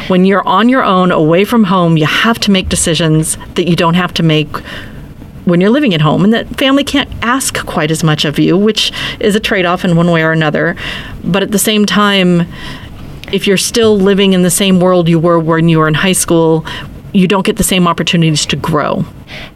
When 0.08 0.24
you're 0.24 0.46
on 0.46 0.68
your 0.68 0.82
own, 0.82 1.12
away 1.12 1.44
from 1.44 1.64
home, 1.64 1.96
you 1.96 2.06
have 2.06 2.38
to 2.40 2.50
make 2.50 2.68
decisions 2.68 3.36
that 3.54 3.68
you 3.68 3.76
don't 3.76 3.94
have 3.94 4.12
to 4.14 4.22
make 4.22 4.48
when 5.44 5.60
you're 5.60 5.70
living 5.70 5.94
at 5.94 6.00
home, 6.00 6.24
and 6.24 6.32
that 6.32 6.48
family 6.56 6.84
can't 6.84 7.10
ask 7.22 7.64
quite 7.66 7.90
as 7.90 8.02
much 8.02 8.24
of 8.24 8.38
you, 8.38 8.56
which 8.56 8.92
is 9.20 9.34
a 9.34 9.40
trade 9.40 9.66
off 9.66 9.84
in 9.84 9.96
one 9.96 10.10
way 10.10 10.22
or 10.22 10.32
another. 10.32 10.76
But 11.22 11.42
at 11.42 11.50
the 11.50 11.58
same 11.58 11.86
time, 11.86 12.42
if 13.32 13.46
you're 13.46 13.56
still 13.56 13.98
living 13.98 14.32
in 14.32 14.42
the 14.42 14.50
same 14.50 14.80
world 14.80 15.08
you 15.08 15.18
were 15.18 15.38
when 15.38 15.68
you 15.68 15.78
were 15.78 15.88
in 15.88 15.94
high 15.94 16.12
school, 16.12 16.64
you 17.12 17.28
don't 17.28 17.46
get 17.46 17.56
the 17.56 17.62
same 17.64 17.86
opportunities 17.86 18.46
to 18.46 18.56
grow. 18.56 19.04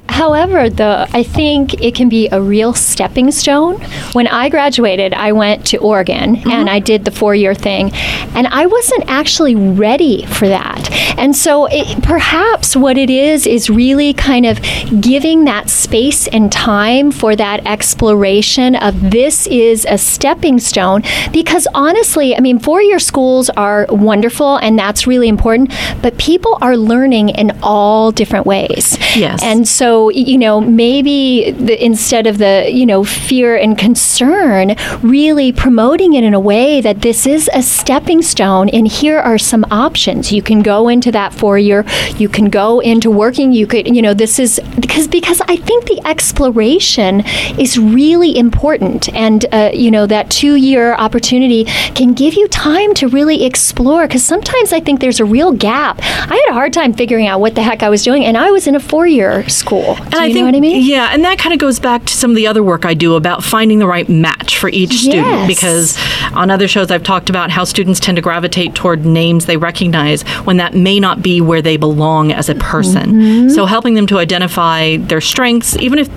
However, 0.09 0.69
though, 0.69 1.07
I 1.13 1.23
think 1.23 1.81
it 1.83 1.95
can 1.95 2.09
be 2.09 2.29
a 2.29 2.41
real 2.41 2.75
stepping 2.75 3.31
stone. 3.31 3.81
When 4.13 4.27
I 4.27 4.49
graduated, 4.49 5.15
I 5.15 5.33
went 5.33 5.67
to 5.67 5.79
Oregon 5.79 6.37
mm-hmm. 6.37 6.51
and 6.51 6.69
I 6.69 6.79
did 6.79 7.05
the 7.05 7.11
four 7.11 7.35
year 7.35 7.55
thing, 7.55 7.93
and 8.35 8.47
I 8.47 8.67
wasn't 8.67 9.05
actually 9.09 9.55
ready 9.55 10.27
for 10.27 10.49
that. 10.49 10.91
And 11.19 11.37
so, 11.37 11.67
it, 11.71 12.03
perhaps 12.03 12.75
what 12.75 12.97
it 12.97 13.11
is 13.11 13.47
is 13.47 13.71
really 13.71 14.13
kind 14.13 14.47
of 14.47 14.61
giving 15.01 15.45
that 15.45 15.69
space 15.69 16.27
and 16.29 16.51
time 16.51 17.11
for 17.11 17.37
that 17.37 17.67
exploration 17.67 18.75
of 18.77 19.11
this 19.11 19.47
is 19.47 19.87
a 19.89 19.99
stepping 19.99 20.59
stone. 20.59 21.03
Because 21.33 21.67
honestly, 21.75 22.35
I 22.37 22.41
mean, 22.41 22.59
four 22.59 22.81
year 22.83 22.99
schools 22.99 23.51
are 23.51 23.87
wonderful 23.89 24.57
and 24.57 24.79
that's 24.79 25.07
really 25.07 25.29
important, 25.29 25.73
but 26.03 26.19
people 26.19 26.59
are 26.61 26.77
learning 26.77 27.31
in 27.31 27.59
all 27.63 28.11
different 28.13 28.47
ways. 28.47 28.97
Yes. 29.17 29.43
And 29.43 29.67
so, 29.67 29.98
you 30.09 30.39
know, 30.39 30.61
maybe 30.61 31.51
the, 31.51 31.75
instead 31.85 32.27
of 32.27 32.39
the, 32.39 32.71
you 32.71 32.87
know, 32.87 33.05
fear 33.05 33.57
and 33.57 33.77
concern, 33.77 34.77
really 35.03 35.53
promoting 35.53 36.15
it 36.15 36.25
in 36.25 36.35
a 36.35 36.41
way 36.41 36.81
that 36.81 37.03
this 37.03 37.27
is 37.27 37.51
a 37.53 37.63
stepping 37.63 38.23
stone 38.23 38.69
and 38.71 38.87
here 38.89 39.19
are 39.19 39.39
some 39.39 39.65
options. 39.71 40.33
You 40.33 40.43
can 40.43 40.61
go 40.63 40.89
into 40.89 41.11
that 41.13 41.35
four 41.35 41.59
year, 41.59 41.85
you 42.17 42.29
can 42.29 42.47
go 42.51 42.81
into 42.81 43.11
working, 43.11 43.53
you 43.53 43.67
could, 43.67 43.87
you 43.95 44.03
know, 44.03 44.15
this 44.15 44.39
is 44.39 44.61
because 44.81 45.09
because 45.09 45.41
I 45.49 45.57
think 45.57 45.87
the 45.87 46.01
exploration 46.07 47.23
is 47.59 47.79
really 47.79 48.37
important 48.37 49.13
and 49.15 49.45
uh, 49.53 49.71
you 49.73 49.91
know 49.91 50.07
that 50.07 50.31
two 50.31 50.55
year 50.57 50.95
opportunity 50.95 51.65
can 51.95 52.15
give 52.15 52.35
you 52.35 52.49
time 52.49 52.95
to 52.95 53.09
really 53.09 53.45
explore 53.45 54.07
because 54.07 54.25
sometimes 54.25 54.73
I 54.73 54.81
think 54.81 55.01
there's 55.01 55.21
a 55.21 55.25
real 55.25 55.53
gap. 55.53 55.99
I 56.01 56.35
had 56.35 56.51
a 56.51 56.55
hard 56.55 56.73
time 56.73 56.93
figuring 56.93 57.27
out 57.27 57.41
what 57.41 57.55
the 57.55 57.63
heck 57.63 57.83
I 57.83 57.89
was 57.89 58.03
doing 58.03 58.25
and 58.25 58.37
I 58.37 58.51
was 58.51 58.67
in 58.67 58.75
a 58.75 58.81
four 58.81 59.07
year 59.07 59.49
school. 59.49 59.88
Do 59.95 60.03
and 60.05 60.15
I 60.17 60.33
think, 60.33 60.45
what 60.45 60.55
I 60.55 60.61
mean? 60.61 60.85
Yeah, 60.85 61.11
and 61.13 61.25
that 61.25 61.39
kind 61.39 61.53
of 61.53 61.59
goes 61.59 61.79
back 61.79 62.05
to 62.05 62.13
some 62.13 62.31
of 62.31 62.37
the 62.37 62.47
other 62.47 62.63
work 62.63 62.85
I 62.85 62.95
do 62.95 63.15
about 63.15 63.45
finding 63.45 63.79
the 63.79 63.87
right 63.87 64.09
match 64.09 64.59
for 64.59 64.69
each 64.69 64.93
yes. 64.93 65.03
student. 65.03 65.49
Because 65.49 65.99
on 66.33 66.51
other 66.51 66.69
shows, 66.69 66.91
I've 66.91 67.03
talked 67.03 67.31
about 67.31 67.51
how 67.51 67.65
students 67.65 68.01
tend 68.01 68.17
to 68.17 68.23
gravitate 68.23 68.75
toward 68.75 69.05
names 69.05 69.47
they 69.47 69.57
recognize 69.57 70.23
when 70.45 70.57
that 70.59 70.75
may 70.75 71.01
not 71.01 71.23
be 71.23 71.41
where 71.41 71.63
they 71.63 71.77
belong 71.77 72.33
as 72.33 72.49
a 72.49 72.55
person. 72.55 73.13
Mm-hmm. 73.13 73.49
So 73.51 73.67
helping 73.67 73.95
them 73.95 74.07
to 74.09 74.19
identify 74.19 74.97
their 74.97 75.21
strengths, 75.21 75.77
even 75.77 75.99
if 75.99 76.09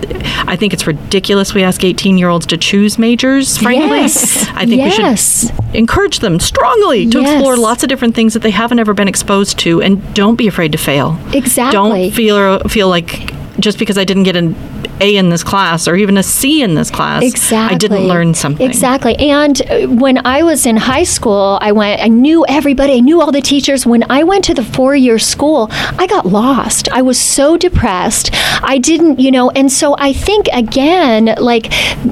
I 0.47 0.55
think 0.55 0.73
it's 0.73 0.87
ridiculous 0.87 1.53
we 1.53 1.63
ask 1.63 1.83
18 1.83 2.17
year 2.17 2.29
olds 2.29 2.45
to 2.47 2.57
choose 2.57 2.97
majors, 2.97 3.57
frankly. 3.57 3.99
Yes. 3.99 4.47
I 4.49 4.65
think 4.65 4.77
yes. 4.77 5.43
we 5.43 5.49
should 5.49 5.75
encourage 5.75 6.19
them 6.19 6.39
strongly 6.39 7.09
to 7.09 7.21
yes. 7.21 7.33
explore 7.33 7.57
lots 7.57 7.83
of 7.83 7.89
different 7.89 8.15
things 8.15 8.33
that 8.33 8.41
they 8.41 8.51
haven't 8.51 8.79
ever 8.79 8.93
been 8.93 9.07
exposed 9.07 9.57
to 9.59 9.81
and 9.81 10.13
don't 10.13 10.35
be 10.35 10.47
afraid 10.47 10.71
to 10.71 10.77
fail. 10.77 11.17
Exactly. 11.33 11.71
Don't 11.71 12.11
feel 12.11 12.59
feel 12.67 12.89
like 12.89 13.33
just 13.61 13.77
because 13.79 13.97
I 13.97 14.03
didn't 14.03 14.23
get 14.23 14.35
an 14.35 14.55
A 15.01 15.17
in 15.17 15.29
this 15.29 15.43
class 15.43 15.87
or 15.87 15.95
even 15.95 16.17
a 16.17 16.23
C 16.23 16.61
in 16.61 16.75
this 16.75 16.91
class, 16.91 17.23
exactly. 17.23 17.75
I 17.75 17.77
didn't 17.77 18.07
learn 18.07 18.33
something. 18.33 18.67
Exactly. 18.67 19.15
And 19.17 19.59
when 19.99 20.25
I 20.25 20.43
was 20.43 20.65
in 20.65 20.77
high 20.77 21.03
school, 21.03 21.57
I 21.61 21.71
went. 21.71 22.01
I 22.01 22.07
knew 22.07 22.45
everybody. 22.47 22.93
I 22.93 22.99
knew 22.99 23.21
all 23.21 23.31
the 23.31 23.41
teachers. 23.41 23.85
When 23.85 24.03
I 24.09 24.23
went 24.23 24.45
to 24.45 24.53
the 24.53 24.63
four-year 24.63 25.19
school, 25.19 25.67
I 25.71 26.07
got 26.07 26.25
lost. 26.25 26.89
I 26.91 27.01
was 27.01 27.19
so 27.19 27.57
depressed. 27.57 28.29
I 28.63 28.77
didn't, 28.77 29.19
you 29.19 29.31
know. 29.31 29.49
And 29.51 29.71
so 29.71 29.95
I 29.97 30.13
think 30.13 30.47
again, 30.53 31.35
like 31.39 31.71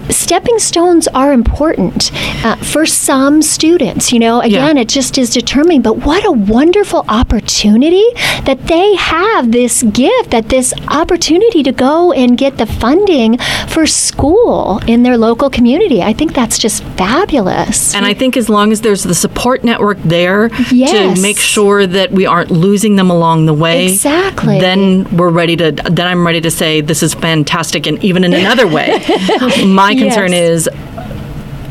stepping 0.10 0.60
stones 0.60 1.08
are 1.10 1.32
important 1.32 2.12
uh, 2.44 2.56
for 2.58 2.86
some 2.86 3.42
students. 3.42 4.12
You 4.12 4.20
know, 4.20 4.42
again, 4.42 4.76
yeah. 4.76 4.82
it 4.82 4.90
just 4.90 5.18
is 5.18 5.30
determining. 5.30 5.82
But 5.82 5.98
what 5.98 6.26
a 6.26 6.32
wonderful 6.32 7.06
opportunity 7.08 8.06
that 8.46 8.60
they 8.66 8.96
have 8.96 9.52
this 9.52 9.84
gift, 9.84 10.32
that 10.32 10.50
this 10.50 10.74
opportunity 10.88 11.64
to 11.64 11.72
go 11.72 12.12
and 12.12 12.38
get 12.38 12.58
the 12.58 12.66
funding 12.80 13.38
for 13.68 13.86
school 13.86 14.80
in 14.88 15.04
their 15.04 15.18
local 15.18 15.50
community. 15.50 16.02
I 16.02 16.14
think 16.14 16.34
that's 16.34 16.58
just 16.58 16.84
fabulous. 16.98 17.94
And 17.94 18.06
I 18.06 18.14
think 18.14 18.38
as 18.38 18.50
long 18.50 18.72
as 18.72 18.82
there's 18.82 19.04
the 19.04 19.16
support 19.16 19.64
network 19.64 19.98
there 20.00 20.50
yes. 20.72 21.16
to 21.16 21.22
make 21.22 21.38
sure 21.38 21.86
that 21.86 22.12
we 22.12 22.26
aren't 22.26 22.52
losing 22.52 22.96
them 22.96 23.10
along 23.10 23.46
the 23.46 23.54
way, 23.54 23.88
exactly. 23.88 24.60
then 24.60 25.18
we're 25.18 25.30
ready 25.30 25.56
to. 25.58 25.72
Then 25.72 26.08
I'm 26.08 26.26
ready 26.26 26.42
to 26.42 26.52
say 26.52 26.82
this 26.82 27.04
is 27.04 27.14
fantastic, 27.14 27.88
and 27.88 28.04
even 28.04 28.24
in 28.24 28.34
another 28.34 28.68
way, 28.68 28.98
my 29.66 29.96
concern 29.96 30.32
yes. 30.32 30.68
is 30.68 30.70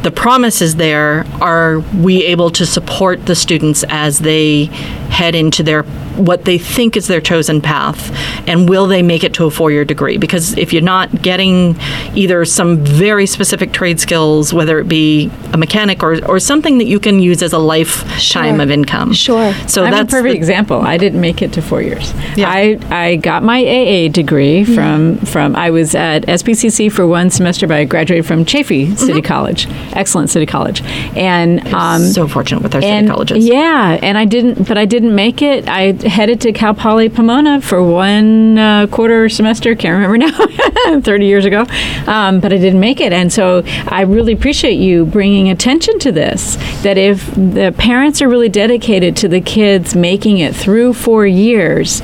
the 0.03 0.12
promise 0.14 0.62
is 0.62 0.77
there. 0.77 1.27
Are 1.40 1.81
we 1.81 2.25
able 2.25 2.51
to 2.51 2.66
support 2.66 3.27
the 3.27 3.35
students 3.35 3.85
as 3.88 4.21
they 4.21 4.66
head 5.11 5.35
into 5.35 5.62
their 5.62 5.85
what 6.18 6.44
they 6.44 6.59
think 6.59 6.96
is 6.96 7.07
their 7.07 7.20
chosen 7.20 7.61
path 7.61 8.11
and 8.48 8.68
will 8.68 8.87
they 8.87 9.02
make 9.02 9.24
it 9.24 9.35
to 9.35 9.46
a 9.46 9.50
four-year 9.50 9.85
degree? 9.85 10.18
Because 10.18 10.57
if 10.57 10.72
you're 10.72 10.83
not 10.83 11.22
getting 11.22 11.76
either 12.14 12.44
some 12.44 12.78
very 12.78 13.26
specific 13.26 13.72
trade 13.72 14.00
skills 14.00 14.52
whether 14.52 14.78
it 14.78 14.88
be 14.88 15.31
a 15.52 15.57
mechanic 15.57 16.02
or, 16.02 16.24
or 16.26 16.40
something 16.40 16.78
that 16.78 16.87
you 16.87 17.00
can 17.00 17.20
use 17.20 17.42
as 17.42 17.52
a 17.52 17.59
lifetime 17.59 18.57
sure. 18.57 18.62
of 18.62 18.70
income. 18.70 19.12
Sure. 19.12 19.52
So 19.66 19.85
I'm 19.85 19.90
that's 19.90 20.12
a 20.12 20.16
perfect 20.16 20.33
the, 20.33 20.37
example. 20.37 20.81
I 20.81 20.96
didn't 20.96 21.20
make 21.20 21.42
it 21.42 21.52
to 21.54 21.62
four 21.62 21.83
years. 21.83 22.12
Yeah. 22.37 22.50
I, 22.50 22.78
I 22.90 23.16
got 23.16 23.42
my 23.42 23.61
AA 23.61 24.09
degree 24.09 24.64
from 24.64 25.18
from 25.18 25.57
I 25.57 25.70
was 25.70 25.94
at 25.94 26.22
SBCC 26.22 26.90
for 26.90 27.07
one 27.07 27.31
semester 27.31 27.66
but 27.66 27.76
I 27.76 27.85
graduated 27.85 28.26
from 28.26 28.44
Chaffey 28.44 28.94
City 28.96 29.14
mm-hmm. 29.14 29.26
College 29.26 29.66
excellent 29.92 30.31
city 30.31 30.46
college. 30.46 30.83
And 31.16 31.66
um, 31.74 32.02
so 32.02 32.26
fortunate 32.28 32.62
with 32.62 32.74
our 32.74 32.83
and, 32.83 33.07
city 33.07 33.14
colleges. 33.14 33.46
yeah 33.46 33.98
and 34.02 34.18
I 34.18 34.24
didn't 34.24 34.66
but 34.66 34.78
I 34.78 34.85
didn't 34.85 35.14
make 35.14 35.42
it. 35.42 35.68
I 35.68 35.92
headed 36.09 36.40
to 36.42 36.53
Cal 36.53 36.75
Poly 36.75 37.09
Pomona 37.09 37.61
for 37.61 37.83
one 37.83 38.59
uh, 38.59 38.87
quarter 38.88 39.29
semester. 39.29 39.75
Can't 39.75 39.94
remember 39.94 40.18
now, 40.18 41.01
30 41.01 41.27
years 41.27 41.44
ago. 41.44 41.64
Um, 42.07 42.40
but 42.40 42.53
I 42.53 42.57
didn't 42.57 42.81
make 42.81 43.01
it. 43.01 43.12
And 43.12 43.33
so 43.33 43.62
I 43.87 44.03
really 44.03 44.33
appreciate 44.33 44.75
you 44.75 45.07
bringing 45.07 45.49
attention 45.51 45.99
to 46.01 46.12
this. 46.12 46.57
That 46.83 46.99
if 46.99 47.27
the 47.35 47.75
parents 47.77 48.23
are 48.23 48.29
really 48.29 48.49
dedicated 48.49 49.16
to 49.18 49.29
the 49.29 49.40
kids 49.40 49.94
making 49.94 50.38
it 50.38 50.55
through 50.55 50.94
four 50.94 51.27
years, 51.27 52.01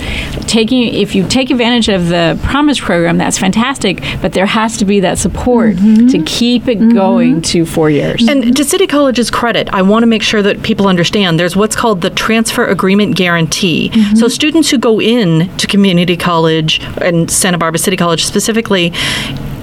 taking 0.47 0.95
if 0.95 1.15
you 1.15 1.27
take 1.27 1.51
advantage 1.51 1.89
of 1.89 2.09
the 2.09 2.39
Promise 2.45 2.81
program, 2.81 3.19
that's 3.19 3.39
fantastic. 3.39 4.03
But 4.21 4.33
there 4.33 4.47
has 4.47 4.77
to 4.79 4.85
be 4.85 5.01
that 5.01 5.19
support 5.19 5.77
to 5.77 6.23
keep 6.25 6.69
it 6.69 6.77
going 6.93 7.43
to 7.43 7.65
four 7.67 7.91
years. 7.91 8.29
And 8.29 8.57
to 8.57 8.65
City 8.65 8.87
College's 8.87 9.31
credit, 9.31 9.69
I 9.73 9.83
want 9.83 10.03
to 10.03 10.07
make 10.07 10.23
sure 10.23 10.43
that 10.43 10.63
people 10.63 10.87
understand 10.89 11.39
there's 11.39 11.57
what's 11.57 11.77
called 11.77 12.01
the 12.01 12.11
transfer 12.11 12.67
agreement 12.67 13.17
guarantee. 13.17 13.91
Mm-hmm. 13.95 14.17
So 14.17 14.29
students 14.29 14.71
who 14.71 14.79
go 14.79 15.01
in 15.01 15.55
to 15.57 15.67
community 15.67 16.17
college 16.17 16.81
and 17.01 17.31
Santa 17.31 17.59
Barbara 17.59 17.79
City 17.79 17.97
College 17.97 18.25
specifically 18.25 18.93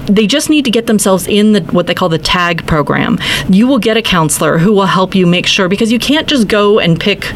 they 0.08 0.28
just 0.28 0.50
need 0.50 0.66
to 0.66 0.72
get 0.72 0.88
themselves 0.88 1.28
in 1.28 1.54
the 1.54 1.62
what 1.66 1.88
they 1.88 1.94
call 1.94 2.10
the 2.10 2.18
tag 2.18 2.66
program. 2.68 3.18
You 3.50 3.68
will 3.68 3.80
get 3.80 3.98
a 3.98 4.02
counselor 4.02 4.58
who 4.58 4.74
will 4.74 4.86
help 4.86 5.16
you 5.16 5.26
make 5.26 5.46
sure 5.46 5.70
because 5.70 5.92
you 5.92 6.00
can't 6.00 6.28
just 6.28 6.48
go 6.48 6.80
and 6.80 7.00
pick 7.00 7.32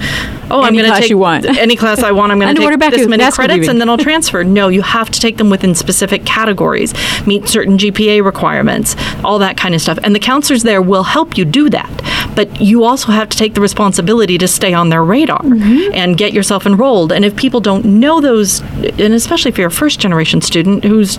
oh, 0.52 0.62
I'm 0.62 0.74
going 0.74 0.86
to 0.86 0.90
class 0.90 1.02
take 1.02 1.10
you 1.10 1.18
want. 1.18 1.46
any 1.58 1.76
class 1.76 2.00
I 2.00 2.12
want. 2.12 2.32
I'm 2.32 2.40
going 2.40 2.56
to 2.56 2.62
take 2.62 2.70
this 2.72 2.80
basket- 2.80 3.10
many 3.10 3.32
credits 3.32 3.68
and 3.68 3.80
then 3.80 3.90
I'll 3.90 3.98
transfer. 4.10 4.44
No, 4.44 4.68
you 4.68 4.82
have 4.82 5.10
to 5.12 5.20
take 5.20 5.38
them 5.38 5.50
within 5.50 5.76
specific 5.76 6.26
categories, 6.26 6.94
meet 7.26 7.48
certain 7.48 7.78
GPA 7.78 8.24
requirements, 8.24 8.96
all 9.24 9.40
that 9.40 9.58
kind 9.58 9.76
of 9.76 9.82
stuff. 9.82 10.00
And 10.04 10.16
the 10.16 10.20
counselors 10.20 10.64
there 10.64 10.82
will 10.82 11.04
help 11.04 11.38
you 11.38 11.46
do 11.46 11.70
that. 11.70 11.90
But 12.36 12.62
you 12.62 12.84
also 12.84 13.12
have 13.12 13.30
to 13.30 13.38
take 13.38 13.54
the 13.54 13.62
responsibility 13.62 14.38
to 14.38 14.48
stay 14.48 14.74
on 14.74 14.90
their 14.90 15.04
radar 15.04 15.42
mm-hmm. 15.42 15.94
and 15.94 16.18
get 16.18 16.34
yourself 16.34 16.66
enrolled. 16.66 17.12
And 17.12 17.24
if 17.24 17.36
people 17.36 17.62
don't 17.62 17.86
know 17.86 18.22
those, 18.22 18.60
and 18.60 19.14
especially 19.14 19.50
if 19.50 19.58
you're 19.58 19.68
a 19.68 19.72
first 19.72 20.00
generation 20.00 20.42
student 20.42 20.84
who's 20.84 21.18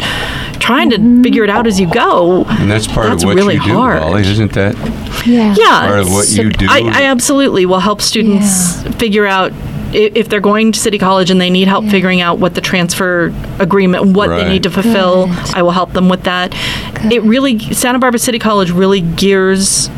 trying 0.59 0.91
to 0.91 0.97
mm-hmm. 0.97 1.23
figure 1.23 1.45
it 1.45 1.51
out 1.51 1.67
as 1.67 1.81
you 1.81 1.91
go, 1.93 2.45
And 2.45 2.71
that's 2.71 2.87
part 2.87 3.09
That's 3.09 3.23
of 3.23 3.29
what 3.29 3.37
really 3.37 3.55
you 3.55 3.65
do, 3.65 3.75
hard. 3.75 4.03
Holly, 4.03 4.23
isn't 4.23 4.53
that? 4.53 4.75
Yeah. 5.27 5.55
yeah, 5.59 5.87
Part 5.87 6.01
of 6.01 6.13
what 6.13 6.29
you 6.31 6.51
do. 6.51 6.67
I, 6.69 6.81
I 6.81 7.03
absolutely 7.05 7.67
will 7.67 7.81
help 7.81 8.01
students 8.01 8.83
figure 8.97 9.27
out 9.27 9.53
if 9.93 10.29
they're 10.29 10.41
going 10.41 10.73
to 10.73 10.79
City 10.79 10.99
College 10.99 11.31
and 11.31 11.41
they 11.41 11.51
need 11.51 11.69
help 11.69 11.85
figuring 11.87 12.21
out 12.21 12.39
what 12.39 12.55
the 12.55 12.61
transfer 12.61 13.33
agreement, 13.59 14.17
what 14.17 14.29
they 14.29 14.49
need 14.49 14.65
to 14.65 14.71
fulfill. 14.71 15.27
I 15.55 15.63
will 15.63 15.71
help 15.71 15.93
them 15.93 16.09
with 16.09 16.25
that. 16.25 16.53
It 17.11 17.23
really, 17.23 17.59
Santa 17.59 17.99
Barbara 17.99 18.19
City 18.19 18.39
College 18.39 18.71
really 18.71 19.01
gears 19.01 19.89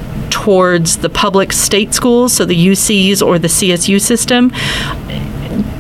towards 0.48 0.96
the 0.96 1.10
public 1.10 1.52
state 1.52 1.92
schools, 1.92 2.32
so 2.32 2.46
the 2.46 2.68
UCs 2.68 3.20
or 3.20 3.38
the 3.38 3.48
CSU 3.48 4.00
system 4.00 4.50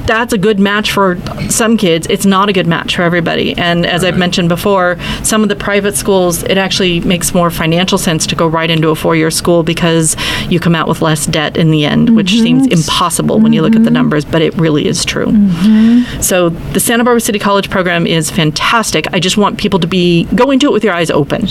that's 0.08 0.32
a 0.32 0.38
good 0.38 0.58
match 0.58 0.90
for 0.90 1.18
some 1.50 1.76
kids. 1.76 2.06
It's 2.08 2.24
not 2.24 2.48
a 2.48 2.52
good 2.52 2.66
match 2.66 2.96
for 2.96 3.02
everybody. 3.02 3.56
And 3.58 3.84
as 3.84 4.02
I've 4.04 4.16
mentioned 4.16 4.48
before, 4.48 4.96
some 5.22 5.42
of 5.42 5.50
the 5.50 5.54
private 5.54 5.96
schools, 5.96 6.42
it 6.44 6.56
actually 6.56 7.00
makes 7.00 7.34
more 7.34 7.50
financial 7.50 7.98
sense 7.98 8.26
to 8.28 8.34
go 8.34 8.48
right 8.48 8.70
into 8.70 8.88
a 8.88 8.94
four 8.94 9.14
year 9.14 9.30
school 9.30 9.62
because 9.62 10.16
you 10.48 10.58
come 10.58 10.74
out 10.74 10.88
with 10.88 11.02
less 11.02 11.26
debt 11.26 11.58
in 11.58 11.70
the 11.70 11.84
end, 11.84 12.16
which 12.16 12.32
mm-hmm. 12.32 12.42
seems 12.42 12.66
impossible 12.68 13.38
when 13.38 13.52
you 13.52 13.60
look 13.60 13.76
at 13.76 13.82
the 13.82 13.90
mm-hmm. 13.90 13.94
numbers, 13.94 14.24
but 14.24 14.40
it 14.40 14.54
really 14.54 14.86
is 14.86 15.04
true. 15.04 15.26
Mm-hmm. 15.26 16.22
So 16.22 16.48
the 16.48 16.80
Santa 16.80 17.04
Barbara 17.04 17.20
City 17.20 17.38
College 17.38 17.68
program 17.68 18.06
is 18.06 18.30
fantastic. 18.30 19.12
I 19.12 19.20
just 19.20 19.36
want 19.36 19.58
people 19.58 19.78
to 19.78 19.86
be 19.86 20.24
go 20.34 20.50
into 20.50 20.68
it 20.68 20.72
with 20.72 20.84
your 20.84 20.94
eyes 20.94 21.10
open 21.10 21.46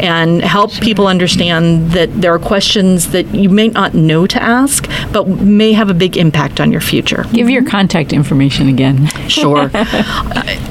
and 0.00 0.42
help 0.42 0.72
people 0.72 1.06
understand 1.06 1.90
that 1.90 2.08
there 2.18 2.32
are 2.32 2.38
questions 2.38 3.12
that 3.12 3.26
you 3.34 3.50
may 3.50 3.68
not 3.68 3.92
know 3.92 4.26
to 4.26 4.42
ask, 4.42 4.88
but 5.12 5.28
may 5.28 5.74
have 5.74 5.90
a 5.90 5.94
big 5.94 6.16
impact 6.16 6.60
on 6.60 6.72
your 6.72 6.80
future. 6.80 7.26
Give 7.32 7.50
your 7.50 7.64
contact 7.64 7.89
information 8.12 8.68
again. 8.68 9.08
Sure. 9.30 9.70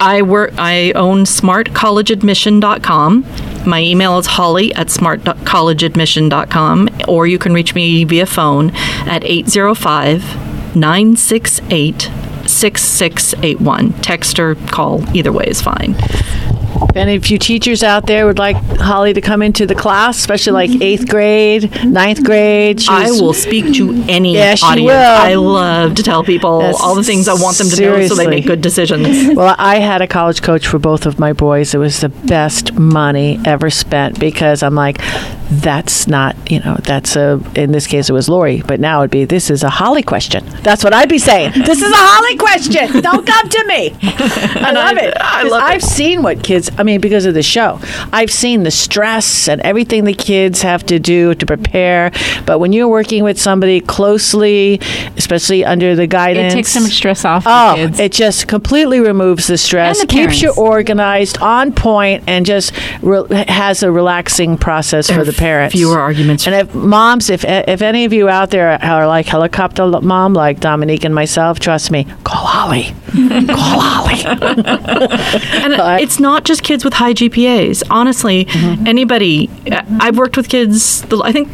I 0.01 0.21
work. 0.21 0.51
I 0.57 0.91
own 0.91 1.23
smartcollegeadmission.com. 1.23 3.25
My 3.65 3.81
email 3.81 4.19
is 4.19 4.25
holly 4.25 4.75
at 4.75 4.87
smartcollegeadmission.com, 4.87 6.89
or 7.07 7.25
you 7.25 7.39
can 7.39 7.53
reach 7.53 7.73
me 7.73 8.03
via 8.03 8.25
phone 8.25 8.71
at 9.07 9.23
805 9.23 10.75
968 10.75 12.11
6681. 12.45 13.93
Text 14.01 14.37
or 14.39 14.55
call, 14.55 15.01
either 15.15 15.31
way 15.31 15.45
is 15.47 15.61
fine. 15.61 15.95
If 16.81 16.95
any 16.95 17.15
of 17.15 17.27
you 17.27 17.37
teachers 17.37 17.83
out 17.83 18.07
there 18.07 18.25
would 18.25 18.39
like 18.39 18.55
Holly 18.77 19.13
to 19.13 19.21
come 19.21 19.41
into 19.41 19.65
the 19.65 19.75
class, 19.75 20.17
especially 20.17 20.53
like 20.53 20.69
mm-hmm. 20.71 20.81
eighth 20.81 21.09
grade, 21.09 21.85
ninth 21.85 22.23
grade, 22.23 22.79
she's, 22.79 22.89
I 22.89 23.11
will 23.11 23.33
speak 23.33 23.73
to 23.75 23.91
any 24.07 24.35
Yeah, 24.35 24.55
she 24.55 24.65
audience. 24.65 24.87
will. 24.87 24.95
I 24.95 25.33
love 25.35 25.95
to 25.95 26.03
tell 26.03 26.23
people 26.23 26.61
Yes, 26.61 26.79
all 26.81 26.95
the 26.95 27.03
things 27.03 27.27
I 27.27 27.33
want 27.33 27.57
them 27.57 27.67
to 27.69 27.75
know 27.75 27.75
so 27.75 27.93
seriously. 27.93 28.25
they 28.25 28.31
make 28.31 28.45
good 28.47 28.61
decisions. 28.61 29.35
Well, 29.35 29.55
I 29.57 29.79
had 29.79 30.01
a 30.01 30.07
college 30.07 30.41
coach 30.41 30.67
for 30.67 30.79
both 30.79 31.05
of 31.05 31.19
my 31.19 31.33
boys. 31.33 31.73
It 31.73 31.77
was 31.77 32.01
the 32.01 32.09
best 32.09 32.73
money 32.73 33.39
ever 33.45 33.69
spent 33.69 34.19
because 34.19 34.63
I'm 34.63 34.75
like, 34.75 34.97
that's 35.51 36.07
not, 36.07 36.35
you 36.51 36.59
know, 36.59 36.77
that's 36.83 37.15
a, 37.15 37.41
in 37.55 37.71
this 37.71 37.87
case 37.87 38.09
it 38.09 38.13
was 38.13 38.29
Lori, 38.29 38.61
but 38.67 38.79
now 38.79 39.01
it'd 39.01 39.11
be, 39.11 39.25
this 39.25 39.49
is 39.49 39.63
a 39.63 39.69
Holly 39.69 40.03
question. 40.03 40.45
That's 40.61 40.83
what 40.83 40.93
I'd 40.93 41.09
be 41.09 41.17
saying. 41.19 41.53
This 41.69 41.81
is 41.81 41.91
a 41.91 41.95
Holly 41.95 42.35
question. 42.37 43.01
Don't 43.01 43.25
come 43.27 43.49
to 43.49 43.63
me. 43.67 43.95
I 44.01 44.71
love 44.73 44.97
it. 44.97 45.13
I 45.19 45.41
'Cause 45.43 45.51
love 45.51 45.61
it. 45.61 45.65
I've 45.65 45.83
seen 45.83 46.23
what 46.23 46.43
kids, 46.43 46.69
I 46.77 46.83
mean, 46.83 46.99
because 46.99 47.25
of 47.25 47.33
the 47.35 47.43
show, 47.43 47.79
I've 48.11 48.31
seen 48.31 48.63
the 48.63 48.71
stress 48.71 49.47
and 49.47 49.61
everything 49.61 50.03
the 50.05 50.13
kids 50.13 50.61
have 50.63 50.85
to 50.87 50.99
do 50.99 51.35
to 51.35 51.45
prepare. 51.45 52.11
But 52.45 52.59
when 52.59 52.73
you're 52.73 52.87
working 52.87 53.23
with 53.23 53.39
somebody 53.39 53.81
closely, 53.81 54.79
especially 55.17 55.63
under 55.63 55.95
the 55.95 56.07
guidance, 56.07 56.53
It 56.53 56.57
takes 56.57 56.71
so 56.71 56.79
much 56.81 56.93
stress 56.93 57.23
off 57.25 57.43
the 57.43 57.49
Oh, 57.51 57.73
kids. 57.75 57.99
it 57.99 58.11
just 58.11 58.47
completely 58.47 58.99
removes 58.99 59.47
the 59.47 59.57
stress, 59.57 59.99
And 59.99 60.09
the 60.09 60.13
keeps 60.13 60.41
you 60.41 60.51
organized, 60.51 61.37
on 61.39 61.71
point, 61.71 62.23
and 62.27 62.45
just 62.45 62.71
re- 63.01 63.45
has 63.47 63.83
a 63.83 63.91
relaxing 63.91 64.57
process 64.57 65.09
for 65.09 65.23
the 65.23 65.33
parents. 65.39 65.73
fewer 65.75 65.99
arguments. 65.99 66.45
And 66.47 66.55
if 66.55 66.73
moms, 66.75 67.29
if 67.29 67.43
if 67.45 67.81
any 67.81 68.05
of 68.05 68.13
you 68.13 68.29
out 68.29 68.51
there 68.51 68.81
are 68.83 69.07
like 69.07 69.25
helicopter 69.25 69.85
mom, 70.01 70.33
like 70.33 70.59
Dominique 70.59 71.03
and 71.05 71.15
myself, 71.15 71.59
trust 71.59 71.91
me, 71.91 72.05
call 72.23 72.45
Holly. 72.45 72.93
call 73.47 73.79
Holly. 73.79 74.19
And 75.63 75.75
But- 75.77 76.01
it's 76.01 76.19
not 76.19 76.43
just 76.45 76.63
kids 76.63 76.83
with 76.85 76.93
high 76.93 77.13
GPAs. 77.13 77.83
Honestly, 77.89 78.45
mm-hmm. 78.45 78.87
anybody. 78.87 79.49
I- 79.71 79.85
I've 80.01 80.17
worked 80.17 80.37
with 80.37 80.49
kids. 80.49 81.03
I 81.11 81.31
think. 81.31 81.47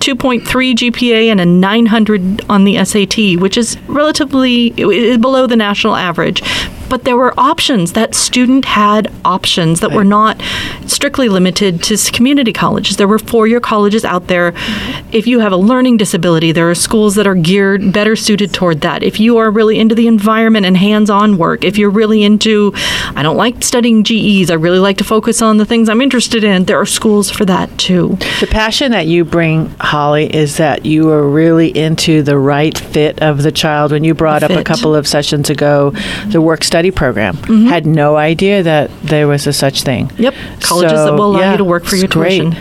2.3 0.00 0.40
GPA 0.42 1.26
and 1.26 1.42
a 1.42 1.44
900 1.46 2.48
on 2.48 2.64
the 2.64 2.82
SAT, 2.82 3.38
which 3.38 3.58
is 3.58 3.78
relatively 3.86 4.68
is 4.78 5.18
below 5.18 5.46
the 5.46 5.56
national 5.56 5.94
average. 5.94 6.42
But 6.90 7.04
there 7.04 7.16
were 7.16 7.32
options. 7.38 7.94
That 7.94 8.14
student 8.14 8.64
had 8.66 9.10
options 9.24 9.80
that 9.80 9.92
were 9.92 10.04
not 10.04 10.42
strictly 10.86 11.28
limited 11.28 11.82
to 11.84 11.96
community 12.12 12.52
colleges. 12.52 12.96
There 12.96 13.08
were 13.08 13.18
four-year 13.18 13.60
colleges 13.60 14.04
out 14.04 14.26
there. 14.26 14.52
Mm-hmm. 14.52 15.10
If 15.12 15.26
you 15.26 15.38
have 15.38 15.52
a 15.52 15.56
learning 15.56 15.96
disability, 15.98 16.52
there 16.52 16.68
are 16.68 16.74
schools 16.74 17.14
that 17.14 17.26
are 17.26 17.36
geared 17.36 17.92
better 17.92 18.16
suited 18.16 18.52
toward 18.52 18.80
that. 18.80 19.02
If 19.04 19.20
you 19.20 19.38
are 19.38 19.50
really 19.50 19.78
into 19.78 19.94
the 19.94 20.08
environment 20.08 20.66
and 20.66 20.76
hands-on 20.76 21.38
work, 21.38 21.64
if 21.64 21.78
you're 21.78 21.90
really 21.90 22.24
into, 22.24 22.72
I 23.14 23.22
don't 23.22 23.36
like 23.36 23.62
studying 23.62 24.02
GEs. 24.02 24.50
I 24.50 24.54
really 24.54 24.80
like 24.80 24.98
to 24.98 25.04
focus 25.04 25.40
on 25.40 25.58
the 25.58 25.64
things 25.64 25.88
I'm 25.88 26.00
interested 26.00 26.42
in. 26.42 26.64
There 26.64 26.80
are 26.80 26.86
schools 26.86 27.30
for 27.30 27.44
that 27.44 27.76
too. 27.78 28.18
The 28.40 28.48
passion 28.50 28.90
that 28.90 29.06
you 29.06 29.24
bring, 29.24 29.68
Holly, 29.78 30.34
is 30.34 30.56
that 30.56 30.84
you 30.84 31.10
are 31.10 31.28
really 31.28 31.68
into 31.68 32.22
the 32.22 32.36
right 32.36 32.76
fit 32.76 33.22
of 33.22 33.42
the 33.44 33.52
child. 33.52 33.92
When 33.92 34.02
you 34.02 34.14
brought 34.14 34.42
up 34.42 34.50
a 34.50 34.64
couple 34.64 34.94
of 34.94 35.06
sessions 35.06 35.50
ago, 35.50 35.92
the 36.26 36.40
work 36.40 36.64
study 36.64 36.79
program, 36.90 37.36
mm-hmm. 37.36 37.66
had 37.66 37.84
no 37.84 38.16
idea 38.16 38.62
that 38.62 38.90
there 39.02 39.28
was 39.28 39.46
a 39.46 39.52
such 39.52 39.82
thing. 39.82 40.10
Yep, 40.16 40.34
colleges 40.60 40.92
that 40.92 41.12
will 41.12 41.36
allow 41.36 41.52
you 41.52 41.58
to 41.58 41.64
work 41.64 41.84
for 41.84 41.96
your 41.96 42.08
tuition. 42.08 42.52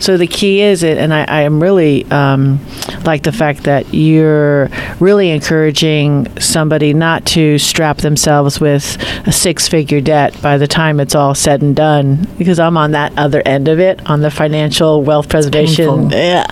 So 0.00 0.16
the 0.16 0.26
key 0.26 0.62
is 0.62 0.82
it, 0.82 0.96
and 0.96 1.12
I, 1.12 1.24
I 1.28 1.40
am 1.42 1.62
really 1.62 2.10
um, 2.10 2.58
like 3.04 3.22
the 3.22 3.32
fact 3.32 3.64
that 3.64 3.92
you're 3.92 4.70
really 4.98 5.28
encouraging 5.30 6.26
somebody 6.40 6.94
not 6.94 7.26
to 7.26 7.58
strap 7.58 7.98
themselves 7.98 8.58
with 8.60 8.96
a 9.26 9.32
six-figure 9.32 10.00
debt 10.00 10.40
by 10.40 10.56
the 10.56 10.66
time 10.66 11.00
it's 11.00 11.14
all 11.14 11.34
said 11.34 11.60
and 11.60 11.76
done. 11.76 12.26
Because 12.38 12.58
I'm 12.58 12.78
on 12.78 12.92
that 12.92 13.12
other 13.18 13.42
end 13.44 13.68
of 13.68 13.78
it, 13.78 14.00
on 14.08 14.20
the 14.22 14.30
financial 14.30 15.02
wealth 15.02 15.28
preservation. 15.28 16.08
Yeah, 16.08 16.46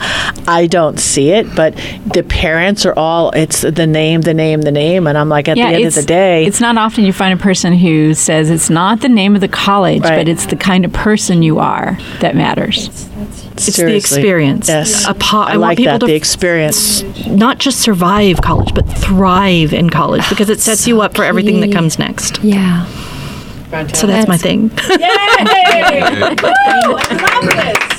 I 0.47 0.67
don't 0.67 1.01
see 1.01 1.31
it, 1.31 1.55
but 1.57 1.75
the 2.13 2.23
parents 2.29 2.85
are 2.85 2.95
all. 2.99 3.31
It's 3.31 3.63
the 3.63 3.87
name, 3.87 4.21
the 4.21 4.35
name, 4.35 4.61
the 4.61 4.71
name, 4.73 5.07
and 5.07 5.17
I'm 5.17 5.31
like, 5.31 5.49
at 5.49 5.55
the 5.55 5.63
end 5.63 5.85
of 5.87 5.95
the 5.95 6.03
day, 6.03 6.45
it's 6.45 6.61
not 6.61 6.77
often 6.77 7.05
you 7.05 7.15
find 7.15 7.33
a 7.39 7.43
person 7.43 7.73
who 7.73 8.13
says 8.13 8.51
it's 8.51 8.69
not 8.69 9.01
the 9.01 9.09
name 9.09 9.35
of 9.35 9.41
the 9.41 9.49
college, 9.49 10.03
Right. 10.03 10.19
but 10.19 10.29
it's 10.29 10.45
the 10.47 10.57
kind 10.57 10.85
of 10.85 10.93
person 10.93 11.43
you 11.43 11.59
are 11.59 11.97
that 12.21 12.37
matters. 12.37 13.09
It's 13.67 13.77
the 13.79 13.95
experience. 13.97 14.69
Yes, 14.69 15.07
A 15.09 15.15
po- 15.15 15.39
I, 15.39 15.41
I 15.41 15.57
want 15.57 15.61
like 15.61 15.79
people 15.79 15.93
that. 15.95 16.01
to 16.01 16.07
the 16.07 16.13
f- 16.15 16.17
experience. 16.21 17.03
not 17.27 17.59
just 17.59 17.81
survive 17.81 18.41
college, 18.43 18.75
but 18.75 18.83
thrive 18.87 19.73
in 19.73 19.91
college 19.91 20.29
because 20.29 20.51
it 20.51 20.61
sets 20.61 20.87
you 20.87 21.01
up 21.01 21.17
for 21.17 21.25
everything 21.25 21.61
that 21.61 21.73
comes 21.73 21.99
next. 21.99 22.39
Yeah. 22.45 22.87
So 23.93 24.07
that's 24.07 24.29
my 24.29 24.37
thing. 24.39 24.71
Yay! 24.89 24.99
Woo! 25.01 26.97
I 26.97 27.15
love 27.21 27.89
this. 27.89 27.98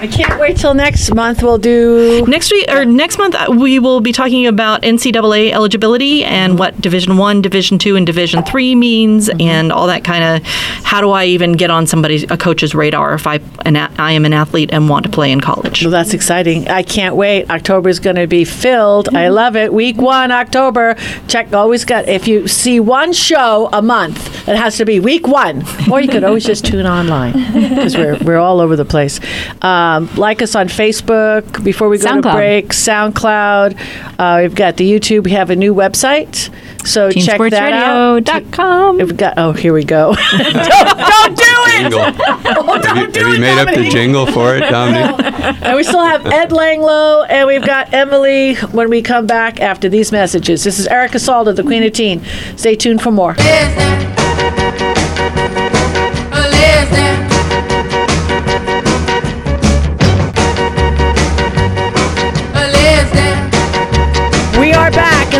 I 0.00 0.06
can't 0.06 0.38
wait 0.38 0.56
till 0.56 0.74
next 0.74 1.12
month. 1.12 1.42
We'll 1.42 1.58
do. 1.58 2.24
Next 2.28 2.52
week 2.52 2.66
or 2.70 2.84
next 2.84 3.18
month, 3.18 3.34
uh, 3.34 3.48
we 3.50 3.80
will 3.80 4.00
be 4.00 4.12
talking 4.12 4.46
about 4.46 4.82
NCAA 4.82 5.50
eligibility 5.50 6.24
and 6.24 6.56
what 6.56 6.80
Division 6.80 7.16
One, 7.16 7.42
Division 7.42 7.80
Two, 7.80 7.96
and 7.96 8.06
Division 8.06 8.44
Three 8.44 8.76
means, 8.76 9.28
mm-hmm. 9.28 9.40
and 9.40 9.72
all 9.72 9.88
that 9.88 10.04
kind 10.04 10.22
of. 10.22 10.48
How 10.84 11.00
do 11.00 11.10
I 11.10 11.24
even 11.24 11.54
get 11.54 11.70
on 11.70 11.88
somebody's 11.88 12.22
a 12.30 12.36
coach's 12.36 12.76
radar 12.76 13.14
if 13.14 13.26
I 13.26 13.40
an, 13.64 13.76
I 13.76 14.12
am 14.12 14.24
an 14.24 14.32
athlete 14.32 14.70
and 14.72 14.88
want 14.88 15.04
to 15.04 15.10
play 15.10 15.32
in 15.32 15.40
college? 15.40 15.82
Well, 15.82 15.90
that's 15.90 16.14
exciting. 16.14 16.68
I 16.68 16.84
can't 16.84 17.16
wait. 17.16 17.50
October 17.50 17.88
is 17.88 17.98
going 17.98 18.16
to 18.16 18.28
be 18.28 18.44
filled. 18.44 19.08
I 19.08 19.24
mm-hmm. 19.24 19.34
love 19.34 19.56
it. 19.56 19.74
Week 19.74 19.96
one, 19.96 20.30
October. 20.30 20.94
Check. 21.26 21.52
Always 21.52 21.84
got. 21.84 22.08
If 22.08 22.28
you 22.28 22.46
see 22.46 22.78
one 22.78 23.12
show 23.12 23.68
a 23.72 23.82
month, 23.82 24.48
it 24.48 24.56
has 24.56 24.76
to 24.76 24.84
be 24.84 25.00
week 25.00 25.26
one. 25.26 25.64
Or 25.90 26.00
you 26.00 26.08
could 26.08 26.22
always 26.22 26.44
just 26.44 26.64
tune 26.64 26.86
online 26.86 27.32
because 27.32 27.96
we're 27.96 28.16
we're 28.18 28.38
all 28.38 28.60
over 28.60 28.76
the 28.76 28.84
place. 28.84 29.18
Uh, 29.60 29.87
Um, 29.88 30.14
like 30.16 30.42
us 30.42 30.54
on 30.54 30.68
Facebook. 30.68 31.64
Before 31.64 31.88
we 31.88 31.98
go 31.98 32.04
to 32.04 32.20
SoundCloud. 32.20 32.34
break, 32.34 32.68
SoundCloud. 32.68 34.18
Uh, 34.18 34.42
we've 34.42 34.54
got 34.54 34.76
the 34.76 34.90
YouTube. 34.90 35.24
We 35.24 35.30
have 35.32 35.50
a 35.50 35.56
new 35.56 35.74
website. 35.74 36.50
So 36.86 37.10
check 37.10 37.38
that 37.50 37.72
out. 37.72 38.24
TeenSportsRadio.com. 38.24 38.96
We've 38.98 39.16
got. 39.16 39.34
Oh, 39.36 39.52
here 39.52 39.72
we 39.72 39.84
go. 39.84 40.14
don't, 40.14 40.54
don't 40.54 41.36
do 41.36 41.44
it. 41.44 41.80
Jingle. 41.80 42.00
have 42.82 42.96
you, 42.96 43.12
do 43.12 43.20
have 43.20 43.28
you 43.28 43.34
it, 43.34 43.40
made 43.40 43.58
up 43.58 43.74
the 43.74 43.88
jingle 43.90 44.26
for 44.26 44.56
it, 44.56 44.60
Dominique? 44.60 45.26
And 45.62 45.76
we 45.76 45.82
still 45.82 46.02
have 46.04 46.26
Ed 46.26 46.50
Langlow, 46.50 47.26
and 47.28 47.46
we've 47.46 47.64
got 47.64 47.94
Emily 47.94 48.54
when 48.56 48.90
we 48.90 49.00
come 49.00 49.26
back 49.26 49.60
after 49.60 49.88
these 49.88 50.12
messages. 50.12 50.62
This 50.64 50.78
is 50.78 50.86
Erica 50.86 51.16
Salda, 51.18 51.56
the 51.56 51.62
Queen 51.62 51.82
of 51.82 51.92
Teen. 51.92 52.22
Stay 52.56 52.74
tuned 52.74 53.00
for 53.00 53.10
more. 53.10 53.34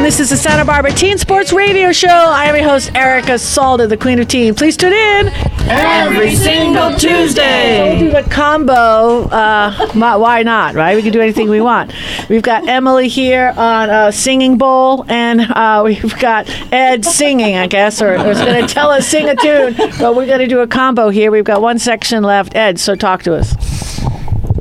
This 0.09 0.21
is 0.21 0.31
the 0.31 0.37
Santa 0.39 0.65
Barbara 0.65 0.91
Teen 0.91 1.19
Sports 1.19 1.53
Radio 1.53 1.93
Show. 1.93 2.09
I 2.09 2.47
am 2.47 2.57
your 2.57 2.65
host, 2.65 2.95
Erica 2.95 3.33
Salda, 3.33 3.87
the 3.87 3.97
Queen 3.99 4.19
of 4.19 4.27
Teen. 4.27 4.55
Please 4.55 4.75
tune 4.75 4.95
in 4.95 5.29
Every 5.71 6.35
single 6.35 6.95
Tuesday. 6.95 8.01
We'll 8.01 8.11
do 8.11 8.23
the 8.23 8.31
combo. 8.31 9.25
Uh, 9.29 9.91
why 9.93 10.43
not, 10.43 10.75
right? 10.75 10.97
We 10.97 11.03
can 11.03 11.13
do 11.13 11.21
anything 11.21 11.51
we 11.51 11.61
want. 11.61 11.93
We've 12.31 12.41
got 12.41 12.67
Emily 12.67 13.09
here 13.09 13.53
on 13.55 13.91
a 13.91 14.11
singing 14.11 14.57
bowl, 14.57 15.05
and 15.09 15.43
uh, 15.43 15.83
we've 15.85 16.19
got 16.19 16.49
Ed 16.73 17.05
singing, 17.05 17.57
I 17.57 17.67
guess, 17.67 18.01
or, 18.01 18.15
or 18.15 18.31
is 18.31 18.41
going 18.41 18.67
to 18.67 18.73
tell 18.73 18.91
us 18.91 19.07
sing 19.07 19.29
a 19.29 19.37
tune. 19.37 19.75
But 19.99 20.17
we're 20.17 20.25
going 20.25 20.39
to 20.39 20.47
do 20.47 20.61
a 20.61 20.67
combo 20.67 21.11
here. 21.11 21.31
We've 21.31 21.45
got 21.45 21.61
one 21.61 21.79
section 21.79 22.23
left. 22.23 22.57
Ed, 22.57 22.81
so 22.81 22.95
talk 22.95 23.25
to 23.25 23.35
us. 23.35 23.68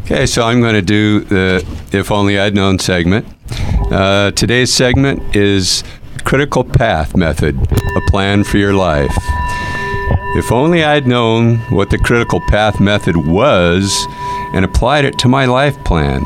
Okay, 0.10 0.26
so 0.26 0.44
I'm 0.44 0.62
going 0.62 0.74
to 0.74 0.82
do 0.82 1.20
the 1.20 1.68
If 1.92 2.12
Only 2.12 2.40
I'd 2.40 2.56
Known 2.56 2.80
segment. 2.80 3.28
Uh, 3.92 4.32
today's 4.32 4.74
segment 4.74 5.36
is 5.36 5.84
Critical 6.24 6.64
Path 6.64 7.14
Method, 7.14 7.58
a 7.58 8.02
plan 8.10 8.46
for 8.46 8.58
your 8.58 8.72
life. 8.72 9.14
If 10.38 10.50
only 10.50 10.86
I'd 10.86 11.08
known 11.08 11.58
what 11.72 11.90
the 11.90 11.98
critical 11.98 12.40
path 12.48 12.80
method 12.80 13.18
was 13.18 14.08
and 14.54 14.64
applied 14.64 15.04
it 15.04 15.20
to 15.20 15.28
my 15.28 15.44
life 15.44 15.76
plan. 15.84 16.22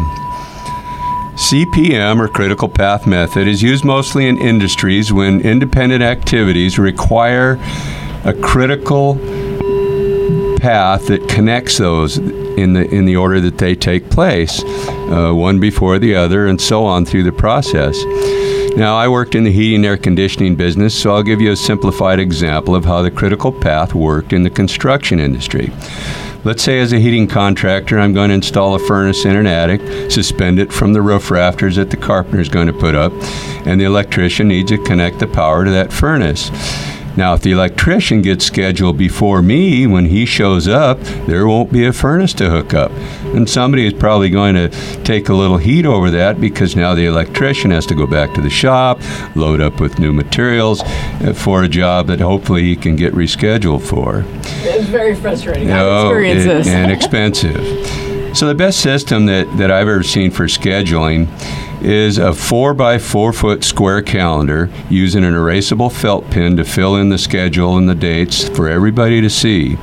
CPM, 1.36 2.20
or 2.20 2.28
critical 2.28 2.70
path 2.70 3.08
method, 3.08 3.48
is 3.48 3.64
used 3.64 3.84
mostly 3.84 4.28
in 4.28 4.38
industries 4.38 5.12
when 5.12 5.42
independent 5.42 6.04
activities 6.04 6.78
require 6.78 7.54
a 8.26 8.34
critical 8.44 9.16
path 10.60 11.08
that 11.08 11.28
connects 11.28 11.80
those 11.80 12.20
in 12.58 12.74
the 12.74 12.90
in 12.90 13.06
the 13.06 13.16
order 13.16 13.40
that 13.42 13.58
they 13.58 13.76
take 13.76 14.10
place, 14.10 14.64
uh, 14.64 15.32
one 15.34 15.60
before 15.60 16.00
the 16.00 16.16
other, 16.16 16.48
and 16.48 16.60
so 16.60 16.86
on 16.86 17.06
through 17.06 17.24
the 17.24 17.32
process. 17.32 18.04
Now, 18.76 18.96
I 18.96 19.10
worked 19.10 19.36
in 19.36 19.44
the 19.44 19.52
heating 19.52 19.78
and 19.78 19.86
air 19.86 19.98
conditioning 19.98 20.56
business, 20.56 20.98
so 20.98 21.14
I'll 21.14 21.24
give 21.24 21.42
you 21.42 21.52
a 21.52 21.58
simplified 21.58 22.20
example 22.20 22.74
of 22.74 22.86
how 22.86 23.02
the 23.02 23.12
critical 23.12 23.52
path 23.52 23.94
worked 23.94 24.32
in 24.32 24.44
the 24.44 24.50
construction 24.50 25.20
industry. 25.20 25.72
Let's 26.44 26.64
say, 26.64 26.80
as 26.80 26.94
a 26.94 27.00
heating 27.00 27.28
contractor, 27.28 28.00
I'm 28.00 28.14
going 28.14 28.30
to 28.30 28.36
install 28.36 28.74
a 28.74 28.80
furnace 28.80 29.26
in 29.26 29.36
an 29.36 29.46
attic, 29.46 30.10
suspend 30.10 30.58
it 30.58 30.72
from 30.72 30.94
the 30.94 31.02
roof 31.02 31.30
rafters 31.30 31.76
that 31.76 31.92
the 31.92 31.98
carpenter 31.98 32.40
is 32.40 32.50
going 32.50 32.68
to 32.68 32.74
put 32.74 32.96
up, 32.96 33.12
and 33.68 33.80
the 33.80 33.86
electrician 33.86 34.48
needs 34.48 34.72
to 34.72 34.84
connect 34.84 35.20
the 35.20 35.28
power 35.28 35.66
to 35.66 35.70
that 35.72 35.92
furnace. 35.92 36.50
Now, 37.18 37.34
if 37.34 37.42
the 37.42 37.52
electrician 37.52 38.22
gets 38.22 38.46
scheduled 38.46 38.98
before 38.98 39.42
me, 39.42 39.86
when 39.86 40.06
he 40.06 40.26
shows 40.26 40.68
up, 40.68 41.00
there 41.28 41.46
won't 41.46 41.72
be 41.72 41.86
a 41.86 41.92
furnace 41.94 42.34
to 42.36 42.50
hook 42.50 42.74
up. 42.74 42.92
And 43.36 43.50
somebody 43.50 43.86
is 43.86 43.94
probably 43.94 44.30
going 44.30 44.56
to 44.56 44.70
take 45.04 45.28
a 45.30 45.34
little 45.34 45.58
heat 45.58 45.86
over 45.86 46.10
that 46.12 46.40
because 46.40 46.76
now 46.76 46.96
the 46.96 47.06
electrician 47.06 47.72
has 47.72 47.86
to 47.88 47.96
go 47.96 48.08
back 48.08 48.34
to 48.36 48.42
the 48.42 48.50
shop, 48.50 49.00
load 49.36 49.60
up 49.60 49.80
with 49.82 50.00
new 50.00 50.14
materials 50.14 50.82
uh, 50.84 51.34
for 51.36 51.64
a 51.64 51.68
job 51.68 52.08
that 52.08 52.20
hopefully 52.20 52.64
he 52.64 52.76
can 52.76 52.96
get 52.96 53.14
rescheduled 53.14 53.82
for. 53.82 54.24
It's 54.64 54.88
very 54.88 55.16
frustrating. 55.16 55.68
No, 55.68 56.08
experienced 56.08 56.46
it- 56.48 56.50
this. 56.50 56.68
and 56.68 56.92
expensive. 56.98 57.56
So 58.34 58.48
the 58.48 58.56
best 58.56 58.80
system 58.80 59.26
that, 59.26 59.58
that 59.58 59.72
I've 59.72 59.90
ever 59.90 60.04
seen 60.04 60.32
for 60.32 60.46
scheduling 60.46 61.28
is 61.84 62.18
a 62.18 62.34
four 62.34 62.74
by 62.74 62.98
four 62.98 63.34
foot 63.34 63.64
square 63.64 64.02
calendar 64.02 64.70
using 64.90 65.24
an 65.26 65.34
erasable 65.34 65.92
felt 65.92 66.30
pen 66.30 66.56
to 66.58 66.64
fill 66.64 66.96
in 66.96 67.10
the 67.10 67.18
schedule 67.18 67.78
and 67.78 67.90
the 67.90 67.96
dates 67.96 68.48
for 68.48 68.70
everybody 68.70 69.20
to 69.20 69.30
see. 69.30 69.78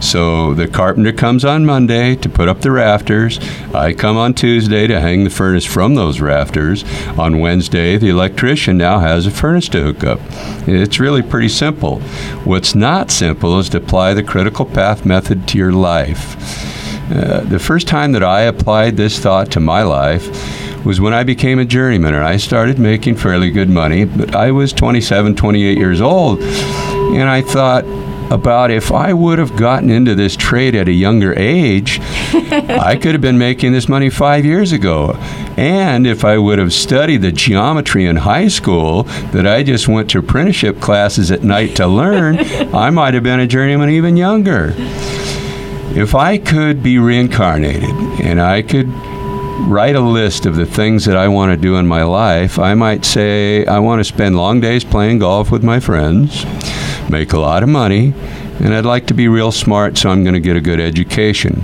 So 0.00 0.54
the 0.54 0.68
carpenter 0.68 1.12
comes 1.12 1.44
on 1.44 1.64
Monday 1.64 2.16
to 2.16 2.28
put 2.28 2.48
up 2.48 2.60
the 2.60 2.72
rafters. 2.72 3.38
I 3.72 3.94
come 3.94 4.16
on 4.16 4.34
Tuesday 4.34 4.86
to 4.86 5.00
hang 5.00 5.24
the 5.24 5.30
furnace 5.30 5.64
from 5.64 5.94
those 5.94 6.20
rafters. 6.20 6.84
On 7.16 7.40
Wednesday, 7.40 7.96
the 7.96 8.10
electrician 8.10 8.76
now 8.76 8.98
has 8.98 9.24
a 9.24 9.30
furnace 9.30 9.68
to 9.70 9.82
hook 9.82 10.04
up. 10.04 10.20
It's 10.68 11.00
really 11.00 11.22
pretty 11.22 11.48
simple. 11.48 12.00
What's 12.44 12.74
not 12.74 13.10
simple 13.10 13.58
is 13.58 13.70
to 13.70 13.78
apply 13.78 14.14
the 14.14 14.22
critical 14.22 14.66
path 14.66 15.06
method 15.06 15.48
to 15.48 15.58
your 15.58 15.72
life. 15.72 16.73
Uh, 17.14 17.40
the 17.44 17.58
first 17.58 17.86
time 17.86 18.12
that 18.12 18.24
I 18.24 18.42
applied 18.42 18.96
this 18.96 19.18
thought 19.18 19.52
to 19.52 19.60
my 19.60 19.82
life 19.82 20.26
was 20.84 21.00
when 21.00 21.14
I 21.14 21.22
became 21.22 21.58
a 21.58 21.64
journeyman 21.64 22.14
and 22.14 22.24
I 22.24 22.36
started 22.36 22.78
making 22.78 23.16
fairly 23.16 23.50
good 23.50 23.70
money, 23.70 24.04
but 24.04 24.34
I 24.34 24.50
was 24.50 24.72
27, 24.72 25.36
28 25.36 25.78
years 25.78 26.00
old, 26.00 26.42
and 26.42 27.28
I 27.28 27.40
thought 27.40 27.84
about 28.30 28.70
if 28.70 28.90
I 28.90 29.12
would 29.12 29.38
have 29.38 29.56
gotten 29.56 29.90
into 29.90 30.14
this 30.14 30.36
trade 30.36 30.74
at 30.74 30.88
a 30.88 30.92
younger 30.92 31.34
age, 31.38 32.00
I 32.32 32.98
could 33.00 33.12
have 33.12 33.20
been 33.20 33.38
making 33.38 33.72
this 33.72 33.88
money 33.88 34.10
five 34.10 34.44
years 34.44 34.72
ago. 34.72 35.12
And 35.56 36.06
if 36.06 36.24
I 36.24 36.38
would 36.38 36.58
have 36.58 36.72
studied 36.72 37.22
the 37.22 37.30
geometry 37.32 38.06
in 38.06 38.16
high 38.16 38.48
school 38.48 39.04
that 39.32 39.46
I 39.46 39.62
just 39.62 39.86
went 39.86 40.10
to 40.10 40.18
apprenticeship 40.18 40.80
classes 40.80 41.30
at 41.30 41.44
night 41.44 41.76
to 41.76 41.86
learn, 41.86 42.38
I 42.74 42.90
might 42.90 43.14
have 43.14 43.22
been 43.22 43.40
a 43.40 43.46
journeyman 43.46 43.90
even 43.90 44.16
younger. 44.16 44.74
If 45.96 46.14
I 46.14 46.38
could 46.38 46.82
be 46.82 46.98
reincarnated 46.98 47.90
and 48.20 48.40
I 48.40 48.62
could 48.62 48.88
write 49.68 49.94
a 49.94 50.00
list 50.00 50.46
of 50.46 50.56
the 50.56 50.66
things 50.66 51.04
that 51.04 51.16
I 51.16 51.28
want 51.28 51.52
to 51.52 51.56
do 51.56 51.76
in 51.76 51.86
my 51.86 52.02
life, 52.02 52.58
I 52.58 52.74
might 52.74 53.04
say 53.04 53.64
I 53.66 53.78
want 53.78 54.00
to 54.00 54.04
spend 54.04 54.36
long 54.36 54.60
days 54.60 54.84
playing 54.84 55.20
golf 55.20 55.50
with 55.50 55.62
my 55.62 55.80
friends, 55.80 56.44
make 57.08 57.32
a 57.32 57.38
lot 57.38 57.62
of 57.62 57.68
money, 57.68 58.12
and 58.60 58.74
I'd 58.74 58.84
like 58.84 59.06
to 59.06 59.14
be 59.14 59.28
real 59.28 59.52
smart, 59.52 59.96
so 59.98 60.10
I'm 60.10 60.24
going 60.24 60.34
to 60.34 60.40
get 60.40 60.56
a 60.56 60.60
good 60.60 60.80
education. 60.80 61.62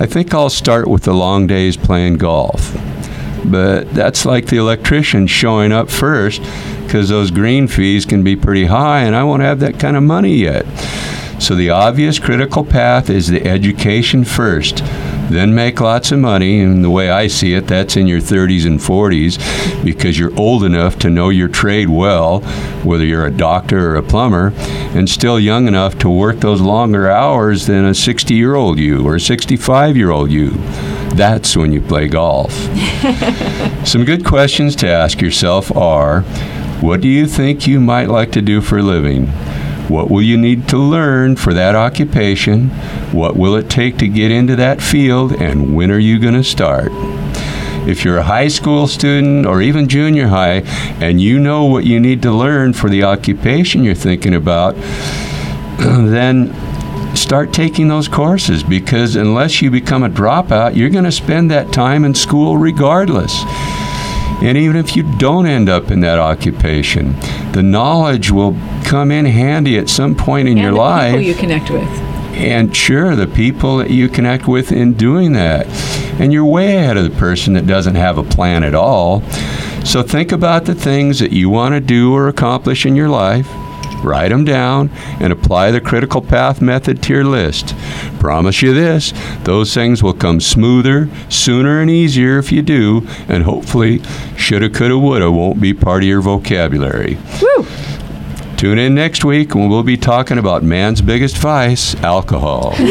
I 0.00 0.06
think 0.06 0.34
I'll 0.34 0.50
start 0.50 0.88
with 0.88 1.02
the 1.04 1.14
long 1.14 1.46
days 1.46 1.76
playing 1.76 2.18
golf. 2.18 2.72
But 3.44 3.92
that's 3.92 4.24
like 4.24 4.46
the 4.46 4.56
electrician 4.56 5.26
showing 5.26 5.70
up 5.70 5.90
first 5.90 6.42
because 6.84 7.08
those 7.08 7.30
green 7.30 7.68
fees 7.68 8.06
can 8.06 8.22
be 8.22 8.36
pretty 8.36 8.66
high, 8.66 9.00
and 9.00 9.14
I 9.14 9.24
won't 9.24 9.42
have 9.42 9.60
that 9.60 9.78
kind 9.78 9.96
of 9.96 10.02
money 10.02 10.34
yet. 10.34 10.64
So 11.38 11.54
the 11.54 11.70
obvious 11.70 12.18
critical 12.18 12.64
path 12.64 13.10
is 13.10 13.28
the 13.28 13.44
education 13.46 14.24
first, 14.24 14.78
then 15.28 15.54
make 15.54 15.80
lots 15.80 16.12
of 16.12 16.18
money. 16.18 16.60
And 16.60 16.82
the 16.82 16.90
way 16.90 17.10
I 17.10 17.26
see 17.26 17.54
it, 17.54 17.66
that's 17.66 17.96
in 17.96 18.06
your 18.06 18.20
30s 18.20 18.66
and 18.66 18.78
40s 18.78 19.84
because 19.84 20.18
you're 20.18 20.38
old 20.38 20.64
enough 20.64 20.98
to 21.00 21.10
know 21.10 21.28
your 21.28 21.48
trade 21.48 21.88
well, 21.88 22.40
whether 22.82 23.04
you're 23.04 23.26
a 23.26 23.30
doctor 23.30 23.90
or 23.90 23.96
a 23.96 24.02
plumber, 24.02 24.52
and 24.94 25.08
still 25.08 25.38
young 25.38 25.68
enough 25.68 25.98
to 25.98 26.08
work 26.08 26.40
those 26.40 26.60
longer 26.60 27.10
hours 27.10 27.66
than 27.66 27.84
a 27.84 27.94
60 27.94 28.34
year 28.34 28.54
old 28.54 28.78
you 28.78 29.06
or 29.06 29.16
a 29.16 29.20
65 29.20 29.96
year 29.96 30.10
old 30.10 30.30
you. 30.30 30.50
That's 31.14 31.56
when 31.56 31.72
you 31.72 31.80
play 31.80 32.08
golf. 32.08 32.52
Some 33.86 34.04
good 34.04 34.24
questions 34.24 34.74
to 34.76 34.88
ask 34.88 35.20
yourself 35.20 35.74
are 35.76 36.22
what 36.80 37.00
do 37.00 37.08
you 37.08 37.26
think 37.26 37.66
you 37.66 37.80
might 37.80 38.08
like 38.08 38.32
to 38.32 38.42
do 38.42 38.60
for 38.60 38.78
a 38.78 38.82
living? 38.82 39.32
What 39.88 40.10
will 40.10 40.22
you 40.22 40.36
need 40.38 40.68
to 40.68 40.78
learn 40.78 41.36
for 41.36 41.52
that 41.52 41.74
occupation? 41.74 42.70
What 43.12 43.36
will 43.36 43.54
it 43.56 43.68
take 43.68 43.98
to 43.98 44.08
get 44.08 44.30
into 44.30 44.56
that 44.56 44.80
field? 44.80 45.32
And 45.32 45.76
when 45.76 45.90
are 45.90 45.98
you 45.98 46.18
going 46.18 46.34
to 46.34 46.44
start? 46.44 46.88
If 47.86 48.02
you're 48.02 48.16
a 48.16 48.22
high 48.22 48.48
school 48.48 48.86
student 48.86 49.44
or 49.44 49.60
even 49.60 49.88
junior 49.88 50.28
high 50.28 50.62
and 51.02 51.20
you 51.20 51.38
know 51.38 51.66
what 51.66 51.84
you 51.84 52.00
need 52.00 52.22
to 52.22 52.32
learn 52.32 52.72
for 52.72 52.88
the 52.88 53.04
occupation 53.04 53.84
you're 53.84 53.94
thinking 53.94 54.34
about, 54.34 54.74
then 55.78 56.54
start 57.14 57.52
taking 57.52 57.88
those 57.88 58.08
courses 58.08 58.62
because 58.62 59.16
unless 59.16 59.60
you 59.60 59.70
become 59.70 60.02
a 60.02 60.08
dropout, 60.08 60.74
you're 60.74 60.88
going 60.88 61.04
to 61.04 61.12
spend 61.12 61.50
that 61.50 61.72
time 61.74 62.06
in 62.06 62.14
school 62.14 62.56
regardless. 62.56 63.42
And 64.42 64.58
even 64.58 64.76
if 64.76 64.96
you 64.96 65.02
don't 65.18 65.46
end 65.46 65.68
up 65.68 65.90
in 65.90 66.00
that 66.00 66.18
occupation, 66.18 67.18
the 67.52 67.62
knowledge 67.62 68.30
will 68.30 68.52
come 68.94 69.10
in 69.10 69.24
handy 69.24 69.76
at 69.76 69.88
some 69.88 70.14
point 70.14 70.46
in 70.46 70.52
and 70.52 70.62
your 70.62 70.70
the 70.70 70.76
life. 70.76 71.10
people 71.14 71.20
you 71.22 71.34
connect 71.34 71.68
with. 71.68 71.82
And 72.38 72.76
sure, 72.76 73.16
the 73.16 73.26
people 73.26 73.78
that 73.78 73.90
you 73.90 74.08
connect 74.08 74.46
with 74.46 74.70
in 74.70 74.94
doing 74.94 75.32
that. 75.32 75.66
And 76.20 76.32
you're 76.32 76.44
way 76.44 76.76
ahead 76.76 76.96
of 76.96 77.02
the 77.02 77.18
person 77.18 77.54
that 77.54 77.66
doesn't 77.66 77.96
have 77.96 78.18
a 78.18 78.22
plan 78.22 78.62
at 78.62 78.72
all. 78.72 79.22
So 79.84 80.04
think 80.04 80.30
about 80.30 80.66
the 80.66 80.76
things 80.76 81.18
that 81.18 81.32
you 81.32 81.50
want 81.50 81.74
to 81.74 81.80
do 81.80 82.14
or 82.14 82.28
accomplish 82.28 82.86
in 82.86 82.94
your 82.94 83.08
life. 83.08 83.48
Write 84.04 84.28
them 84.28 84.44
down 84.44 84.90
and 85.18 85.32
apply 85.32 85.72
the 85.72 85.80
critical 85.80 86.20
path 86.22 86.62
method 86.62 87.02
to 87.02 87.14
your 87.14 87.24
list. 87.24 87.74
Promise 88.20 88.62
you 88.62 88.74
this 88.74 89.12
those 89.42 89.74
things 89.74 90.04
will 90.04 90.14
come 90.14 90.40
smoother, 90.40 91.08
sooner, 91.28 91.80
and 91.80 91.90
easier 91.90 92.38
if 92.38 92.52
you 92.52 92.62
do, 92.62 93.08
and 93.26 93.42
hopefully, 93.42 94.02
shoulda, 94.36 94.70
coulda, 94.70 94.98
woulda 94.98 95.32
won't 95.32 95.60
be 95.60 95.74
part 95.74 96.04
of 96.04 96.08
your 96.08 96.20
vocabulary. 96.20 97.18
Woo! 97.42 97.66
Tune 98.64 98.78
in 98.78 98.94
next 98.94 99.26
week 99.26 99.54
when 99.54 99.68
we'll 99.68 99.82
be 99.82 99.98
talking 99.98 100.38
about 100.38 100.62
man's 100.62 101.02
biggest 101.02 101.36
vice 101.36 101.94
alcohol. 101.96 102.72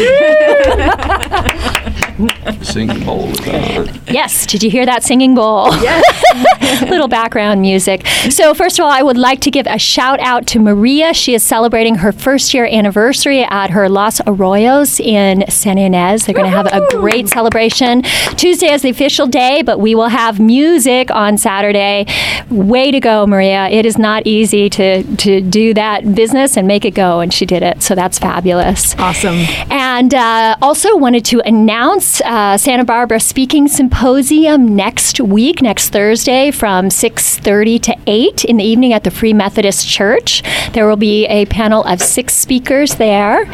Singing 2.61 3.03
bowl 3.03 3.29
is 3.29 3.47
on. 3.47 3.89
Yes. 4.07 4.45
Did 4.45 4.61
you 4.61 4.69
hear 4.69 4.85
that 4.85 5.03
singing 5.03 5.33
bowl? 5.33 5.69
Yes. 5.81 6.83
Little 6.89 7.07
background 7.07 7.61
music. 7.61 8.05
So, 8.29 8.53
first 8.53 8.77
of 8.77 8.85
all, 8.85 8.91
I 8.91 9.01
would 9.01 9.17
like 9.17 9.39
to 9.41 9.51
give 9.51 9.65
a 9.65 9.79
shout 9.79 10.19
out 10.19 10.45
to 10.47 10.59
Maria. 10.59 11.13
She 11.13 11.33
is 11.33 11.41
celebrating 11.41 11.95
her 11.95 12.11
first 12.11 12.53
year 12.53 12.65
anniversary 12.65 13.43
at 13.43 13.71
her 13.71 13.89
Los 13.89 14.21
Arroyos 14.21 14.99
in 14.99 15.43
San 15.49 15.77
Ynez. 15.77 16.25
They're 16.25 16.35
going 16.35 16.49
to 16.49 16.55
have 16.55 16.67
a 16.67 16.85
great 16.91 17.27
celebration. 17.27 18.03
Tuesday 18.37 18.71
is 18.71 18.83
the 18.83 18.89
official 18.89 19.25
day, 19.25 19.63
but 19.63 19.79
we 19.79 19.95
will 19.95 20.09
have 20.09 20.39
music 20.39 21.09
on 21.09 21.37
Saturday. 21.37 22.05
Way 22.49 22.91
to 22.91 22.99
go, 22.99 23.25
Maria. 23.25 23.69
It 23.69 23.87
is 23.87 23.97
not 23.97 24.27
easy 24.27 24.69
to, 24.69 25.03
to 25.17 25.41
do 25.41 25.62
that 25.75 26.15
business 26.15 26.57
and 26.57 26.67
make 26.67 26.83
it 26.83 26.95
go, 26.95 27.19
and 27.19 27.31
she 27.31 27.45
did 27.45 27.61
it. 27.61 27.83
So, 27.83 27.93
that's 27.93 28.17
fabulous. 28.17 28.95
Awesome. 28.97 29.45
And 29.69 30.13
uh, 30.13 30.55
also 30.61 30.97
wanted 30.97 31.25
to 31.25 31.41
announce 31.41 32.21
uh, 32.21 32.57
Santa 32.57 32.83
Barbara 32.83 33.19
Speaking 33.19 33.67
Symposium 33.67 34.75
next 34.75 35.19
week, 35.19 35.61
next 35.61 35.89
Thursday, 35.89 36.49
from 36.51 36.89
6:30 36.89 37.81
to 37.83 37.95
8 38.07 38.45
in 38.45 38.57
the 38.57 38.63
evening 38.63 38.93
at 38.93 39.03
the 39.03 39.11
Free 39.11 39.33
Methodist 39.33 39.87
Church. 39.87 40.41
There 40.73 40.87
will 40.87 40.97
be 40.97 41.25
a 41.27 41.45
panel 41.45 41.83
of 41.83 42.01
six 42.01 42.33
speakers 42.35 42.95
there, 42.95 43.45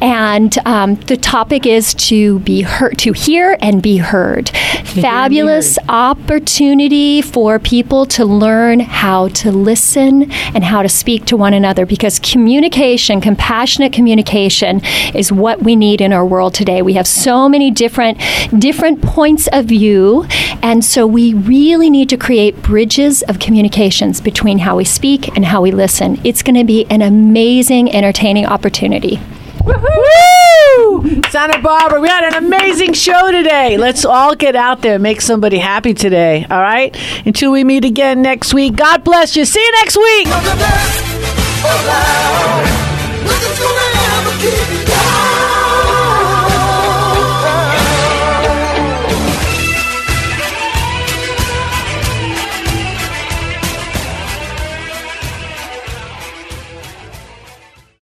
and 0.00 0.56
um, 0.66 0.94
the 0.94 1.16
topic 1.16 1.66
is 1.66 1.94
to 1.94 2.38
be 2.40 2.62
heard, 2.62 2.98
to 2.98 3.12
hear 3.12 3.56
and 3.60 3.82
be 3.82 3.96
heard. 3.96 4.50
Fabulous 4.84 5.78
opportunity 5.88 7.20
for 7.20 7.58
people 7.58 8.06
to 8.06 8.24
learn 8.24 8.80
how 8.80 9.28
to 9.28 9.50
listen 9.50 10.30
and 10.54 10.64
how 10.64 10.82
to 10.82 10.88
speak 10.88 11.24
to 11.26 11.36
one 11.36 11.52
another 11.52 11.57
because 11.86 12.18
communication, 12.18 13.20
compassionate 13.20 13.92
communication, 13.92 14.80
is 15.14 15.32
what 15.32 15.62
we 15.62 15.76
need 15.76 16.00
in 16.00 16.12
our 16.12 16.24
world 16.24 16.54
today. 16.54 16.82
We 16.82 16.94
have 16.94 17.06
so 17.06 17.48
many 17.48 17.70
different 17.70 18.18
different 18.58 19.02
points 19.02 19.48
of 19.52 19.66
view, 19.66 20.26
and 20.62 20.84
so 20.84 21.06
we 21.06 21.34
really 21.34 21.90
need 21.90 22.08
to 22.10 22.16
create 22.16 22.60
bridges 22.62 23.22
of 23.22 23.38
communications 23.38 24.20
between 24.20 24.58
how 24.58 24.76
we 24.76 24.84
speak 24.84 25.36
and 25.36 25.44
how 25.44 25.62
we 25.62 25.70
listen. 25.70 26.20
It's 26.24 26.42
going 26.42 26.56
to 26.56 26.64
be 26.64 26.86
an 26.86 27.02
amazing, 27.02 27.92
entertaining 27.92 28.46
opportunity. 28.46 29.20
Woo! 29.64 31.22
Santa 31.30 31.60
Barbara, 31.60 32.00
we 32.00 32.08
had 32.08 32.32
an 32.32 32.44
amazing 32.44 32.94
show 32.94 33.30
today. 33.30 33.76
Let's 33.76 34.04
all 34.04 34.34
get 34.34 34.56
out 34.56 34.82
there 34.82 34.94
and 34.94 35.02
make 35.02 35.20
somebody 35.20 35.58
happy 35.58 35.94
today, 35.94 36.46
all 36.50 36.60
right? 36.60 36.96
Until 37.26 37.52
we 37.52 37.64
meet 37.64 37.84
again 37.84 38.22
next 38.22 38.54
week. 38.54 38.76
God 38.76 39.04
bless 39.04 39.36
you. 39.36 39.44
See 39.44 39.60
you 39.60 39.72
next 39.72 39.96
week 39.96 41.47
around. 41.64 42.64
Nothing's 43.24 43.58
gonna 43.58 43.86
ever 44.14 44.32
keep 44.38 44.70
you 44.72 44.84
down. 44.86 45.17